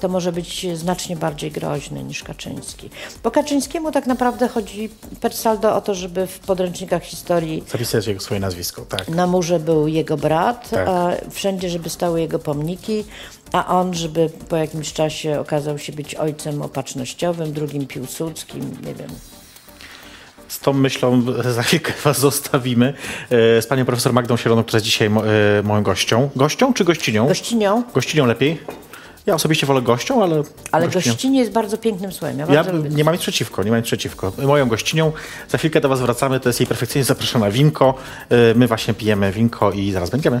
to 0.00 0.08
może 0.08 0.32
być 0.32 0.66
znacznie 0.74 1.16
bardziej 1.16 1.50
groźny 1.50 2.04
niż 2.04 2.22
Kaczyński. 2.22 2.90
Bo 3.22 3.30
Kaczyńskiemu 3.30 3.92
tak 3.92 4.06
naprawdę 4.06 4.48
chodzi 4.48 4.88
per 5.20 5.34
saldo 5.34 5.76
o 5.76 5.80
to, 5.80 5.94
żeby 5.94 6.26
w 6.26 6.38
podręcznikach 6.38 7.02
historii 7.02 7.64
Zapisać 7.72 8.06
jego 8.06 8.20
swoje 8.20 8.40
nazwisko, 8.40 8.82
tak. 8.82 9.08
na 9.08 9.26
murze 9.26 9.60
był 9.60 9.88
jego 9.88 10.16
brat, 10.16 10.70
Tak. 10.70 10.88
a 10.88 11.10
wszędzie, 11.30 11.70
żeby 11.70 11.90
stały 11.90 12.20
jego 12.20 12.38
pomniki, 12.38 13.04
a 13.54 13.66
on, 13.66 13.94
żeby 13.94 14.30
po 14.48 14.56
jakimś 14.56 14.92
czasie 14.92 15.40
okazał 15.40 15.78
się 15.78 15.92
być 15.92 16.14
ojcem 16.14 16.62
opatrznościowym, 16.62 17.52
drugim 17.52 17.86
Piłsudskim, 17.86 18.60
nie 18.86 18.94
wiem. 18.94 19.08
Z 20.48 20.58
tą 20.58 20.72
myślą 20.72 21.22
za 21.54 21.62
chwilkę 21.62 21.92
Was 22.04 22.20
zostawimy 22.20 22.94
e, 23.30 23.62
z 23.62 23.66
panią 23.66 23.84
profesor 23.84 24.12
Magdą 24.12 24.36
Sieroną, 24.36 24.62
która 24.62 24.76
jest 24.76 24.86
dzisiaj 24.86 25.10
mo, 25.10 25.22
e, 25.26 25.62
moją 25.62 25.82
gością. 25.82 26.30
Gością 26.36 26.74
czy 26.74 26.84
gościnią? 26.84 27.26
Gościnią, 27.28 27.82
Gościnią 27.94 28.26
lepiej. 28.26 28.60
Ja 29.26 29.34
osobiście 29.34 29.66
wolę 29.66 29.82
gością, 29.82 30.22
ale. 30.22 30.42
ale 30.72 30.88
gościnią. 30.88 31.14
gościnie 31.14 31.38
jest 31.40 31.52
bardzo 31.52 31.78
pięknym 31.78 32.12
słowem. 32.12 32.38
Ja, 32.38 32.46
Ja 32.50 32.64
nie 32.90 33.04
mam 33.04 33.14
nic 33.14 33.22
przeciwko, 33.22 33.62
nie 33.62 33.70
mam 33.70 33.78
nic 33.80 33.86
przeciwko. 33.86 34.32
Moją 34.38 34.68
gościnią, 34.68 35.12
za 35.48 35.58
chwilkę 35.58 35.80
do 35.80 35.88
Was 35.88 36.00
wracamy, 36.00 36.40
to 36.40 36.48
jest 36.48 36.60
jej 36.60 36.66
perfekcyjnie 36.66 37.04
zaproszona 37.04 37.50
winko. 37.50 37.94
E, 38.30 38.54
My 38.54 38.66
właśnie 38.66 38.94
pijemy 38.94 39.32
winko 39.32 39.72
i 39.72 39.92
zaraz 39.92 40.10
będziemy. 40.10 40.40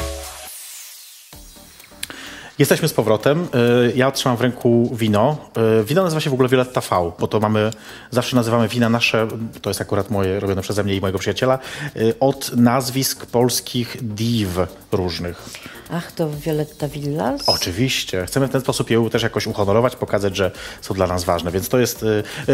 Jesteśmy 2.61 2.87
z 2.87 2.93
powrotem. 2.93 3.47
Y, 3.87 3.93
Ja 3.95 4.07
otrzymam 4.07 4.37
w 4.37 4.41
ręku 4.41 4.91
wino. 4.95 5.37
Y, 5.81 5.83
Wino 5.83 6.03
nazywa 6.03 6.21
się 6.21 6.29
w 6.29 6.33
ogóle 6.33 6.49
Violetta 6.49 6.81
V, 6.81 7.11
bo 7.19 7.27
to 7.27 7.39
mamy, 7.39 7.71
zawsze 8.11 8.35
nazywamy 8.35 8.67
wina 8.67 8.89
nasze, 8.89 9.27
to 9.61 9.69
jest 9.69 9.81
akurat 9.81 10.09
moje, 10.09 10.39
robione 10.39 10.61
przeze 10.61 10.83
mnie 10.83 10.95
i 10.95 11.01
mojego 11.01 11.19
przyjaciela, 11.19 11.59
y, 11.95 12.13
od 12.19 12.51
nazwisk 12.55 13.25
polskich 13.25 13.97
div 14.01 14.67
różnych. 14.91 15.49
Ach, 15.91 16.11
to 16.11 16.29
Violetta 16.29 16.87
Villas? 16.87 17.49
Oczywiście. 17.49 18.25
Chcemy 18.25 18.47
w 18.47 18.51
ten 18.51 18.61
sposób 18.61 18.89
je 18.89 19.09
też 19.09 19.23
jakoś 19.23 19.47
uhonorować, 19.47 19.95
pokazać, 19.95 20.35
że 20.37 20.51
są 20.81 20.93
dla 20.93 21.07
nas 21.07 21.23
ważne. 21.23 21.51
Więc 21.51 21.69
to 21.69 21.79
jest, 21.79 22.05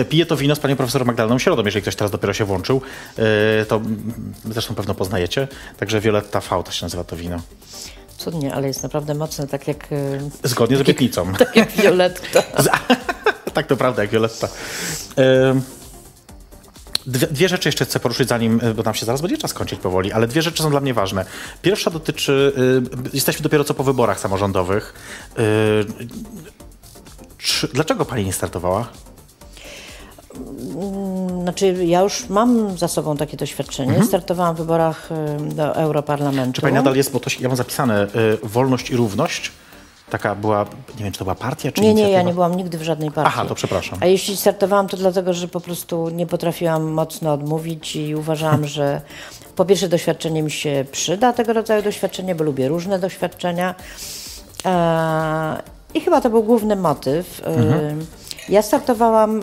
piję 0.09 0.25
to 0.25 0.37
wino 0.37 0.55
z 0.55 0.59
panią 0.59 0.75
profesor 0.75 1.05
Magdaleną 1.05 1.39
Środą, 1.39 1.63
jeżeli 1.65 1.81
ktoś 1.81 1.95
teraz 1.95 2.11
dopiero 2.11 2.33
się 2.33 2.45
włączył. 2.45 2.81
To 3.67 3.75
mm, 3.75 4.13
zresztą 4.45 4.75
pewno 4.75 4.93
poznajecie. 4.93 5.47
Także 5.79 5.99
Violetta 6.01 6.39
V 6.39 6.63
to 6.65 6.71
się 6.71 6.85
nazywa 6.85 7.03
to 7.03 7.15
wino. 7.15 7.41
Cudnie, 8.17 8.53
ale 8.53 8.67
jest 8.67 8.83
naprawdę 8.83 9.13
mocne, 9.13 9.47
tak 9.47 9.67
jak, 9.67 9.91
y, 9.91 10.19
Zgodnie 10.43 10.77
z 10.77 10.81
obietnicą. 10.81 11.33
tak 11.39 11.55
jak 11.55 11.71
Violetta. 11.71 12.43
tak, 13.53 13.67
to 13.67 13.77
prawda, 13.77 14.01
jak 14.01 14.11
Violetta. 14.11 14.47
Dwie, 17.07 17.27
dwie 17.27 17.49
rzeczy 17.49 17.67
jeszcze 17.69 17.85
chcę 17.85 17.99
poruszyć, 17.99 18.29
zanim, 18.29 18.61
y, 18.63 18.73
bo 18.73 18.83
nam 18.83 18.93
się 18.93 19.05
zaraz 19.05 19.21
będzie 19.21 19.37
czas 19.37 19.53
kończyć 19.53 19.79
powoli, 19.79 20.11
ale 20.11 20.27
dwie 20.27 20.41
rzeczy 20.41 20.63
są 20.63 20.69
dla 20.69 20.79
mnie 20.79 20.93
ważne. 20.93 21.25
Pierwsza 21.61 21.91
dotyczy, 21.91 22.53
y, 23.07 23.09
jesteśmy 23.13 23.43
dopiero 23.43 23.63
co 23.63 23.73
po 23.73 23.83
wyborach 23.83 24.19
samorządowych. 24.19 24.93
Y, 25.39 26.07
czy, 27.37 27.67
dlaczego 27.67 28.05
pani 28.05 28.25
nie 28.25 28.33
startowała? 28.33 28.87
Znaczy, 31.47 31.85
ja 31.85 32.01
już 32.01 32.29
mam 32.29 32.77
za 32.77 32.87
sobą 32.87 33.17
takie 33.17 33.37
doświadczenie. 33.37 34.03
Startowałam 34.03 34.55
w 34.55 34.57
wyborach 34.57 35.09
y, 35.51 35.55
do 35.55 35.75
Europarlamentu. 35.75 36.39
Mhm. 36.39 36.53
Czy 36.53 36.61
pani 36.61 36.73
nadal 36.73 36.95
jest, 36.95 37.11
bo 37.11 37.19
to 37.19 37.29
się, 37.29 37.41
ja 37.41 37.47
mam 37.47 37.57
zapisane, 37.57 38.03
y, 38.03 38.07
wolność 38.43 38.89
i 38.89 38.95
równość? 38.95 39.51
Taka 40.09 40.35
była, 40.35 40.65
nie 40.97 41.03
wiem, 41.03 41.11
czy 41.13 41.19
to 41.19 41.25
była 41.25 41.35
partia, 41.35 41.71
czy 41.71 41.81
Nie, 41.81 41.93
nie, 41.93 42.01
ja 42.01 42.07
inicjatywa? 42.07 42.29
nie 42.29 42.33
byłam 42.33 42.55
nigdy 42.57 42.77
w 42.77 42.81
żadnej 42.83 43.11
partii. 43.11 43.31
Aha, 43.33 43.45
to 43.45 43.55
przepraszam. 43.55 43.99
A 44.01 44.05
jeśli 44.05 44.37
startowałam, 44.37 44.87
to 44.87 44.97
dlatego, 44.97 45.33
że 45.33 45.47
po 45.47 45.61
prostu 45.61 46.09
nie 46.09 46.25
potrafiłam 46.27 46.83
mocno 46.83 47.33
odmówić 47.33 47.95
i 47.95 48.15
uważałam, 48.15 48.67
że 48.77 49.01
po 49.55 49.65
pierwsze 49.65 49.87
doświadczenie 49.87 50.43
mi 50.43 50.51
się 50.51 50.85
przyda, 50.91 51.33
tego 51.33 51.53
rodzaju 51.53 51.81
doświadczenie, 51.83 52.35
bo 52.35 52.43
lubię 52.43 52.67
różne 52.67 52.99
doświadczenia. 52.99 53.75
E, 54.65 55.61
I 55.93 56.01
chyba 56.01 56.21
to 56.21 56.29
był 56.29 56.43
główny 56.43 56.75
motyw. 56.75 57.41
E, 57.43 57.45
Mhm. 57.45 58.05
Ja 58.49 58.61
startowałam 58.61 59.41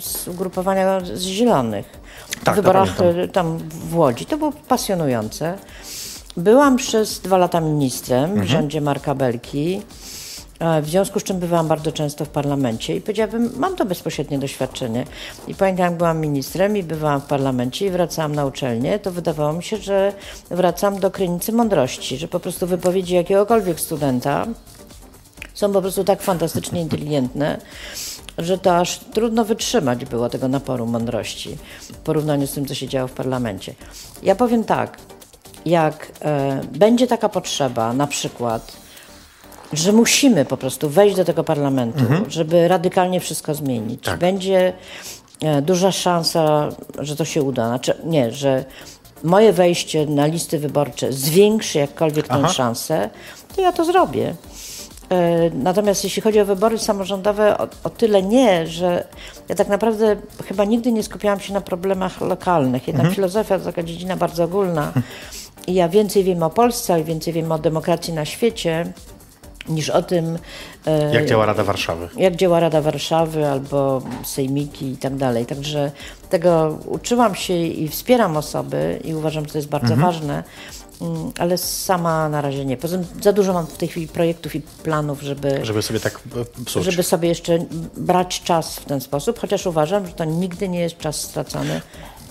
z 0.00 0.28
ugrupowania 0.28 1.00
z 1.00 1.20
Zielonych 1.22 1.86
Tak, 2.44 2.54
w 2.54 2.56
wyborach 2.56 3.00
e, 3.00 3.28
tam 3.28 3.58
w 3.68 3.96
Łodzi. 3.96 4.26
To 4.26 4.36
było 4.38 4.52
pasjonujące. 4.68 5.58
Byłam 6.36 6.76
przez 6.76 7.20
dwa 7.20 7.36
lata 7.38 7.60
ministrem 7.60 8.24
Mhm. 8.24 8.46
w 8.46 8.50
rządzie 8.50 8.80
Marka 8.80 9.14
Belki. 9.14 9.82
E, 10.58 10.82
W 10.82 10.86
związku 10.88 11.20
z 11.20 11.22
czym 11.22 11.38
bywałam 11.38 11.68
bardzo 11.68 11.92
często 11.92 12.24
w 12.24 12.28
parlamencie 12.28 12.96
i 12.96 13.00
powiedziałabym, 13.00 13.50
mam 13.56 13.76
to 13.76 13.84
bezpośrednie 13.84 14.38
doświadczenie. 14.38 15.04
I 15.48 15.54
pamiętam, 15.54 15.84
jak 15.84 15.94
byłam 15.96 16.20
ministrem 16.20 16.76
i 16.76 16.82
bywałam 16.82 17.20
w 17.20 17.24
parlamencie 17.24 17.86
i 17.86 17.90
wracałam 17.90 18.34
na 18.34 18.46
uczelnię, 18.46 18.98
to 18.98 19.10
wydawało 19.12 19.52
mi 19.52 19.62
się, 19.62 19.76
że 19.76 20.12
wracam 20.50 21.00
do 21.00 21.10
krynicy 21.10 21.52
mądrości, 21.52 22.16
że 22.16 22.28
po 22.28 22.40
prostu 22.40 22.66
wypowiedzi 22.66 23.14
jakiegokolwiek 23.14 23.80
studenta 23.80 24.46
są 25.58 25.72
po 25.72 25.82
prostu 25.82 26.04
tak 26.04 26.22
fantastycznie 26.22 26.80
inteligentne, 26.80 27.58
że 28.38 28.58
to 28.58 28.76
aż 28.76 28.98
trudno 28.98 29.44
wytrzymać 29.44 30.04
było 30.04 30.28
tego 30.28 30.48
naporu 30.48 30.86
mądrości 30.86 31.58
w 31.80 31.96
porównaniu 31.96 32.46
z 32.46 32.52
tym, 32.52 32.66
co 32.66 32.74
się 32.74 32.88
działo 32.88 33.08
w 33.08 33.12
parlamencie. 33.12 33.74
Ja 34.22 34.34
powiem 34.34 34.64
tak, 34.64 34.98
jak 35.66 36.12
e, 36.22 36.60
będzie 36.72 37.06
taka 37.06 37.28
potrzeba, 37.28 37.92
na 37.92 38.06
przykład, 38.06 38.72
że 39.72 39.92
musimy 39.92 40.44
po 40.44 40.56
prostu 40.56 40.88
wejść 40.90 41.16
do 41.16 41.24
tego 41.24 41.44
parlamentu, 41.44 42.04
żeby 42.28 42.68
radykalnie 42.68 43.20
wszystko 43.20 43.54
zmienić. 43.54 44.04
Tak. 44.04 44.18
Będzie 44.18 44.72
e, 45.42 45.62
duża 45.62 45.92
szansa, 45.92 46.68
że 46.98 47.16
to 47.16 47.24
się 47.24 47.42
uda. 47.42 47.66
Znaczy, 47.68 47.94
nie, 48.04 48.32
że 48.32 48.64
moje 49.24 49.52
wejście 49.52 50.06
na 50.06 50.26
listy 50.26 50.58
wyborcze 50.58 51.12
zwiększy 51.12 51.78
jakkolwiek 51.78 52.28
tę 52.28 52.34
Aha. 52.34 52.48
szansę, 52.48 53.10
to 53.56 53.60
ja 53.62 53.72
to 53.72 53.84
zrobię. 53.84 54.34
E, 55.10 55.50
Natomiast 55.54 56.04
jeśli 56.04 56.22
chodzi 56.22 56.40
o 56.40 56.44
wybory 56.44 56.78
samorządowe, 56.78 57.58
o, 57.58 57.68
o 57.84 57.90
tyle 57.90 58.22
nie, 58.22 58.66
że 58.66 59.04
ja 59.48 59.54
tak 59.54 59.68
naprawdę 59.68 60.16
chyba 60.48 60.64
nigdy 60.64 60.92
nie 60.92 61.02
skupiałam 61.02 61.40
się 61.40 61.52
na 61.54 61.60
problemach 61.60 62.20
lokalnych. 62.20 62.88
Jednak 62.88 63.12
filozofia 63.12 63.58
to 63.58 63.64
taka 63.64 63.82
dziedzina 63.82 64.16
bardzo 64.16 64.44
ogólna. 64.44 64.92
I 65.66 65.74
ja 65.74 65.88
więcej 65.88 66.24
wiem 66.24 66.42
o 66.42 66.50
Polsce 66.50 67.00
i 67.00 67.04
więcej 67.04 67.32
wiem 67.32 67.52
o 67.52 67.58
demokracji 67.58 68.12
na 68.14 68.24
świecie 68.24 68.92
niż 69.68 69.90
o 69.90 70.02
tym, 70.02 70.38
e, 70.86 71.14
Jak 71.14 71.26
działa 71.26 71.46
Rada 71.46 71.64
Warszawy? 71.64 72.08
jak 72.16 72.36
działa 72.36 72.60
Rada 72.60 72.80
Warszawy 72.80 73.46
albo 73.46 74.02
sejmiki 74.24 74.86
i 74.92 74.96
tak 74.96 75.16
dalej. 75.16 75.46
Także 75.46 75.90
tego 76.30 76.78
uczyłam 76.86 77.34
się 77.34 77.54
i 77.56 77.88
wspieram 77.88 78.36
osoby 78.36 79.00
i 79.04 79.14
uważam, 79.14 79.44
że 79.46 79.52
to 79.52 79.58
jest 79.58 79.68
bardzo 79.68 79.96
ważne, 79.96 80.32
mm, 80.32 80.44
ale 81.38 81.58
sama 81.58 82.28
na 82.28 82.40
razie 82.40 82.64
nie. 82.64 82.76
Poza 82.76 82.98
tym 82.98 83.06
za 83.22 83.32
dużo 83.32 83.52
mam 83.52 83.66
w 83.66 83.76
tej 83.76 83.88
chwili 83.88 84.08
projektów 84.08 84.54
i 84.54 84.60
planów, 84.60 85.20
żeby, 85.22 85.60
Żeby 85.62 85.82
sobie 85.82 86.00
tak 86.00 86.20
e, 86.60 86.64
psuć. 86.64 86.84
żeby 86.84 87.02
sobie 87.02 87.28
jeszcze 87.28 87.58
brać 87.96 88.42
czas 88.42 88.76
w 88.76 88.84
ten 88.84 89.00
sposób, 89.00 89.38
chociaż 89.38 89.66
uważam, 89.66 90.06
że 90.06 90.12
to 90.12 90.24
nigdy 90.24 90.68
nie 90.68 90.80
jest 90.80 90.98
czas 90.98 91.20
stracony, 91.20 91.80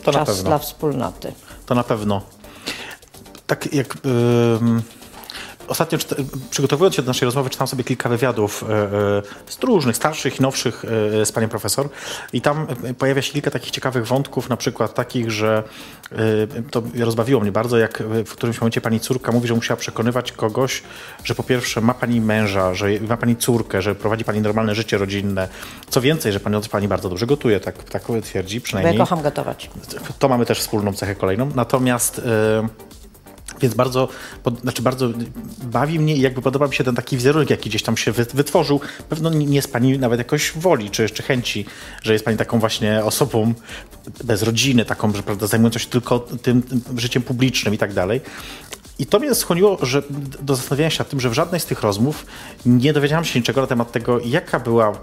To 0.03 0.11
czas 0.13 0.43
dla 0.43 0.57
wspólnoty. 0.57 1.31
To 1.65 1.75
na 1.75 1.83
pewno. 1.83 2.21
Tak 3.47 3.73
jak 3.73 3.97
ym, 4.61 4.81
ostatnio 5.67 5.97
przygotowując 6.49 6.95
się 6.95 7.01
do 7.01 7.07
naszej 7.07 7.25
rozmowy, 7.25 7.49
czytałem 7.49 7.67
sobie 7.67 7.83
kilka 7.83 8.09
wywiadów 8.09 8.63
e, 8.63 8.73
e, 8.73 9.51
z 9.51 9.63
różnych, 9.63 9.95
starszych 9.95 10.39
i 10.39 10.41
nowszych 10.41 10.85
e, 11.21 11.25
z 11.25 11.31
panią 11.31 11.49
profesor 11.49 11.89
i 12.33 12.41
tam 12.41 12.67
pojawia 12.97 13.21
się 13.21 13.33
kilka 13.33 13.51
takich 13.51 13.71
ciekawych 13.71 14.07
wątków, 14.07 14.49
na 14.49 14.57
przykład 14.57 14.93
takich, 14.93 15.31
że 15.31 15.63
to 16.71 16.83
rozbawiło 16.99 17.41
mnie 17.41 17.51
bardzo, 17.51 17.77
jak 17.77 18.03
w 18.25 18.31
którymś 18.31 18.61
momencie 18.61 18.81
pani 18.81 18.99
córka 18.99 19.31
mówi, 19.31 19.47
że 19.47 19.53
musiała 19.53 19.77
przekonywać 19.77 20.31
kogoś, 20.31 20.83
że 21.23 21.35
po 21.35 21.43
pierwsze 21.43 21.81
ma 21.81 21.93
pani 21.93 22.21
męża, 22.21 22.73
że 22.73 22.87
ma 23.07 23.17
pani 23.17 23.35
córkę, 23.35 23.81
że 23.81 23.95
prowadzi 23.95 24.23
pani 24.23 24.41
normalne 24.41 24.75
życie 24.75 24.97
rodzinne. 24.97 25.47
Co 25.89 26.01
więcej, 26.01 26.31
że 26.31 26.39
pani, 26.39 26.61
pani 26.71 26.87
bardzo 26.87 27.09
dobrze 27.09 27.25
gotuje, 27.25 27.59
tak, 27.59 27.83
tak 27.83 28.03
twierdzi 28.23 28.59
Bo 28.59 28.61
ja 28.61 28.65
przynajmniej. 28.65 28.97
kocham 28.97 29.21
gotować. 29.21 29.69
To 30.19 30.29
mamy 30.29 30.45
też 30.45 30.59
wspólną 30.59 30.93
cechę 30.93 31.15
kolejną. 31.15 31.51
Natomiast 31.55 32.19
e, 32.19 32.67
więc 33.61 33.73
bardzo, 33.73 34.07
znaczy 34.61 34.81
bardzo 34.81 35.09
bawi 35.63 35.99
mnie 35.99 36.15
i 36.15 36.21
jakby 36.21 36.41
podoba 36.41 36.67
mi 36.67 36.75
się 36.75 36.83
ten 36.83 36.95
taki 36.95 37.17
wizerunek, 37.17 37.49
jaki 37.49 37.69
gdzieś 37.69 37.83
tam 37.83 37.97
się 37.97 38.11
wy, 38.11 38.25
wytworzył. 38.33 38.81
Pewno 39.09 39.29
nie 39.29 39.61
z 39.61 39.67
pani 39.67 39.99
nawet 39.99 40.19
jakoś 40.19 40.51
woli, 40.51 40.89
czy 40.89 41.01
jeszcze 41.01 41.23
chęci, 41.23 41.65
że 42.01 42.13
jest 42.13 42.25
pani 42.25 42.37
taką 42.37 42.59
właśnie 42.59 43.03
osobą 43.03 43.53
bez 44.23 44.43
rodziny, 44.43 44.85
taką, 44.85 45.13
że 45.13 45.23
prawda, 45.23 45.47
zajmującą 45.47 45.79
się 45.79 45.87
tylko 45.87 46.19
tym, 46.19 46.61
tym 46.61 46.99
życiem 46.99 47.23
publicznym 47.23 47.73
i 47.73 47.77
tak 47.77 47.93
dalej. 47.93 48.21
I 48.99 49.05
to 49.05 49.19
mnie 49.19 49.35
skłoniło 49.35 49.77
że, 49.81 50.03
do 50.41 50.55
zastanowienia 50.55 50.89
się 50.89 50.99
nad 50.99 51.09
tym, 51.09 51.19
że 51.19 51.29
w 51.29 51.33
żadnej 51.33 51.61
z 51.61 51.65
tych 51.65 51.81
rozmów 51.81 52.25
nie 52.65 52.93
dowiedziałam 52.93 53.25
się 53.25 53.39
niczego 53.39 53.61
na 53.61 53.67
temat 53.67 53.91
tego, 53.91 54.19
jaka 54.19 54.59
była 54.59 54.99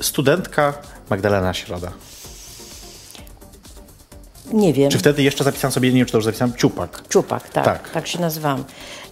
studentka 0.00 0.74
Magdalena 1.10 1.54
Środa. 1.54 1.92
Nie 4.52 4.72
wiem. 4.72 4.90
Czy 4.90 4.98
wtedy 4.98 5.22
jeszcze 5.22 5.44
zapisałam 5.44 5.72
sobie, 5.72 5.88
nie 5.92 5.96
wiem, 5.96 6.06
czy 6.06 6.12
to 6.12 6.18
już 6.18 6.24
zapisałam, 6.24 6.54
Ciupak. 6.56 7.02
Czupak, 7.08 7.48
tak, 7.48 7.64
Tak. 7.64 7.90
tak. 7.90 8.06
się 8.06 8.20
nazywam. 8.20 8.64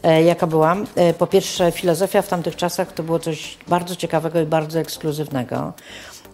E, 0.03 0.23
jaka 0.23 0.47
byłam? 0.47 0.87
E, 0.95 1.15
po 1.15 1.27
pierwsze, 1.27 1.73
filozofia 1.73 2.23
w 2.23 2.29
tamtych 2.29 2.57
czasach 2.57 2.93
to 2.93 3.03
było 3.03 3.19
coś 3.19 3.59
bardzo 3.69 3.97
ciekawego 3.97 4.41
i 4.41 4.47
bardzo 4.47 4.79
ekskluzywnego. 4.79 5.73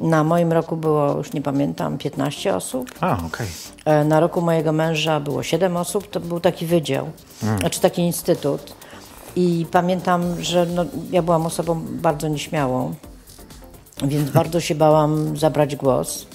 Na 0.00 0.24
moim 0.24 0.52
roku 0.52 0.76
było, 0.76 1.14
już 1.16 1.32
nie 1.32 1.42
pamiętam, 1.42 1.98
15 1.98 2.56
osób. 2.56 2.90
A, 3.00 3.18
okej. 3.26 3.46
E, 3.84 4.04
na 4.04 4.20
roku 4.20 4.40
mojego 4.40 4.72
męża 4.72 5.20
było 5.20 5.42
7 5.42 5.76
osób. 5.76 6.10
To 6.10 6.20
był 6.20 6.40
taki 6.40 6.66
wydział, 6.66 7.10
znaczy 7.60 7.80
taki 7.80 8.02
instytut. 8.02 8.74
I 9.36 9.66
pamiętam, 9.70 10.42
że 10.42 10.66
no, 10.66 10.84
ja 11.10 11.22
byłam 11.22 11.46
osobą 11.46 11.80
bardzo 11.86 12.28
nieśmiałą, 12.28 12.94
więc 14.02 14.30
bardzo 14.30 14.60
się 14.60 14.74
bałam 14.74 15.36
zabrać 15.36 15.76
głos. 15.76 16.26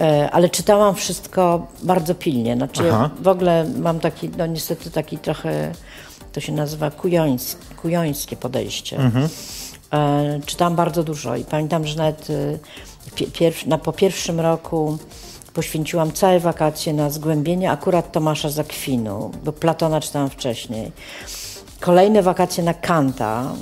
E, 0.00 0.30
Ale 0.30 0.48
czytałam 0.48 0.94
wszystko 0.94 1.66
bardzo 1.82 2.14
pilnie. 2.14 2.56
Znaczy, 2.56 2.82
Aha. 2.92 3.10
w 3.20 3.28
ogóle 3.28 3.66
mam 3.78 4.00
taki, 4.00 4.28
no 4.38 4.46
niestety 4.46 4.90
taki 4.90 5.18
trochę, 5.18 5.72
to 6.32 6.40
się 6.40 6.52
nazywa 6.52 6.90
kujońs, 6.90 7.56
kujońskie 7.82 8.36
podejście. 8.36 8.98
E, 9.92 10.40
czytałam 10.46 10.76
bardzo 10.76 11.02
dużo 11.04 11.36
i 11.36 11.44
pamiętam, 11.44 11.86
że 11.86 11.96
nawet 11.96 12.28
e, 12.30 12.58
pie, 13.14 13.26
pierw, 13.26 13.66
na, 13.66 13.78
po 13.78 13.92
pierwszym 13.92 14.40
roku 14.40 14.98
poświęciłam 15.54 16.12
całe 16.12 16.40
wakacje 16.40 16.92
na 16.92 17.10
zgłębienie 17.10 17.70
akurat 17.70 18.12
Tomasza 18.12 18.50
Zakwinu, 18.50 19.30
bo 19.44 19.52
Platona 19.52 20.00
czytałam 20.00 20.30
wcześniej. 20.30 20.92
Kolejne 21.80 22.22
wakacje 22.22 22.64
na 22.64 22.74
Kanta, 22.74 23.52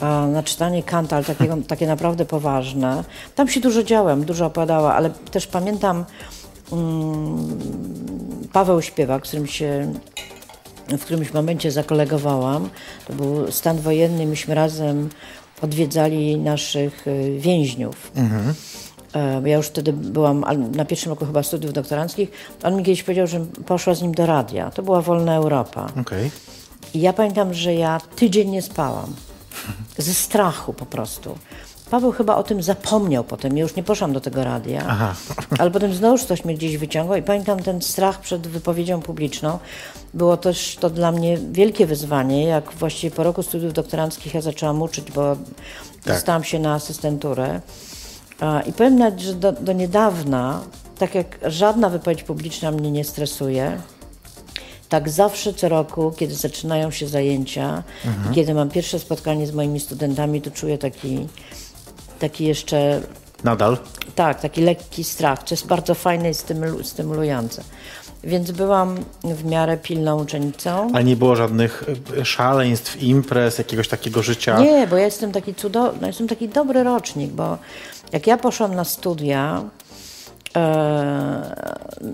a, 0.00 0.26
na 0.26 0.42
czytanie 0.42 0.82
Kanta, 0.82 1.16
ale 1.16 1.24
takiego, 1.24 1.56
takie 1.68 1.86
naprawdę 1.86 2.24
poważne. 2.24 3.04
Tam 3.34 3.48
się 3.48 3.60
dużo 3.60 3.82
działam, 3.82 4.24
dużo 4.24 4.46
opowiadała, 4.46 4.94
ale 4.94 5.10
też 5.10 5.46
pamiętam 5.46 6.04
mm, 6.72 7.58
Paweł 8.52 8.82
Śpiewak, 8.82 9.26
z 9.26 9.28
którym 9.28 9.46
się 9.46 9.92
w 10.88 11.04
którymś 11.04 11.32
momencie 11.32 11.70
zakolegowałam. 11.72 12.68
To 13.06 13.12
był 13.12 13.52
stan 13.52 13.78
wojenny, 13.78 14.26
myśmy 14.26 14.54
razem 14.54 15.08
odwiedzali 15.62 16.38
naszych 16.38 17.06
y, 17.06 17.36
więźniów. 17.38 18.12
E, 19.14 19.42
Ja 19.44 19.56
już 19.56 19.66
wtedy 19.66 19.92
byłam 19.92 20.44
na 20.74 20.84
pierwszym 20.84 21.10
roku 21.10 21.26
chyba 21.26 21.42
studiów 21.42 21.72
doktoranckich. 21.72 22.30
On 22.62 22.76
mi 22.76 22.84
kiedyś 22.84 23.02
powiedział, 23.02 23.26
że 23.26 23.40
poszła 23.66 23.94
z 23.94 24.02
nim 24.02 24.12
do 24.14 24.26
radia. 24.26 24.70
To 24.70 24.82
była 24.82 25.02
Wolna 25.02 25.34
Europa. 25.34 25.86
Okej. 26.00 26.30
I 26.94 27.00
ja 27.00 27.12
pamiętam, 27.12 27.54
że 27.54 27.74
ja 27.74 28.00
tydzień 28.16 28.50
nie 28.50 28.62
spałam. 28.62 29.14
Ze 29.98 30.14
strachu 30.14 30.72
po 30.72 30.86
prostu. 30.86 31.38
Paweł 31.90 32.12
chyba 32.12 32.36
o 32.36 32.42
tym 32.42 32.62
zapomniał 32.62 33.24
potem. 33.24 33.56
Ja 33.56 33.62
już 33.62 33.76
nie 33.76 33.82
poszłam 33.82 34.12
do 34.12 34.20
tego 34.20 34.44
radia. 34.44 34.84
Aha. 34.88 35.14
Ale 35.58 35.70
potem 35.70 35.94
znowu 35.94 36.24
ktoś 36.24 36.44
mnie 36.44 36.54
gdzieś 36.54 36.76
wyciągał 36.76 37.16
i 37.16 37.22
pamiętam 37.22 37.62
ten 37.62 37.82
strach 37.82 38.20
przed 38.20 38.46
wypowiedzią 38.46 39.02
publiczną. 39.02 39.58
Było 40.14 40.36
też 40.36 40.76
to 40.80 40.90
dla 40.90 41.12
mnie 41.12 41.38
wielkie 41.52 41.86
wyzwanie, 41.86 42.44
jak 42.44 42.72
właściwie 42.72 43.16
po 43.16 43.22
roku 43.22 43.42
studiów 43.42 43.72
doktoranckich 43.72 44.34
ja 44.34 44.40
zaczęłam 44.40 44.82
uczyć, 44.82 45.12
bo 45.12 45.36
Tak. 45.36 46.14
dostałam 46.14 46.44
się 46.44 46.58
na 46.58 46.74
asystenturę. 46.74 47.60
I 48.66 48.72
powiem 48.72 48.98
nawet, 48.98 49.20
że 49.20 49.34
do, 49.34 49.52
do 49.52 49.72
niedawna, 49.72 50.60
tak 50.98 51.14
jak 51.14 51.38
żadna 51.42 51.90
wypowiedź 51.90 52.22
publiczna 52.22 52.70
mnie 52.70 52.90
nie 52.90 53.04
stresuje, 53.04 53.80
tak 54.88 55.08
zawsze 55.08 55.54
co 55.54 55.68
roku, 55.68 56.12
kiedy 56.16 56.34
zaczynają 56.34 56.90
się 56.90 57.08
zajęcia 57.08 57.82
i 58.30 58.34
kiedy 58.34 58.54
mam 58.54 58.70
pierwsze 58.70 58.98
spotkanie 58.98 59.46
z 59.46 59.52
moimi 59.52 59.80
studentami, 59.80 60.42
to 60.42 60.50
czuję 60.50 60.78
taki, 60.78 61.26
taki 62.18 62.44
jeszcze, 62.44 63.00
Nadal. 63.44 63.78
tak, 64.14 64.40
taki 64.40 64.60
lekki 64.60 65.04
strach, 65.04 65.42
co 65.42 65.52
jest 65.52 65.66
bardzo 65.66 65.94
fajne 65.94 66.30
i 66.30 66.34
stymulu, 66.34 66.84
stymulujące. 66.84 67.62
Więc 68.24 68.50
byłam 68.50 68.96
w 69.24 69.44
miarę 69.44 69.76
pilną 69.76 70.22
uczennicą. 70.22 70.90
Ale 70.94 71.04
nie 71.04 71.16
było 71.16 71.36
żadnych 71.36 71.84
e, 72.20 72.24
szaleństw, 72.24 73.02
imprez, 73.02 73.58
jakiegoś 73.58 73.88
takiego 73.88 74.22
życia. 74.22 74.60
Nie, 74.60 74.86
bo 74.86 74.96
ja 74.96 75.04
jestem 75.04 75.32
taki 75.32 75.54
cudowny, 75.54 76.06
jestem 76.06 76.28
taki 76.28 76.48
dobry 76.48 76.82
rocznik, 76.82 77.30
bo 77.30 77.58
jak 78.12 78.26
ja 78.26 78.36
poszłam 78.36 78.74
na 78.74 78.84
studia, 78.84 79.62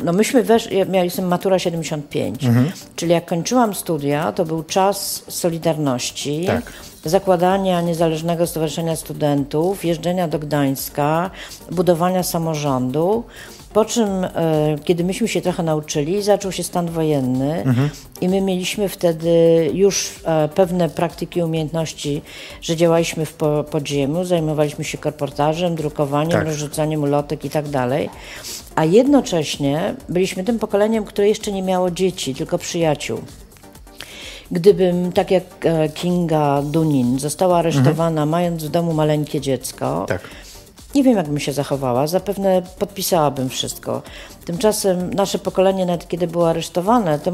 no 0.05 0.13
myśmy 0.13 0.43
weszli, 0.43 0.77
ja 0.93 1.05
jestem 1.05 1.27
matura 1.27 1.59
75, 1.59 2.41
czyli 2.97 3.13
jak 3.13 3.27
kończyłam 3.27 3.75
studia, 3.75 4.33
to 4.33 4.45
był 4.45 4.63
czas 4.63 5.25
Solidarności, 5.29 6.45
Tak. 6.47 6.73
zakładania 7.05 7.81
Niezależnego 7.81 8.47
Stowarzyszenia 8.47 8.97
Studentów, 8.97 9.85
jeżdżenia 9.85 10.29
do 10.29 10.39
Gdańska, 10.39 11.31
budowania 11.71 12.23
samorządu. 12.23 13.25
Po 13.75 13.85
czym, 13.85 14.09
e, 14.25 14.31
kiedy 14.85 15.05
myśmy 15.05 15.29
się 15.29 15.41
trochę 15.41 15.63
nauczyli, 15.63 16.23
zaczął 16.23 16.53
się 16.53 16.63
stan 16.63 16.87
wojenny 16.91 17.65
i 18.21 18.29
my 18.29 18.41
mieliśmy 18.41 18.89
wtedy 18.89 19.31
już 19.75 20.21
e, 20.25 20.49
pewne 20.49 20.89
praktyki, 20.89 21.43
umiejętności, 21.43 22.23
że 22.63 22.77
działaliśmy 22.77 23.27
w 23.27 23.33
po, 23.33 23.65
podziemiu, 23.71 24.25
zajmowaliśmy 24.25 24.85
się 24.85 24.99
korportażem, 24.99 25.75
drukowaniem, 25.75 26.33
Tak. 26.33 26.47
rozrzucaniem 26.47 27.03
ulotek 27.03 27.45
i 27.45 27.51
tak 27.51 27.69
dalej. 27.69 28.11
A 28.75 28.85
jednocześnie 28.85 29.95
byliśmy 30.09 30.45
tym 30.45 30.59
pokoleniem, 30.59 31.05
które 31.05 31.29
jeszcze 31.29 31.53
nie 31.53 31.63
miało 31.63 31.91
dzieci, 31.91 32.35
tylko 32.35 32.59
przyjaciół. 32.59 33.19
gdybym, 34.51 35.13
tak 35.13 35.31
jak 35.31 35.45
e, 35.65 35.89
Kinga 35.89 36.63
Dunin, 36.63 37.19
została 37.19 37.59
aresztowana, 37.59 38.27
mając 38.27 38.65
w 38.65 38.69
domu 38.69 38.93
maleńkie 38.93 39.41
dziecko, 39.41 40.05
Tak. 40.09 40.21
Nie 40.95 41.03
wiem, 41.03 41.17
jak 41.17 41.27
bym 41.27 41.41
się 41.41 41.53
zachowała. 41.53 42.07
Zapewne 42.07 42.63
podpisałabym 42.79 43.49
wszystko. 43.49 44.03
Tymczasem 44.45 45.15
nasze 45.15 45.39
pokolenie, 45.39 45.87
nawet 45.87 46.09
kiedy 46.09 46.27
było 46.27 46.51
aresztowane, 46.51 47.19
to, 47.19 47.33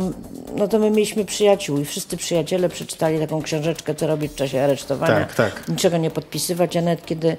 no 0.56 0.68
to 0.68 0.78
my 0.78 0.90
mieliśmy 0.90 1.24
przyjaciół 1.24 1.78
i 1.78 1.84
wszyscy 1.84 2.16
przyjaciele 2.16 2.68
przeczytali 2.68 3.18
taką 3.18 3.42
książeczkę, 3.42 3.94
co 3.94 4.06
robić 4.06 4.32
w 4.32 4.34
czasie 4.34 4.62
aresztowania. 4.62 5.26
Tak, 5.26 5.34
tak. 5.34 5.68
Niczego 5.68 5.96
nie 5.96 6.10
podpisywać. 6.10 6.74
Ja 6.74 6.82
nawet 6.82 7.06
kiedy, 7.06 7.36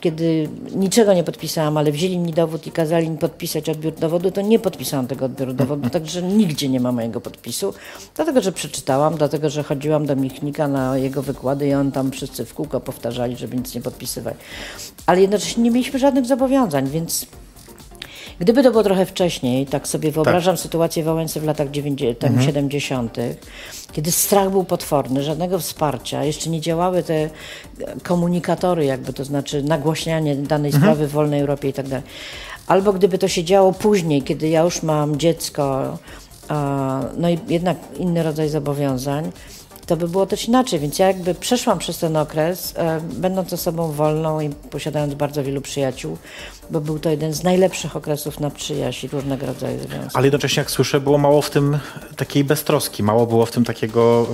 kiedy 0.00 0.48
niczego 0.74 1.14
nie 1.14 1.24
podpisałam, 1.24 1.76
ale 1.76 1.92
wzięli 1.92 2.18
mi 2.18 2.32
dowód 2.32 2.66
i 2.66 2.70
kazali 2.70 3.10
mi 3.10 3.18
podpisać 3.18 3.68
odbiór 3.68 3.94
dowodu, 3.94 4.30
to 4.30 4.40
nie 4.40 4.58
podpisałam 4.58 5.06
tego 5.06 5.24
odbioru 5.24 5.52
dowodu, 5.52 5.90
także 5.96 6.22
nigdzie 6.22 6.68
nie 6.68 6.80
ma 6.80 6.92
mojego 6.92 7.20
podpisu. 7.20 7.74
Dlatego, 8.14 8.40
że 8.40 8.52
przeczytałam, 8.52 9.14
dlatego, 9.16 9.50
że 9.50 9.62
chodziłam 9.62 10.06
do 10.06 10.16
Michnika 10.16 10.68
na 10.68 10.98
jego 10.98 11.22
wykłady 11.22 11.66
i 11.66 11.74
on 11.74 11.92
tam 11.92 12.10
wszyscy 12.10 12.44
w 12.44 12.54
kółko 12.54 12.80
powtarzali, 12.80 13.36
żeby 13.36 13.56
nic 13.56 13.74
nie 13.74 13.80
podpisywać. 13.80 14.34
Ale 15.06 15.20
jednocześnie 15.20 15.62
nie 15.62 15.70
mieliśmy 15.70 15.98
żadnych 15.98 16.26
zobowiązań, 16.26 16.88
więc 16.88 17.26
Gdyby 18.38 18.62
to 18.62 18.70
było 18.70 18.82
trochę 18.82 19.06
wcześniej, 19.06 19.66
tak 19.66 19.88
sobie 19.88 20.12
wyobrażam 20.12 20.56
sytuację 20.56 21.02
w 21.02 21.06
Wałęsy 21.06 21.40
w 21.40 21.44
latach 21.44 21.70
90, 21.70 22.18
tam 22.18 22.42
70., 22.42 23.16
kiedy 23.92 24.12
strach 24.12 24.50
był 24.50 24.64
potworny, 24.64 25.22
żadnego 25.22 25.58
wsparcia, 25.58 26.24
jeszcze 26.24 26.50
nie 26.50 26.60
działały 26.60 27.02
te 27.02 27.30
komunikatory, 28.02 28.84
jakby 28.84 29.12
to 29.12 29.24
znaczy 29.24 29.62
nagłaśnianie 29.62 30.36
danej 30.36 30.72
sprawy 30.72 31.06
w 31.06 31.10
wolnej 31.10 31.40
Europie 31.40 31.68
i 31.68 31.72
tak 31.72 31.88
dalej. 31.88 32.04
Albo 32.66 32.92
gdyby 32.92 33.18
to 33.18 33.28
się 33.28 33.44
działo 33.44 33.72
później, 33.72 34.22
kiedy 34.22 34.48
ja 34.48 34.62
już 34.62 34.82
mam 34.82 35.16
dziecko, 35.16 35.98
no 37.16 37.30
i 37.30 37.38
jednak 37.48 37.76
inny 37.98 38.22
rodzaj 38.22 38.48
zobowiązań, 38.48 39.32
to 39.86 39.96
by 39.96 40.08
było 40.08 40.26
też 40.26 40.48
inaczej. 40.48 40.80
Więc 40.80 40.98
ja 40.98 41.06
jakby 41.06 41.34
przeszłam 41.34 41.78
przez 41.78 41.98
ten 41.98 42.16
okres, 42.16 42.74
e, 42.76 43.00
będąc 43.00 43.52
osobą 43.52 43.92
wolną 43.92 44.40
i 44.40 44.48
posiadając 44.50 45.14
bardzo 45.14 45.44
wielu 45.44 45.60
przyjaciół, 45.60 46.18
bo 46.70 46.80
był 46.80 46.98
to 46.98 47.10
jeden 47.10 47.32
z 47.32 47.42
najlepszych 47.42 47.96
okresów 47.96 48.40
na 48.40 48.50
przyjaźń 48.50 49.06
i 49.06 49.08
różnego 49.08 49.46
rodzaju 49.46 49.78
związki. 49.78 50.18
Ale 50.18 50.26
jednocześnie, 50.26 50.60
jak 50.60 50.70
słyszę, 50.70 51.00
było 51.00 51.18
mało 51.18 51.42
w 51.42 51.50
tym 51.50 51.78
takiej 52.16 52.44
beztroski, 52.44 53.02
mało 53.02 53.26
było 53.26 53.46
w 53.46 53.50
tym 53.50 53.64
takiego... 53.64 54.26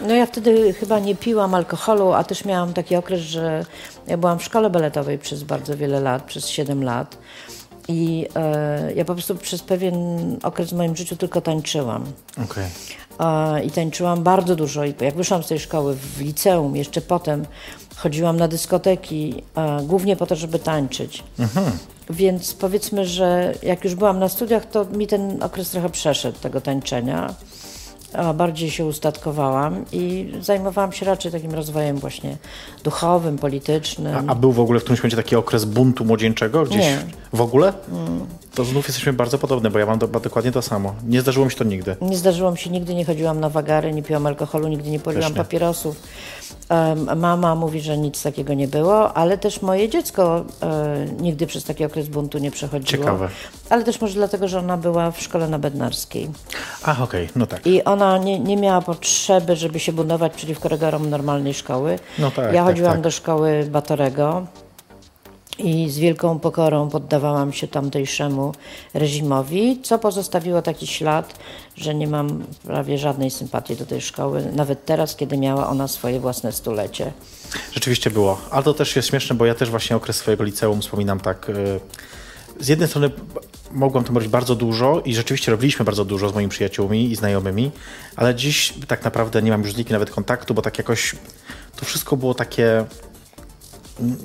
Yy, 0.00 0.08
No 0.08 0.14
ja 0.14 0.26
wtedy 0.26 0.72
chyba 0.72 0.98
nie 0.98 1.14
piłam 1.14 1.54
alkoholu, 1.54 2.12
a 2.12 2.24
też 2.24 2.44
miałam 2.44 2.72
taki 2.72 2.96
okres, 2.96 3.20
że 3.20 3.64
ja 4.06 4.16
byłam 4.16 4.38
w 4.38 4.44
szkole 4.44 4.70
baletowej 4.70 5.18
przez 5.18 5.42
bardzo 5.42 5.76
wiele 5.76 6.00
lat, 6.00 6.22
przez 6.22 6.48
7 6.48 6.84
lat. 6.84 7.18
I 7.88 8.26
e, 8.34 8.92
ja 8.94 9.04
po 9.04 9.14
prostu 9.14 9.34
przez 9.34 9.62
pewien 9.62 9.94
okres 10.42 10.70
w 10.70 10.76
moim 10.76 10.96
życiu 10.96 11.16
tylko 11.16 11.40
tańczyłam. 11.40 12.04
A, 13.18 13.56
I 13.64 13.70
tańczyłam 13.70 14.22
bardzo 14.22 14.56
dużo. 14.56 14.84
I 14.84 14.94
jak 15.00 15.14
wyszłam 15.14 15.42
z 15.42 15.48
tej 15.48 15.58
szkoły 15.58 15.94
w 15.96 16.20
liceum, 16.20 16.76
jeszcze 16.76 17.00
potem 17.00 17.46
chodziłam 17.96 18.36
na 18.36 18.48
dyskoteki, 18.48 19.42
a, 19.54 19.78
głównie 19.82 20.16
po 20.16 20.26
to, 20.26 20.36
żeby 20.36 20.58
tańczyć. 20.58 21.24
Więc 22.10 22.54
powiedzmy, 22.54 23.06
że 23.06 23.54
jak 23.62 23.84
już 23.84 23.94
byłam 23.94 24.18
na 24.18 24.28
studiach, 24.28 24.66
to 24.66 24.84
mi 24.84 25.06
ten 25.06 25.42
okres 25.42 25.70
trochę 25.70 25.90
przeszedł 25.90 26.38
tego 26.38 26.60
tańczenia. 26.60 27.34
A 28.14 28.34
bardziej 28.34 28.70
się 28.70 28.84
ustatkowałam 28.86 29.84
i 29.92 30.32
zajmowałam 30.40 30.92
się 30.92 31.06
raczej 31.06 31.32
takim 31.32 31.54
rozwojem 31.54 31.96
właśnie 31.96 32.36
duchowym, 32.84 33.38
politycznym. 33.38 34.28
A, 34.28 34.32
a 34.32 34.34
był 34.34 34.52
w 34.52 34.60
ogóle 34.60 34.80
w 34.80 34.82
którymś 34.82 35.00
momencie 35.00 35.16
taki 35.16 35.36
okres 35.36 35.64
buntu 35.64 36.04
młodzieńczego 36.04 36.64
gdzieś? 36.64 36.80
Nie. 36.80 36.98
W 37.32 37.40
ogóle? 37.40 37.72
To 38.54 38.64
znów 38.64 38.86
jesteśmy 38.88 39.12
bardzo 39.12 39.38
podobne, 39.38 39.70
bo 39.70 39.78
ja 39.78 39.86
mam 39.86 39.98
do, 39.98 40.06
dokładnie 40.06 40.52
to 40.52 40.62
samo. 40.62 40.94
Nie 41.06 41.20
zdarzyło 41.20 41.46
mi 41.46 41.52
się 41.52 41.58
to 41.58 41.64
nigdy. 41.64 41.96
Nie 42.00 42.16
zdarzyło 42.16 42.50
mi 42.50 42.58
się, 42.58 42.70
nigdy 42.70 42.94
nie 42.94 43.04
chodziłam 43.04 43.40
na 43.40 43.48
wagary, 43.48 43.92
nie 43.92 44.02
piłam 44.02 44.26
alkoholu, 44.26 44.68
nigdy 44.68 44.90
nie 44.90 45.00
paliłam 45.00 45.32
nie. 45.32 45.36
papierosów. 45.36 45.96
Em, 46.68 47.18
mama 47.18 47.54
mówi, 47.54 47.80
że 47.80 47.98
nic 47.98 48.22
takiego 48.22 48.54
nie 48.54 48.68
było, 48.68 49.14
ale 49.14 49.38
też 49.38 49.62
moje 49.62 49.88
dziecko 49.88 50.44
e, 50.62 51.06
nigdy 51.20 51.46
przez 51.46 51.64
taki 51.64 51.84
okres 51.84 52.08
buntu 52.08 52.38
nie 52.38 52.50
przechodziło. 52.50 52.90
Ciekawe. 52.90 53.28
Ale 53.70 53.84
też 53.84 54.00
może 54.00 54.14
dlatego, 54.14 54.48
że 54.48 54.58
ona 54.58 54.76
była 54.76 55.10
w 55.10 55.20
szkole 55.20 55.48
na 55.48 55.58
Bednarskiej. 55.58 56.30
Ach, 56.84 57.02
okej, 57.02 57.28
no 57.36 57.46
tak. 57.46 57.66
I 57.66 57.84
ona 57.84 58.18
nie, 58.18 58.38
nie 58.38 58.56
miała 58.56 58.80
potrzeby, 58.80 59.56
żeby 59.56 59.80
się 59.80 59.92
buntować 59.92 60.32
przeciwko 60.32 60.68
rygorom 60.68 61.10
normalnej 61.10 61.54
szkoły. 61.54 61.98
No 62.18 62.30
tak, 62.30 62.44
ja 62.44 62.52
tak, 62.52 62.64
chodziłam 62.64 62.92
tak. 62.92 63.00
do 63.00 63.10
szkoły 63.10 63.66
Batorego 63.70 64.46
i 65.58 65.90
z 65.90 65.98
wielką 65.98 66.38
pokorą 66.38 66.88
poddawałam 66.88 67.52
się 67.52 67.68
tamtejszemu 67.68 68.52
reżimowi, 68.94 69.80
co 69.82 69.98
pozostawiło 69.98 70.62
taki 70.62 70.86
ślad, 70.86 71.38
że 71.76 71.94
nie 71.94 72.06
mam 72.06 72.44
prawie 72.64 72.98
żadnej 72.98 73.30
sympatii 73.30 73.76
do 73.76 73.86
tej 73.86 74.00
szkoły, 74.00 74.52
nawet 74.52 74.84
teraz, 74.84 75.16
kiedy 75.16 75.36
miała 75.36 75.68
ona 75.68 75.88
swoje 75.88 76.20
własne 76.20 76.52
stulecie. 76.52 77.12
Rzeczywiście 77.72 78.10
było. 78.10 78.40
Ale 78.50 78.62
to 78.62 78.74
też 78.74 78.96
jest 78.96 79.08
śmieszne, 79.08 79.36
bo 79.36 79.46
ja 79.46 79.54
też 79.54 79.70
właśnie 79.70 79.96
okres 79.96 80.16
swojego 80.16 80.44
liceum 80.44 80.80
wspominam 80.80 81.20
tak. 81.20 81.48
y, 81.48 81.80
Z 82.60 82.68
jednej 82.68 82.88
strony 82.88 83.10
mogłem 83.72 84.04
tam 84.04 84.14
robić 84.14 84.30
bardzo 84.30 84.54
dużo 84.54 85.02
i 85.04 85.14
rzeczywiście 85.14 85.52
robiliśmy 85.52 85.84
bardzo 85.84 86.04
dużo 86.04 86.28
z 86.28 86.34
moimi 86.34 86.50
przyjaciółmi 86.50 87.10
i 87.10 87.16
znajomymi, 87.16 87.70
ale 88.16 88.34
dziś 88.34 88.74
tak 88.88 89.04
naprawdę 89.04 89.42
nie 89.42 89.50
mam 89.50 89.62
już 89.62 89.72
z 89.72 89.76
nikim 89.76 89.92
nawet 89.92 90.10
kontaktu, 90.10 90.54
bo 90.54 90.62
tak 90.62 90.78
jakoś 90.78 91.16
to 91.76 91.84
wszystko 91.84 92.16
było 92.16 92.34
takie 92.34 92.84
mm, 94.00 94.16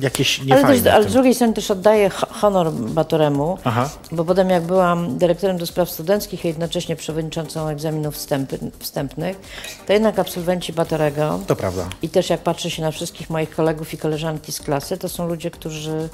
jakieś 0.00 0.38
Ale, 0.40 0.46
niefajne. 0.46 0.82
też, 0.82 0.92
ale 0.94 1.04
w 1.06 1.10
z 1.10 1.12
drugiej 1.12 1.34
strony 1.34 1.52
też 1.52 1.70
oddaję 1.70 2.10
ho- 2.10 2.26
honor 2.30 2.72
Batoremu, 2.72 3.58
Aha. 3.64 3.90
bo 4.12 4.24
potem 4.24 4.50
jak 4.50 4.62
byłam 4.62 5.18
dyrektorem 5.18 5.58
do 5.58 5.66
spraw 5.66 5.90
studenckich, 5.90 6.44
a 6.44 6.48
jednocześnie 6.48 6.96
przewodniczącą 6.96 7.68
egzaminów 7.68 8.14
wstępy, 8.14 8.58
wstępnych, 8.78 9.40
to 9.86 9.92
jednak 9.92 10.18
absolwenci 10.18 10.72
Batorego 10.72 11.40
To 11.46 11.56
prawda. 11.56 11.88
i 12.02 12.08
też 12.08 12.30
jak 12.30 12.40
patrzę 12.40 12.70
się 12.70 12.82
na 12.82 12.90
wszystkich 12.90 13.30
moich 13.30 13.50
kolegów 13.50 13.94
i 13.94 13.98
koleżanki 13.98 14.52
z 14.52 14.60
klasy, 14.60 14.98
to 14.98 15.08
są 15.08 15.26
ludzie, 15.28 15.50
którzy 15.50 16.08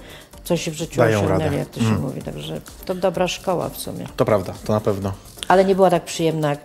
coś 0.45 0.71
w 0.71 0.75
życiu 0.75 0.97
Dają 1.01 1.19
osiągnęli, 1.19 1.45
radę. 1.45 1.57
jak 1.57 1.69
to 1.69 1.81
się 1.81 1.87
mówi. 1.99 2.23
Także 2.23 2.61
to 2.85 2.95
dobra 2.95 3.29
szkoła 3.29 3.69
w 3.69 3.77
sumie. 3.77 4.07
To 4.17 4.25
prawda, 4.25 4.55
to 4.65 4.73
na 4.73 4.81
pewno. 4.81 5.13
Ale 5.49 5.65
nie 5.65 5.75
była 5.75 5.91
tak 5.91 6.05
przyjemna 6.05 6.51
jak 6.51 6.59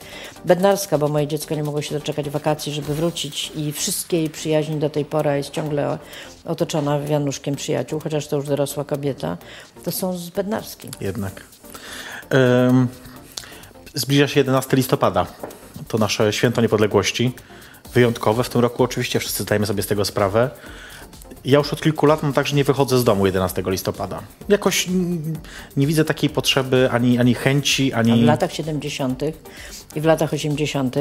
Bednarska, 0.46 0.98
bo 0.98 1.08
moje 1.08 1.28
dziecko 1.28 1.56
nie 1.56 1.64
mogło 1.64 1.82
się 1.82 1.96
doczekać 1.96 2.30
wakacji, 2.30 2.74
żeby 2.74 2.96
wrócić 2.96 3.52
i 3.56 3.72
wszystkie 3.72 4.18
jej 4.18 4.30
przyjaźni 4.30 4.76
do 4.76 4.90
tej 4.90 5.06
pory 5.06 5.38
jest 5.38 5.50
ciągle 5.50 5.98
otoczona 6.46 7.00
wianuszkiem 7.00 7.56
przyjaciół, 7.56 8.00
chociaż 8.00 8.28
to 8.28 8.36
już 8.36 8.48
dorosła 8.48 8.84
kobieta, 8.84 9.38
to 9.84 9.92
są 9.92 10.18
z 10.18 10.30
Bednarskiej. 10.30 10.92
Jednak. 11.02 11.42
Ym, 12.70 12.88
zbliża 13.94 14.28
się 14.28 14.40
11 14.40 14.78
listopada. 14.78 15.26
To 15.88 15.98
nasze 15.98 16.34
święto 16.34 16.62
niepodległości. 16.62 17.36
Wyjątkowe 17.94 18.44
w 18.44 18.50
tym 18.50 18.62
roku, 18.62 18.84
oczywiście, 18.84 19.20
wszyscy 19.20 19.44
zdajemy 19.44 19.66
sobie 19.66 19.84
z 19.84 19.88
tego 19.88 20.06
sprawę. 20.06 20.50
Ja 21.46 21.58
już 21.58 21.74
od 21.74 21.82
kilku 21.82 22.06
lat 22.06 22.24
mam 22.24 22.34
tak, 22.34 22.48
że 22.48 22.56
nie 22.56 22.64
wychodzę 22.64 22.98
z 23.00 23.04
domu 23.04 23.26
11 23.26 23.64
listopada. 23.66 24.20
Jakoś 24.50 24.88
nie 25.78 25.88
widzę 25.88 26.06
takiej 26.06 26.30
potrzeby, 26.30 26.90
ani, 26.92 27.20
ani 27.20 27.34
chęci, 27.34 27.94
A 27.94 27.98
ani. 27.98 28.22
w 28.22 28.26
latach 28.26 28.54
70. 28.54 29.22
i 29.96 30.02
w 30.02 30.06
latach 30.06 30.34
80. 30.34 30.96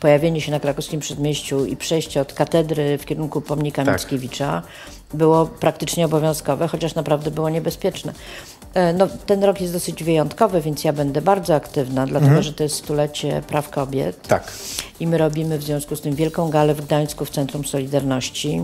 pojawienie 0.00 0.40
się 0.40 0.50
na 0.52 0.60
krakowskim 0.60 1.00
przedmieściu 1.00 1.64
i 1.66 1.76
przejście 1.76 2.20
od 2.20 2.32
katedry 2.32 2.98
w 2.98 3.04
kierunku 3.04 3.40
pomnika 3.40 3.84
Tak. 3.84 3.94
Mickiewicza 4.00 4.62
było 5.14 5.46
praktycznie 5.46 6.04
obowiązkowe, 6.06 6.68
chociaż 6.68 6.94
naprawdę 6.94 7.30
było 7.30 7.50
niebezpieczne. 7.50 8.12
E, 8.74 8.92
No, 8.92 9.08
ten 9.26 9.44
rok 9.44 9.60
jest 9.60 9.72
dosyć 9.72 10.04
wyjątkowy, 10.04 10.60
więc 10.60 10.84
ja 10.84 10.92
będę 10.92 11.22
bardzo 11.22 11.54
aktywna, 11.54 12.06
dlatego 12.06 12.42
że 12.42 12.52
to 12.52 12.62
jest 12.62 12.74
stulecie 12.76 13.42
praw 13.48 13.70
kobiet. 13.70 14.28
Tak. 14.28 14.52
I 15.00 15.06
my 15.06 15.18
robimy 15.18 15.58
w 15.58 15.62
związku 15.62 15.96
z 15.96 16.00
tym 16.00 16.14
wielką 16.14 16.48
galę 16.50 16.74
w 16.74 16.80
Gdańsku 16.86 17.24
w 17.24 17.30
Centrum 17.30 17.64
Solidarności. 17.64 18.60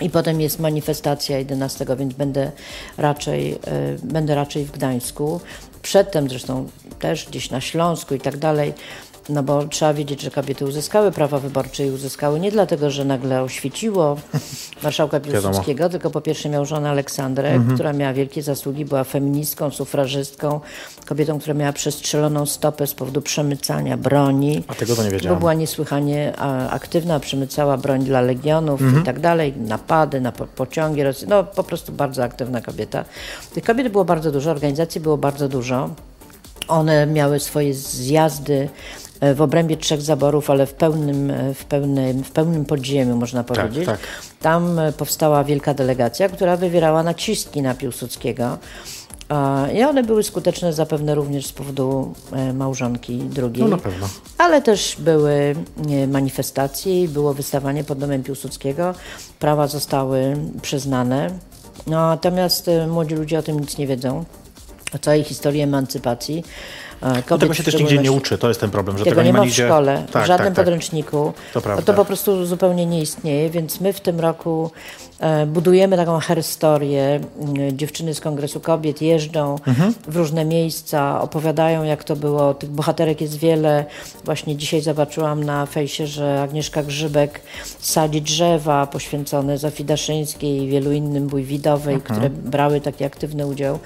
I 0.00 0.10
potem 0.10 0.40
jest 0.40 0.58
manifestacja 0.60 1.38
11, 1.38 1.86
więc 1.98 2.14
będę 2.14 2.52
raczej, 2.96 3.52
e, 3.52 3.58
będę 4.02 4.34
raczej 4.34 4.64
w 4.64 4.70
Gdańsku. 4.70 5.40
Przedtem 5.82 6.28
zresztą 6.28 6.68
też 6.98 7.26
gdzieś 7.26 7.50
na 7.50 7.60
Śląsku 7.60 8.14
i 8.14 8.20
tak 8.20 8.36
dalej. 8.36 8.74
No 9.28 9.42
bo 9.42 9.64
trzeba 9.66 9.94
wiedzieć, 9.94 10.22
że 10.22 10.30
kobiety 10.30 10.64
uzyskały 10.64 11.12
prawa 11.12 11.38
wyborcze 11.38 11.86
i 11.86 11.90
uzyskały 11.90 12.40
nie 12.40 12.50
dlatego, 12.52 12.90
że 12.90 13.04
nagle 13.04 13.42
oświeciło 13.42 14.16
marszałka 14.82 15.20
Piłsudskiego, 15.20 15.88
tylko 15.88 16.10
po 16.10 16.20
pierwsze 16.20 16.48
miał 16.48 16.64
żonę 16.66 16.90
Aleksandrę, 16.90 17.48
Mhm. 17.52 17.74
która 17.74 17.92
miała 17.92 18.12
wielkie 18.12 18.42
zasługi, 18.42 18.84
była 18.84 19.04
feministką, 19.04 19.70
sufrażystką, 19.70 20.60
kobietą, 21.06 21.38
która 21.40 21.54
miała 21.54 21.72
przestrzeloną 21.72 22.46
stopę 22.46 22.86
z 22.86 22.94
powodu 22.94 23.22
przemycania 23.22 23.96
broni. 23.96 24.64
A 24.68 24.74
tego 24.74 24.96
to 24.96 25.02
nie 25.02 25.08
Bo 25.10 25.12
wiedziałam. 25.16 25.38
była 25.38 25.54
niesłychanie 25.54 26.36
aktywna, 26.70 27.20
przemycała 27.20 27.76
broń 27.76 28.04
dla 28.04 28.20
legionów 28.20 28.80
Mhm. 28.82 29.02
i 29.02 29.06
tak 29.06 29.20
dalej, 29.20 29.54
napady 29.56 30.20
na 30.20 30.32
po, 30.32 30.46
pociągi, 30.46 31.02
no 31.28 31.44
po 31.44 31.64
prostu 31.64 31.92
bardzo 31.92 32.24
aktywna 32.24 32.60
kobieta. 32.60 33.04
Tych 33.54 33.64
kobiet 33.64 33.88
było 33.92 34.04
bardzo 34.04 34.32
dużo, 34.32 34.50
organizacji 34.50 35.00
było 35.00 35.16
bardzo 35.18 35.48
dużo. 35.48 35.90
One 36.68 37.06
miały 37.06 37.40
swoje 37.40 37.74
zjazdy 37.74 38.68
w 39.34 39.42
obrębie 39.42 39.76
trzech 39.76 40.02
zaborów, 40.02 40.50
ale 40.50 40.66
w 40.66 40.74
pełnym, 40.74 41.30
e, 41.30 41.54
w 41.54 41.64
pełnym, 41.64 42.24
w 42.24 42.30
pełnym 42.30 42.64
podziemiu, 42.64 43.16
można 43.16 43.44
powiedzieć. 43.44 43.86
tak. 43.86 43.98
Tam 44.40 44.78
e, 44.78 44.92
powstała 44.92 45.44
wielka 45.44 45.74
delegacja, 45.74 46.28
która 46.28 46.56
wywierała 46.56 47.02
naciski 47.02 47.62
na 47.62 47.74
Piłsudskiego. 47.74 48.58
E, 49.30 49.74
I 49.74 49.82
one 49.84 50.02
były 50.02 50.22
skuteczne 50.22 50.72
zapewne 50.72 51.14
również 51.14 51.46
z 51.46 51.52
powodu 51.52 52.14
e, 52.32 52.52
małżonki 52.52 53.16
drugiej. 53.18 53.64
No 53.64 53.68
na 53.68 53.78
pewno. 53.78 54.08
Ale 54.38 54.62
też 54.62 54.96
były 54.98 55.54
e, 55.90 56.06
manifestacje, 56.06 57.08
było 57.08 57.34
wystawanie 57.34 57.84
pod 57.84 57.98
domem 57.98 58.22
Piłsudskiego. 58.22 58.94
Prawa 59.38 59.66
zostały 59.66 60.36
przyznane. 60.62 61.30
No, 61.86 62.06
natomiast 62.06 62.68
e, 62.68 62.86
młodzi 62.86 63.14
ludzie 63.14 63.38
o 63.38 63.42
tym 63.42 63.60
nic 63.60 63.78
nie 63.78 63.86
wiedzą. 63.86 64.24
O 64.94 64.98
całej 64.98 65.24
historii 65.24 65.60
emancypacji. 65.62 66.44
E, 67.02 67.06
No 67.06 67.22
kobiet 67.22 67.40
tego 67.40 67.54
się 67.54 67.62
też 67.62 67.74
nigdzie 67.78 67.98
nie 67.98 68.12
uczy, 68.12 68.38
to 68.38 68.48
jest 68.48 68.60
ten 68.60 68.70
problem, 68.70 68.98
że 68.98 69.04
Tego 69.04 69.16
tego, 69.16 69.26
nie 69.26 69.32
ma 69.32 69.44
w 69.44 69.50
szkole, 69.54 70.06
Tak, 70.12 70.24
w 70.24 70.26
żadnym 70.26 70.46
tak, 70.46 70.56
tak. 70.56 70.64
podręczniku. 70.64 71.16
To 71.18 71.32
No 71.54 71.60
prawda. 71.60 71.82
to 71.82 71.94
po 71.94 72.04
prostu 72.04 72.46
zupełnie 72.46 72.86
nie 72.86 73.00
istnieje, 73.00 73.50
więc 73.50 73.80
my 73.80 73.92
w 73.92 74.00
tym 74.00 74.20
roku 74.20 74.70
e, 75.20 75.46
budujemy 75.46 75.96
taką 75.96 76.18
herstorię. 76.18 77.20
Mm, 77.40 77.78
Dziewczyny 77.78 78.14
z 78.14 78.20
Kongresu 78.20 78.60
Kobiet 78.60 79.02
jeżdżą 79.02 79.56
Mhm. 79.66 79.94
w 80.08 80.16
różne 80.16 80.44
miejsca, 80.44 81.20
opowiadają 81.20 81.82
jak 81.84 82.04
to 82.04 82.16
było. 82.16 82.54
Tych 82.54 82.70
bohaterek 82.70 83.20
jest 83.20 83.36
wiele. 83.38 83.84
Właśnie 84.24 84.56
dzisiaj 84.56 84.80
zobaczyłam 84.80 85.44
na 85.44 85.66
fejsie, 85.66 86.06
że 86.06 86.42
Agnieszka 86.42 86.82
Grzybek 86.82 87.40
sadzi 87.80 88.22
drzewa 88.22 88.86
poświęcone 88.86 89.58
Zofii 89.58 89.84
Daszyńskiej 89.84 90.62
i 90.62 90.68
wielu 90.68 90.92
innym 90.92 91.26
Bójwidowej, 91.26 91.94
Mhm. 91.94 92.14
które 92.20 92.30
brały 92.50 92.80
taki 92.80 93.04
aktywny 93.04 93.46
udział 93.46 93.78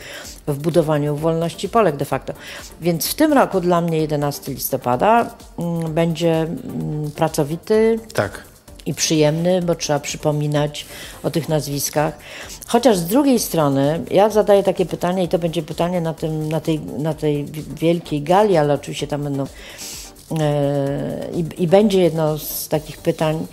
w 0.47 0.59
budowaniu 0.59 1.17
wolności 1.17 1.69
Polek 1.69 1.97
de 1.97 2.05
facto. 2.05 2.33
Więc 2.81 3.07
w 3.07 3.15
tym 3.15 3.33
roku 3.33 3.61
dla 3.61 3.81
mnie 3.81 3.99
11 3.99 4.53
listopada 4.53 5.31
mm, 5.59 5.95
będzie 5.95 6.43
mm, 6.43 7.11
pracowity 7.11 7.99
Tak. 8.15 8.43
i 8.87 8.95
przyjemny, 8.95 9.63
bo 9.63 9.75
trzeba 9.75 10.01
przypominać 10.01 10.87
o 11.23 11.31
tych 11.31 11.49
nazwiskach. 11.49 12.19
Chociaż 12.67 12.97
z 12.97 13.07
drugiej 13.07 13.39
strony 13.39 14.01
ja 14.11 14.31
zadaję 14.31 14.63
takie 14.63 14.87
pytanie 14.87 15.25
i 15.25 15.29
to 15.29 15.39
będzie 15.39 15.63
pytanie 15.63 16.01
na, 16.01 16.15
tym, 16.15 16.49
na, 16.49 16.61
tej, 16.61 16.81
na 16.81 17.15
tej 17.15 17.45
wielkiej 17.75 18.23
gali, 18.23 18.57
ale 18.57 18.75
oczywiście 18.75 19.07
tam 19.07 19.25
będą 19.25 19.47
e, 20.41 21.29
i, 21.59 21.69
będzie 21.69 22.03
jedno 22.03 22.39
z 22.39 22.69
takich 22.69 22.99
pytań, 22.99 23.47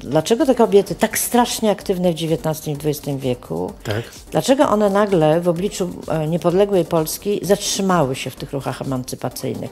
dlaczego 0.00 0.46
te 0.46 0.54
kobiety 0.54 0.94
tak 0.94 1.18
strasznie 1.18 1.70
aktywne 1.70 2.12
w 2.12 2.14
XIX 2.14 2.66
i 2.68 2.88
XX 2.88 3.08
wieku, 3.18 3.72
Tak. 3.84 4.02
dlaczego 4.30 4.68
one 4.68 4.90
nagle 4.90 5.40
w 5.40 5.48
obliczu 5.48 5.90
e, 6.08 6.28
niepodległej 6.28 6.84
Polski 6.84 7.40
zatrzymały 7.42 8.14
się 8.16 8.30
w 8.30 8.36
tych 8.36 8.52
ruchach 8.52 8.82
emancypacyjnych? 8.82 9.70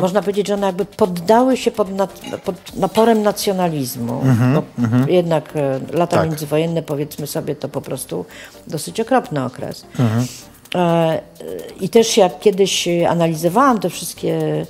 Można 0.00 0.20
powiedzieć, 0.20 0.46
że 0.46 0.54
one 0.54 0.66
jakby 0.66 0.84
poddały 0.84 1.56
się 1.56 1.70
pod, 1.70 1.88
pod 2.44 2.76
naporem 2.76 3.22
nacjonalizmu, 3.22 4.22
bo 4.54 4.62
jednak 5.12 5.56
e, 5.56 5.80
lata 5.92 6.16
Tak. 6.16 6.28
międzywojenne, 6.28 6.82
powiedzmy 6.82 7.26
sobie, 7.26 7.54
to 7.56 7.68
po 7.68 7.80
prostu 7.80 8.24
dosyć 8.66 9.00
okropny 9.00 9.44
okres. 9.44 9.86
E, 10.74 11.20
I 11.80 11.88
też 11.88 12.16
jak 12.16 12.40
kiedyś 12.40 12.88
analizowałam 13.08 13.78
te 13.80 13.90
wszystkie 13.90 14.66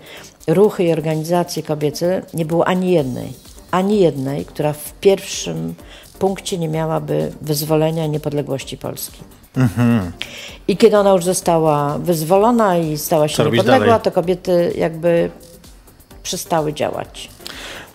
ruchy 0.46 0.84
i 0.84 0.92
organizacje 0.92 1.62
kobiece, 1.62 2.22
nie 2.34 2.44
było 2.44 2.68
ani 2.68 2.90
jednej, 2.92 3.32
ani 3.70 4.00
jednej, 4.00 4.44
która 4.44 4.72
w 4.72 4.92
pierwszym 4.92 5.74
punkcie 6.18 6.58
nie 6.58 6.68
miałaby 6.68 7.32
wyzwolenia 7.42 8.04
i 8.04 8.10
niepodległości 8.10 8.76
Polski. 8.76 9.20
I 10.68 10.76
kiedy 10.76 10.98
ona 10.98 11.12
już 11.12 11.24
została 11.24 11.98
wyzwolona 11.98 12.78
i 12.78 12.98
stała 12.98 13.28
się 13.28 13.36
Co 13.36 13.44
niepodległa, 13.44 13.98
to 13.98 14.12
kobiety 14.12 14.72
jakby 14.76 15.30
przestały 16.22 16.72
działać. 16.72 17.30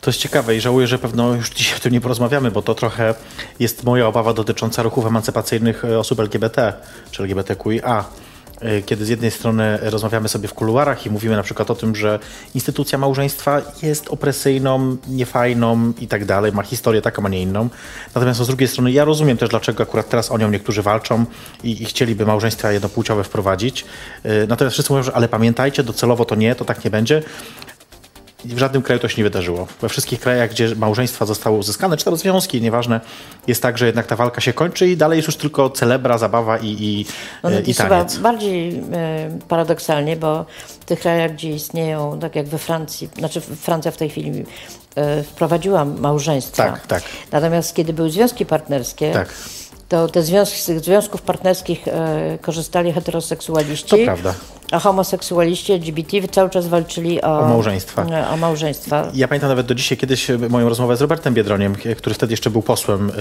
To 0.01 0.09
jest 0.09 0.19
ciekawe 0.19 0.55
i 0.55 0.61
żałuję, 0.61 0.88
że 0.88 0.99
pewno 0.99 1.34
już 1.34 1.49
dzisiaj 1.49 1.78
o 1.78 1.80
tym 1.80 1.93
nie 1.93 2.01
porozmawiamy, 2.01 2.51
bo 2.51 2.61
to 2.61 2.76
trochę 2.76 3.15
jest 3.59 3.84
moja 3.84 4.07
obawa 4.07 4.34
dotycząca 4.34 4.84
ruchów 4.84 5.05
emancypacyjnych 5.05 5.86
e, 5.86 5.99
osób 5.99 6.19
LGBT 6.19 6.74
czy 7.11 7.24
LGBTQIA. 7.24 8.05
E, 8.62 8.82
Kiedy 8.82 9.05
z 9.05 9.09
jednej 9.09 9.32
strony 9.32 9.80
rozmawiamy 9.82 10.28
sobie 10.28 10.47
w 10.47 10.53
kuluarach 10.53 11.05
i 11.05 11.09
mówimy 11.09 11.36
na 11.36 11.43
przykład 11.43 11.72
o 11.72 11.76
tym, 11.76 11.95
że 11.95 12.20
instytucja 12.55 12.97
małżeństwa 12.97 13.62
jest 13.84 14.07
opresyjną, 14.09 14.97
niefajną 15.07 15.93
i 15.99 16.07
tak 16.07 16.26
dalej, 16.26 16.51
ma 16.51 16.64
historię 16.64 17.01
taką, 17.01 17.26
a 17.26 17.30
nie 17.30 17.41
inną. 17.41 17.70
Natomiast 18.16 18.39
z 18.39 18.47
drugiej 18.47 18.68
strony 18.68 18.91
ja 18.91 19.05
rozumiem 19.05 19.38
też, 19.38 19.49
dlaczego 19.49 19.84
akurat 19.84 20.09
teraz 20.09 20.32
o 20.32 20.38
nią 20.38 20.49
niektórzy 20.51 20.82
walczą 20.82 21.26
i, 21.64 21.82
i 21.84 21.86
chcieliby 21.86 22.26
małżeństwa 22.26 22.72
jednopłciowe 22.72 23.24
wprowadzić. 23.24 23.86
E, 24.24 24.47
Natomiast 24.47 24.74
wszyscy 24.74 24.93
mówią, 24.93 25.03
że 25.03 25.14
ale 25.14 25.28
pamiętajcie, 25.30 25.84
docelowo 25.84 26.26
to 26.26 26.36
nie, 26.36 26.55
to 26.55 26.66
tak 26.66 26.86
nie 26.86 26.91
będzie. 26.91 27.24
W 28.45 28.57
żadnym 28.57 28.81
kraju 28.81 28.99
to 29.01 29.07
się 29.07 29.17
nie 29.17 29.23
wydarzyło. 29.23 29.67
We 29.81 29.89
wszystkich 29.89 30.19
krajach, 30.19 30.49
gdzie 30.51 30.75
małżeństwa 30.75 31.25
zostały 31.25 31.57
uzyskane, 31.57 31.97
czy 31.97 32.05
tam 32.05 32.17
związki, 32.17 32.61
nieważne, 32.61 33.01
jest 33.47 33.61
tak, 33.61 33.77
że 33.77 33.85
jednak 33.85 34.07
ta 34.07 34.15
walka 34.15 34.41
się 34.41 34.53
kończy 34.53 34.87
i 34.89 34.97
dalej 34.97 35.17
jest 35.17 35.27
już 35.27 35.35
tylko 35.37 35.69
celebra, 35.69 36.17
zabawa 36.17 36.57
i, 36.57 36.67
i, 36.79 37.05
No, 37.43 37.51
e, 37.51 37.53
to 37.53 37.59
i 37.61 37.67
jest 37.67 37.81
chyba 37.81 37.97
taniec. 37.97 38.17
bardziej 38.17 38.83
e, 38.93 39.39
paradoksalnie, 39.47 40.15
bo 40.17 40.45
w 40.81 40.85
tych 40.85 40.99
krajach, 40.99 41.33
gdzie 41.33 41.49
istnieją, 41.51 42.19
tak 42.19 42.35
jak 42.35 42.47
we 42.47 42.57
Francji, 42.57 43.09
znaczy 43.17 43.41
Francja 43.41 43.91
w 43.91 43.97
tej 43.97 44.09
chwili 44.09 44.45
e, 44.95 45.23
wprowadziła 45.23 45.85
małżeństwa. 45.85 46.63
Tak, 46.63 46.87
tak. 46.87 47.03
Natomiast 47.31 47.75
kiedy 47.75 47.93
były 47.93 48.09
związki 48.09 48.45
partnerskie, 48.45 49.11
Tak. 49.11 49.33
to 49.89 50.07
te 50.07 50.23
związki, 50.23 50.59
z 50.59 50.65
tych 50.65 50.79
związków 50.79 51.21
partnerskich 51.21 51.87
e, 51.87 52.37
korzystali 52.41 52.93
heteroseksualiści. 52.93 53.89
To 53.89 53.97
prawda. 54.05 54.33
A 54.72 54.80
homoseksualiści 54.80 55.74
LGBT 55.74 56.28
cały 56.32 56.49
czas 56.49 56.67
walczyli 56.67 57.22
o, 57.22 57.39
O 57.39 57.47
małżeństwa. 57.47 58.05
e, 58.11 58.30
O 58.30 58.38
małżeństwa. 58.38 59.07
Ja 59.13 59.28
pamiętam 59.28 59.49
nawet 59.49 59.65
do 59.65 59.76
dzisiaj 59.76 59.97
kiedyś 59.97 60.30
e, 60.30 60.38
moją 60.38 60.69
rozmowę 60.69 60.97
z 60.97 61.01
Robertem 61.01 61.34
Biedroniem, 61.34 61.76
k- 61.76 61.95
który 61.97 62.15
wtedy 62.15 62.34
jeszcze 62.34 62.49
był 62.49 62.61
posłem 62.61 63.09
e, 63.09 63.13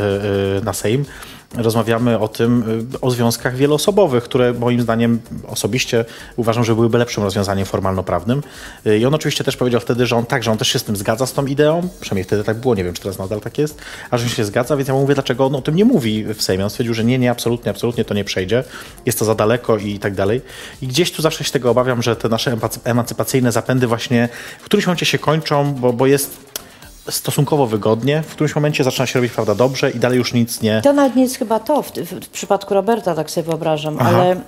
e, 0.58 0.64
na 0.64 0.72
Sejm. 0.72 1.04
Rozmawiamy 1.56 2.18
o 2.18 2.28
tym, 2.28 2.64
e, 2.94 3.00
o 3.00 3.10
związkach 3.10 3.56
wieloosobowych, 3.56 4.24
które 4.24 4.52
moim 4.52 4.80
zdaniem 4.80 5.20
osobiście 5.48 6.04
uważam, 6.36 6.64
że 6.64 6.74
byłyby 6.74 6.98
lepszym 6.98 7.22
rozwiązaniem 7.24 7.66
formalno-prawnym. 7.66 8.42
E, 8.86 8.98
I 8.98 9.06
on 9.06 9.14
oczywiście 9.14 9.44
też 9.44 9.56
powiedział 9.56 9.80
wtedy, 9.80 10.06
że 10.06 10.16
on 10.16 10.26
tak, 10.26 10.42
że 10.42 10.50
on 10.50 10.58
też 10.58 10.68
się 10.68 10.78
z 10.78 10.84
tym 10.84 10.96
zgadza, 10.96 11.26
z 11.26 11.32
tą 11.32 11.46
ideą. 11.46 11.88
Przynajmniej 12.00 12.24
wtedy 12.24 12.44
tak 12.44 12.56
było, 12.56 12.74
nie 12.74 12.84
wiem, 12.84 12.94
czy 12.94 13.02
teraz 13.02 13.18
nadal 13.18 13.40
tak 13.40 13.58
jest. 13.58 13.78
A 14.10 14.18
że 14.18 14.28
się 14.28 14.44
zgadza, 14.44 14.76
więc 14.76 14.88
ja 14.88 14.94
mu 14.94 15.00
mówię, 15.00 15.14
dlaczego 15.14 15.46
on 15.46 15.54
o 15.54 15.62
tym 15.62 15.76
nie 15.76 15.84
mówi 15.84 16.24
w 16.34 16.42
Sejmie. 16.42 16.64
On 16.64 16.70
stwierdził, 16.70 16.94
że 16.94 17.04
nie, 17.04 17.18
nie, 17.18 17.30
absolutnie, 17.30 17.70
absolutnie 17.70 18.04
to 18.04 18.14
nie 18.14 18.24
przejdzie. 18.24 18.64
Jest 19.06 19.18
to 19.18 19.24
za 19.24 19.34
daleko 19.34 19.76
i 19.76 19.98
tak 19.98 20.14
dalej. 20.14 20.40
I 20.82 20.86
gdzieś 20.86 21.12
tu 21.12 21.22
zawsze 21.22 21.39
się 21.44 21.50
tego 21.50 21.70
obawiam, 21.70 22.02
że 22.02 22.16
te 22.16 22.28
nasze 22.28 22.56
emancy- 22.56 22.80
emancypacyjne 22.84 23.52
zapędy 23.52 23.86
właśnie 23.86 24.28
w 24.60 24.64
którymś 24.64 24.86
momencie 24.86 25.06
się 25.06 25.18
kończą, 25.18 25.74
bo, 25.74 25.92
bo 25.92 26.06
jest 26.06 26.49
stosunkowo 27.08 27.66
wygodnie, 27.66 28.22
w 28.22 28.26
którymś 28.26 28.54
momencie 28.54 28.84
zaczyna 28.84 29.06
się 29.06 29.18
robić 29.18 29.32
prawda 29.32 29.54
dobrze 29.54 29.90
i 29.90 29.98
dalej 29.98 30.18
już 30.18 30.32
nic 30.32 30.60
nie... 30.62 30.80
To 30.84 30.92
nawet 30.92 31.16
nie 31.16 31.22
jest 31.22 31.38
chyba 31.38 31.60
to, 31.60 31.82
w, 31.82 31.90
w, 31.92 32.24
w 32.26 32.28
przypadku 32.28 32.74
Roberta 32.74 33.14
tak 33.14 33.30
sobie 33.30 33.44
wyobrażam, 33.44 33.96
Aha. 34.00 34.10
ale 34.14 34.24
mm, 34.30 34.40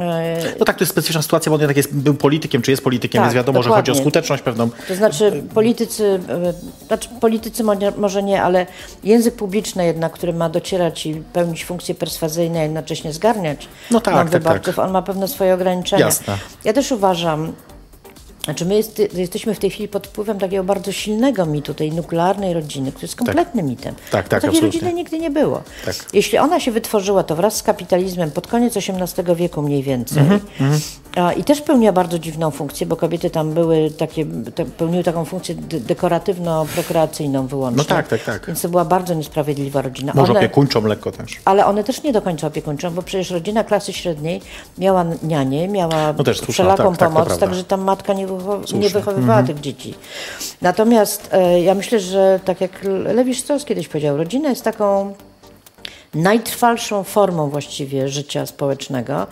e, 0.00 0.36
No 0.58 0.64
tak, 0.64 0.76
to 0.76 0.82
jest 0.82 0.92
specyficzna 0.92 1.22
sytuacja, 1.22 1.50
bo 1.50 1.54
on 1.54 1.60
jednak 1.60 1.76
jest, 1.76 1.94
był 1.94 2.14
politykiem, 2.14 2.62
czy 2.62 2.70
jest 2.70 2.84
politykiem, 2.84 3.18
Tak, 3.18 3.24
więc 3.24 3.34
wiadomo, 3.34 3.62
że 3.62 3.68
chodzi 3.70 3.90
o 3.90 3.94
dokładnie. 3.94 4.02
skuteczność 4.02 4.42
pewną. 4.42 4.70
To 4.88 4.94
znaczy 4.94 5.42
politycy, 5.54 6.20
e, 6.28 6.52
znaczy 6.86 7.08
politycy 7.20 7.64
mo- 7.64 7.72
może 7.96 8.22
nie, 8.22 8.42
ale 8.42 8.66
język 9.04 9.34
publiczny 9.34 9.86
jednak, 9.86 10.12
który 10.12 10.32
ma 10.32 10.48
docierać 10.48 11.06
i 11.06 11.14
pełnić 11.32 11.64
funkcje 11.64 11.94
perswazyjne, 11.94 12.60
a 12.60 12.62
jednocześnie 12.62 13.12
zgarniać 13.12 13.68
No 13.90 14.00
tak, 14.00 14.14
nam 14.14 14.28
tak, 14.28 14.42
wyborców, 14.42 14.78
on 14.78 14.90
ma 14.90 15.02
pewne 15.02 15.28
swoje 15.28 15.54
ograniczenia. 15.54 16.04
Jasne. 16.04 16.38
Ja 16.64 16.72
też 16.72 16.92
uważam, 16.92 17.52
znaczy 18.44 18.64
my 18.64 18.74
jest, 18.74 19.02
jesteśmy 19.14 19.54
w 19.54 19.58
tej 19.58 19.70
chwili 19.70 19.88
pod 19.88 20.06
wpływem 20.06 20.38
takiego 20.38 20.64
bardzo 20.64 20.92
silnego 20.92 21.46
mitu, 21.46 21.74
tej 21.74 21.92
nuklearnej 21.92 22.54
rodziny, 22.54 22.90
który 22.92 23.04
jest 23.04 23.16
kompletnym 23.16 23.66
mitem. 23.66 23.94
Tak, 23.94 24.04
Bo 24.10 24.10
tak, 24.10 24.28
takiej 24.28 24.48
absolutnie. 24.48 24.80
rodziny 24.80 24.92
nigdy 24.92 25.18
nie 25.18 25.30
było. 25.30 25.62
Tak. 25.84 25.94
Jeśli 26.12 26.38
ona 26.38 26.60
się 26.60 26.70
wytworzyła, 26.72 27.22
to 27.22 27.36
wraz 27.36 27.56
z 27.56 27.62
kapitalizmem 27.62 28.30
pod 28.30 28.46
koniec 28.46 28.76
XVIII 28.76 29.36
wieku 29.36 29.62
mniej 29.62 29.82
więcej 29.82 30.18
Mhm, 30.22 30.40
a, 30.60 31.01
i 31.36 31.44
też 31.44 31.60
pełniła 31.60 31.92
bardzo 31.92 32.18
dziwną 32.18 32.50
funkcję, 32.50 32.86
bo 32.86 32.96
kobiety 32.96 33.30
tam 33.30 33.52
były 33.52 33.90
takie, 33.90 34.26
te, 34.54 34.64
pełniły 34.64 35.04
taką 35.04 35.24
funkcję 35.24 35.54
de- 35.54 35.80
dekoratywno-prokreacyjną 35.80 37.46
wyłącznie. 37.46 37.76
No 37.78 37.84
tak, 37.84 38.08
tak, 38.08 38.24
tak. 38.24 38.46
Więc 38.46 38.62
to 38.62 38.68
była 38.68 38.84
bardzo 38.84 39.14
niesprawiedliwa 39.14 39.82
rodzina. 39.82 40.12
Może 40.16 40.32
One- 40.32 40.40
opiekuńczą 40.40 40.86
lekko 40.86 41.12
też. 41.12 41.36
ale 41.44 41.66
one 41.66 41.84
też 41.84 42.02
nie 42.02 42.12
do 42.12 42.22
końca 42.22 42.46
opiekuńczą, 42.46 42.90
bo 42.94 43.02
przecież 43.02 43.30
rodzina 43.30 43.64
klasy 43.64 43.92
średniej 43.92 44.40
miała 44.78 45.04
nianie, 45.22 45.68
miała 45.68 46.12
No 46.18 46.24
też 46.24 46.40
wszelaką 46.40 46.90
tak, 46.90 46.96
tak, 46.98 47.08
pomoc, 47.08 47.26
prawda. 47.26 47.46
także 47.46 47.64
tam 47.64 47.80
matka 47.82 48.12
nie, 48.12 48.26
nie 48.74 48.88
wychowywała 48.90 49.38
Mhm. 49.38 49.46
tych 49.46 49.60
dzieci. 49.60 49.94
Natomiast 50.62 51.28
e, 51.32 51.60
ja 51.62 51.74
myślę, 51.74 52.00
że 52.00 52.40
tak 52.44 52.60
jak 52.60 52.70
Lewi 53.14 53.34
Strauss 53.34 53.64
kiedyś 53.64 53.88
powiedział, 53.88 54.16
rodzina 54.16 54.48
jest 54.50 54.64
taką 54.64 55.14
najtrwalszą 56.14 57.04
formą 57.04 57.50
właściwie 57.50 58.08
życia 58.08 58.46
społecznego, 58.46 59.26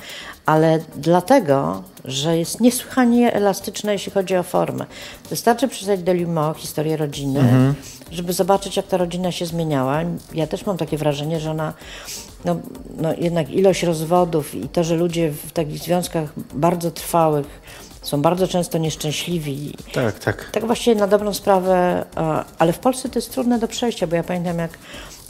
ale 0.47 0.79
dlatego, 0.97 1.83
że 2.05 2.39
jest 2.39 2.61
niesłychanie 2.61 3.33
elastyczna, 3.33 3.93
jeśli 3.93 4.13
chodzi 4.13 4.37
o 4.37 4.43
formę. 4.43 4.87
Wystarczy 5.31 5.69
przeczytać 5.69 6.03
Delimo, 6.03 6.55
historię 6.55 6.97
rodziny, 6.97 7.75
żeby 8.11 8.33
zobaczyć, 8.33 8.77
jak 8.77 8.87
ta 8.87 8.97
rodzina 8.97 9.33
się 9.33 9.47
zmieniała. 9.47 10.01
Ja 10.35 10.47
też 10.47 10.67
mam 10.67 10.77
takie 10.77 10.97
wrażenie, 10.97 11.41
że 11.41 11.51
ona, 11.51 11.73
no, 12.45 12.57
no 12.97 13.15
jednak 13.19 13.51
ilość 13.51 13.83
rozwodów 13.83 14.55
i 14.55 14.69
to, 14.69 14.85
że 14.85 14.97
ludzie 14.97 15.31
w 15.31 15.53
takich 15.53 15.79
związkach 15.79 16.31
bardzo 16.55 16.91
trwałych 16.91 17.47
są 18.03 18.23
bardzo 18.23 18.49
często 18.49 18.79
nieszczęśliwi. 18.79 19.75
Tak, 19.93 20.19
tak. 20.19 20.51
Tak 20.53 20.67
właściwie 20.67 20.97
na 20.97 21.07
dobrą 21.07 21.35
sprawę, 21.35 22.05
a, 22.15 22.45
ale 22.59 22.73
w 22.73 22.79
Polsce 22.79 23.09
to 23.09 23.19
jest 23.19 23.33
trudne 23.33 23.59
do 23.59 23.69
przejścia, 23.69 24.07
bo 24.07 24.17
ja 24.17 24.23
pamiętam 24.23 24.59
jak 24.59 24.71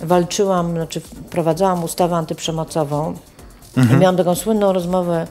walczyłam, 0.03 0.72
znaczy 0.72 1.01
wprowadzałam 1.01 1.84
ustawę 1.84 2.16
antyprzemocową 2.16 3.14
I 3.76 3.96
miałam 3.96 4.16
taką 4.16 4.34
słynną 4.34 4.72
rozmowę, 4.72 5.26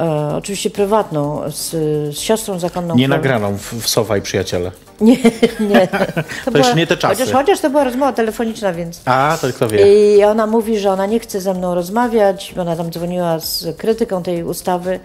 e, 0.00 0.34
oczywiście 0.36 0.70
prywatną, 0.70 1.42
z, 1.50 1.70
z 2.16 2.18
siostrą 2.18 2.58
zakonną. 2.58 2.94
Nie 2.94 3.08
nagraną 3.08 3.56
w, 3.56 3.74
w 3.74 3.88
Sowa 3.88 4.16
i 4.16 4.22
Przyjaciele. 4.22 4.70
Nie, 5.00 5.16
nie. 5.60 5.88
To, 6.52 6.58
jeszcze 6.58 6.74
nie 6.74 6.86
te 6.86 6.96
czasy. 6.96 7.14
Chociaż, 7.14 7.34
chociaż 7.34 7.60
to 7.60 7.70
była 7.70 7.84
rozmowa 7.84 8.12
telefoniczna, 8.12 8.72
więc... 8.72 9.00
A, 9.04 9.38
to 9.40 9.48
kto 9.48 9.68
wie. 9.68 10.16
I 10.16 10.24
ona 10.24 10.46
mówi, 10.46 10.78
że 10.78 10.90
ona 10.90 11.06
nie 11.06 11.20
chce 11.20 11.40
ze 11.40 11.54
mną 11.54 11.74
rozmawiać, 11.74 12.52
bo 12.56 12.62
ona 12.62 12.76
tam 12.76 12.90
dzwoniła 12.92 13.38
z 13.38 13.76
krytyką 13.76 14.22
tej 14.22 14.44
ustawy, 14.44 15.00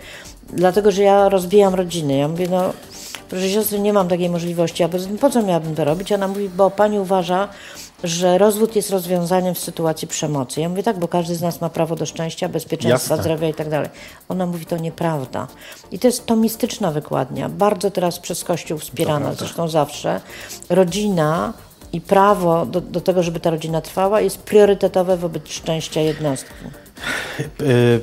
dlatego 0.53 0.91
że 0.91 1.03
ja 1.03 1.29
rozbijam 1.29 1.75
rodziny. 1.75 2.17
Ja 2.17 2.27
mówię, 2.27 2.47
no 2.51 2.73
proszę 3.29 3.49
siostry, 3.49 3.79
nie 3.79 3.93
mam 3.93 4.07
takiej 4.07 4.29
możliwości, 4.29 4.83
a 4.83 4.89
poza 4.89 5.07
tym 5.07 5.17
po 5.17 5.29
co 5.29 5.43
miałabym 5.43 5.75
to 5.75 5.85
robić? 5.85 6.11
Ona 6.11 6.27
mówi, 6.27 6.49
bo 6.49 6.71
pani 6.71 6.99
uważa, 6.99 7.47
że 8.03 8.37
rozwód 8.37 8.75
jest 8.75 8.89
rozwiązaniem 8.89 9.55
w 9.55 9.59
sytuacji 9.59 10.07
przemocy. 10.07 10.61
Ja 10.61 10.69
mówię, 10.69 10.83
tak, 10.83 10.99
bo 10.99 11.07
każdy 11.07 11.35
z 11.35 11.41
nas 11.41 11.61
ma 11.61 11.69
prawo 11.69 11.95
do 11.95 12.05
szczęścia, 12.05 12.49
bezpieczeństwa, 12.49 13.15
Jasne. 13.15 13.23
zdrowia 13.23 13.49
i 13.49 13.53
tak 13.53 13.69
dalej. 13.69 13.89
Ona 14.29 14.45
mówi, 14.45 14.65
to 14.65 14.77
nieprawda. 14.77 15.47
I 15.91 15.99
to 15.99 16.07
jest 16.07 16.25
tomistyczna 16.25 16.91
wykładnia, 16.91 17.49
bardzo 17.49 17.91
teraz 17.91 18.19
przez 18.19 18.43
Kościół 18.43 18.77
wspierana, 18.77 19.33
zresztą 19.33 19.67
zawsze. 19.67 20.21
Rodzina 20.69 21.53
i 21.93 22.01
prawo 22.01 22.65
do, 22.65 22.81
do 22.81 23.01
tego, 23.01 23.23
żeby 23.23 23.39
ta 23.39 23.49
rodzina 23.49 23.81
trwała, 23.81 24.21
jest 24.21 24.37
priorytetowe 24.37 25.17
wobec 25.17 25.47
szczęścia 25.49 26.01
jednostki. 26.01 26.53
Y, 27.61 28.01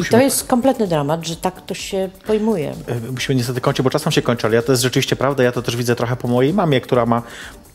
I 0.00 0.04
to 0.10 0.20
jest 0.20 0.46
kompletny 0.46 0.86
dramat, 0.86 1.26
że 1.26 1.36
tak 1.36 1.66
to 1.66 1.74
się 1.74 2.08
pojmuje. 2.26 2.72
y, 3.08 3.12
musimy 3.12 3.36
niestety 3.36 3.60
kończyć, 3.60 3.84
bo 3.84 3.90
czas 3.90 4.04
nam 4.04 4.12
się 4.12 4.22
kończy, 4.22 4.46
ale 4.46 4.56
ja 4.56 4.62
to 4.62 4.72
jest 4.72 4.82
rzeczywiście 4.82 5.16
prawda. 5.16 5.42
Ja 5.42 5.52
to 5.52 5.62
też 5.62 5.76
widzę 5.76 5.96
trochę 5.96 6.16
po 6.16 6.28
mojej 6.28 6.54
mamie, 6.54 6.80
która 6.80 7.06
ma, 7.06 7.22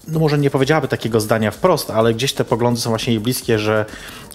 no 0.07 0.19
może 0.19 0.37
nie 0.37 0.49
powiedziałaby 0.49 0.87
takiego 0.87 1.19
zdania 1.19 1.51
wprost, 1.51 1.91
ale 1.91 2.13
gdzieś 2.13 2.33
te 2.33 2.45
poglądy 2.45 2.79
są 2.79 2.89
właśnie 2.89 3.13
jej 3.13 3.19
bliskie, 3.19 3.59
że 3.59 3.85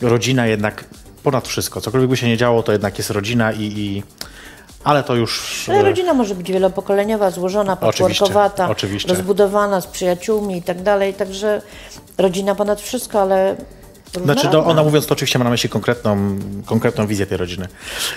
rodzina 0.03 0.47
jednak 0.47 0.85
ponad 1.23 1.49
wszystko, 1.49 1.81
cokolwiek 1.81 2.11
by 2.11 2.17
się 2.17 2.29
nie 2.29 2.37
działo, 2.37 2.63
to 2.63 2.73
jednak 2.73 2.99
jest 2.99 3.11
rodzina 3.11 3.53
i... 3.53 3.63
i 3.63 4.03
ale 4.85 5.03
to 5.03 5.15
już... 5.15 5.65
Ale 5.69 5.81
y, 5.81 5.83
rodzina 5.83 6.15
może 6.15 6.35
być 6.35 6.53
wielopokoleniowa, 6.53 7.31
złożona, 7.31 7.77
patchworkowata, 7.77 8.69
rozbudowana 9.09 9.81
z 9.81 9.87
przyjaciółmi 9.87 10.57
i 10.57 10.63
tak 10.63 10.83
dalej, 10.83 11.15
także 11.15 11.63
rodzina 12.19 12.55
ponad 12.55 12.81
wszystko, 12.81 13.21
ale 13.21 13.57
Znaczy, 14.25 14.49
to 14.49 14.65
ona 14.65 14.83
mówiąc 14.83 15.07
to 15.07 15.13
oczywiście 15.13 15.39
ma 15.39 15.45
na 15.45 15.51
myśli 15.51 15.69
konkretną, 15.69 16.39
konkretną 16.67 17.07
wizję 17.07 17.27
tej 17.27 17.39
rodziny. 17.39 17.69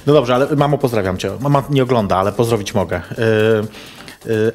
No 0.06 0.14
dobrze, 0.14 0.36
ale 0.36 0.56
mamo 0.56 0.78
pozdrawiam 0.78 1.18
cię. 1.18 1.32
Mama 1.40 1.64
nie 1.70 1.84
ogląda, 1.84 2.18
ale 2.18 2.32
pozdrowić 2.32 2.74
mogę. 2.74 3.02
Yy, 3.18 3.68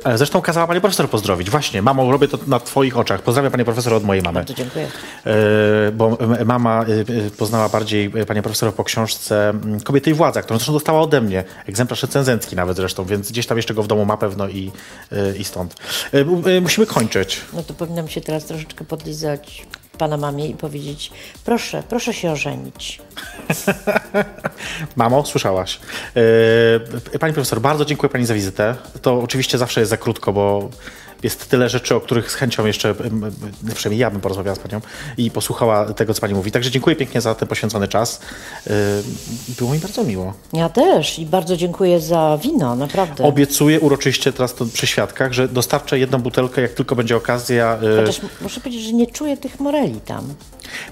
ale 0.04 0.18
zresztą 0.18 0.42
kazała 0.42 0.66
pani 0.66 0.80
profesor 0.80 1.10
pozdrowić. 1.10 1.50
Właśnie, 1.50 1.82
mamo, 1.82 2.12
robię 2.12 2.28
to 2.28 2.38
na 2.46 2.60
twoich 2.60 2.98
oczach. 2.98 3.22
Pozdrawiam 3.22 3.52
panie 3.52 3.64
profesor 3.64 3.94
od 3.94 4.04
mojej 4.04 4.22
mamy. 4.22 4.44
To 4.44 4.54
dziękuję. 4.54 4.88
Yy, 5.26 5.32
bo 5.92 6.18
mama 6.44 6.84
yy, 7.08 7.30
poznała 7.30 7.68
bardziej 7.68 8.10
panie 8.10 8.42
profesor 8.42 8.74
po 8.74 8.84
książce 8.84 9.52
Kobiety 9.84 10.10
i 10.10 10.14
władza, 10.14 10.42
którą 10.42 10.58
zresztą 10.58 10.72
dostała 10.72 11.00
ode 11.00 11.20
mnie. 11.20 11.44
Egzemplarz 11.66 12.02
recenzencki 12.02 12.56
nawet 12.56 12.76
zresztą, 12.76 13.04
więc 13.04 13.30
gdzieś 13.30 13.46
tam 13.46 13.58
jeszcze 13.58 13.74
go 13.74 13.82
w 13.82 13.86
domu 13.86 14.04
ma 14.04 14.16
pewno 14.16 14.48
i, 14.48 14.70
i 15.38 15.44
stąd. 15.44 15.74
Musimy 16.62 16.86
kończyć. 16.86 17.40
No 17.52 17.62
to 17.62 17.74
powinnam 17.74 18.08
się 18.08 18.20
teraz 18.20 18.44
troszeczkę 18.44 18.84
podlizać 18.84 19.66
pana 20.00 20.16
mamie 20.16 20.48
i 20.48 20.54
powiedzieć, 20.54 21.10
proszę, 21.44 21.82
proszę 21.88 22.14
się 22.14 22.30
ożenić. 22.30 23.00
Mamo, 24.96 25.26
słyszałaś. 25.26 25.80
Yy, 27.12 27.18
Pani 27.18 27.34
profesor, 27.34 27.60
bardzo 27.60 27.84
dziękuję 27.84 28.10
Pani 28.10 28.26
za 28.26 28.34
wizytę. 28.34 28.74
To 29.02 29.20
oczywiście 29.20 29.58
zawsze 29.58 29.80
jest 29.80 29.90
za 29.90 29.96
krótko, 29.96 30.32
bo 30.32 30.70
jest 31.22 31.48
tyle 31.48 31.68
rzeczy, 31.68 31.94
o 31.94 32.00
których 32.00 32.30
z 32.30 32.34
chęcią 32.34 32.66
jeszcze, 32.66 32.94
przynajmniej 33.74 34.00
ja 34.00 34.10
bym 34.10 34.20
porozmawiała 34.20 34.56
z 34.56 34.58
Panią 34.58 34.80
i 35.16 35.30
posłuchała 35.30 35.92
tego, 35.92 36.14
co 36.14 36.20
Pani 36.20 36.34
mówi. 36.34 36.52
Także 36.52 36.70
dziękuję 36.70 36.96
pięknie 36.96 37.20
za 37.20 37.34
ten 37.34 37.48
poświęcony 37.48 37.88
czas. 37.88 38.20
Yy, 38.66 38.72
Było 39.58 39.72
mi 39.72 39.78
bardzo 39.78 40.04
miło. 40.04 40.34
Ja 40.52 40.68
też 40.68 41.18
i 41.18 41.26
bardzo 41.26 41.56
dziękuję 41.56 42.00
za 42.00 42.38
wino, 42.42 42.76
naprawdę. 42.76 43.24
Obiecuję 43.24 43.80
uroczyście 43.80 44.32
teraz 44.32 44.54
to 44.54 44.66
przy 44.66 44.86
świadkach, 44.86 45.32
że 45.32 45.48
dostarczę 45.48 45.98
jedną 45.98 46.18
butelkę, 46.18 46.62
jak 46.62 46.72
tylko 46.72 46.96
będzie 46.96 47.16
okazja, 47.16 47.78
yy, 47.82 47.96
Chociaż 48.00 48.20
muszę 48.40 48.60
powiedzieć, 48.60 48.82
że 48.82 48.92
nie 48.92 49.06
czuję 49.06 49.36
tych 49.36 49.60
moreli 49.60 50.00
tam. 50.00 50.34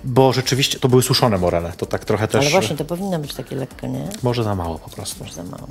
Bo 0.05 0.33
rzeczywiście 0.33 0.79
to 0.79 0.89
były 0.89 1.03
suszone 1.03 1.39
morele. 1.39 1.73
To 1.77 1.87
tak 1.87 2.05
trochę 2.05 2.29
też... 2.29 2.41
Ale 2.41 2.51
właśnie 2.51 2.77
to 2.77 2.85
powinno 2.85 3.19
być 3.19 3.35
takie 3.35 3.57
lekkie, 3.57 3.89
nie? 3.89 4.09
Może 4.23 4.45
za 4.45 4.55
mało 4.55 4.79
po 4.79 4.91
prostu. 4.91 5.25
Może 5.25 5.35
za 5.35 5.43
mało. 5.43 5.69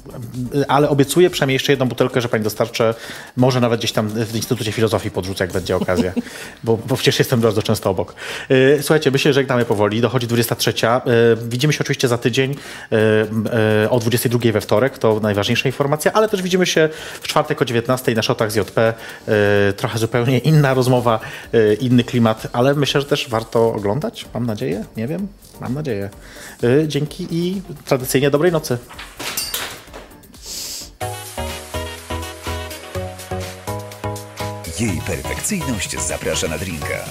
Ale 0.67 0.89
obiecuję 0.89 1.29
przynajmniej 1.29 1.55
jeszcze 1.55 1.71
jedną 1.71 1.85
butelkę, 1.85 2.21
że 2.21 2.29
pani 2.29 2.43
dostarczę. 2.43 2.93
Może 3.37 3.59
nawet 3.59 3.79
gdzieś 3.79 3.91
tam 3.91 4.09
w 4.09 4.35
Instytucie 4.35 4.71
Filozofii 4.71 5.11
podrzucę, 5.11 5.43
jak 5.43 5.53
będzie 5.53 5.75
okazja, 5.75 6.13
bo, 6.63 6.77
bo 6.87 6.95
przecież 6.95 7.19
jestem 7.19 7.41
bardzo 7.41 7.63
często 7.63 7.89
obok. 7.89 8.15
Yy, 8.49 8.79
Słuchajcie, 8.81 9.11
my 9.11 9.19
się 9.19 9.33
żegnamy 9.33 9.65
powoli, 9.65 10.01
dochodzi 10.01 10.27
23. 10.27 10.73
Yy, 10.73 11.37
Widzimy 11.49 11.73
się 11.73 11.79
oczywiście 11.81 12.07
za 12.07 12.17
tydzień 12.17 12.55
yy, 12.91 13.89
o 13.89 13.99
22 13.99 14.51
we 14.51 14.61
wtorek, 14.61 14.97
to 14.97 15.19
najważniejsza 15.19 15.69
informacja, 15.69 16.13
ale 16.13 16.29
też 16.29 16.41
widzimy 16.41 16.65
się 16.65 16.89
w 17.21 17.27
czwartek 17.27 17.61
o 17.61 17.65
19 17.65 18.15
na 18.15 18.21
szotach 18.21 18.51
z 18.51 18.55
JP. 18.55 18.93
Trochę 19.77 19.99
zupełnie 19.99 20.37
inna 20.37 20.73
rozmowa, 20.73 21.19
inny 21.79 22.03
klimat, 22.03 22.47
ale 22.53 22.73
myślę, 22.73 23.01
że 23.01 23.07
też 23.07 23.29
warto 23.29 23.73
oglądać, 23.97 24.25
mam 24.33 24.45
nadzieję, 24.45 24.85
nie 24.97 25.07
wiem, 25.07 25.27
mam 25.61 25.73
nadzieję. 25.73 26.09
Yy, 26.61 26.87
Dzięki 26.87 27.27
i 27.31 27.61
tradycyjnie 27.85 28.31
dobrej 28.31 28.51
nocy. 28.51 28.77
Jej 34.79 35.01
perfekcyjność 35.07 35.99
zaprasza 36.01 36.47
na 36.47 36.57
drinka. 36.57 37.05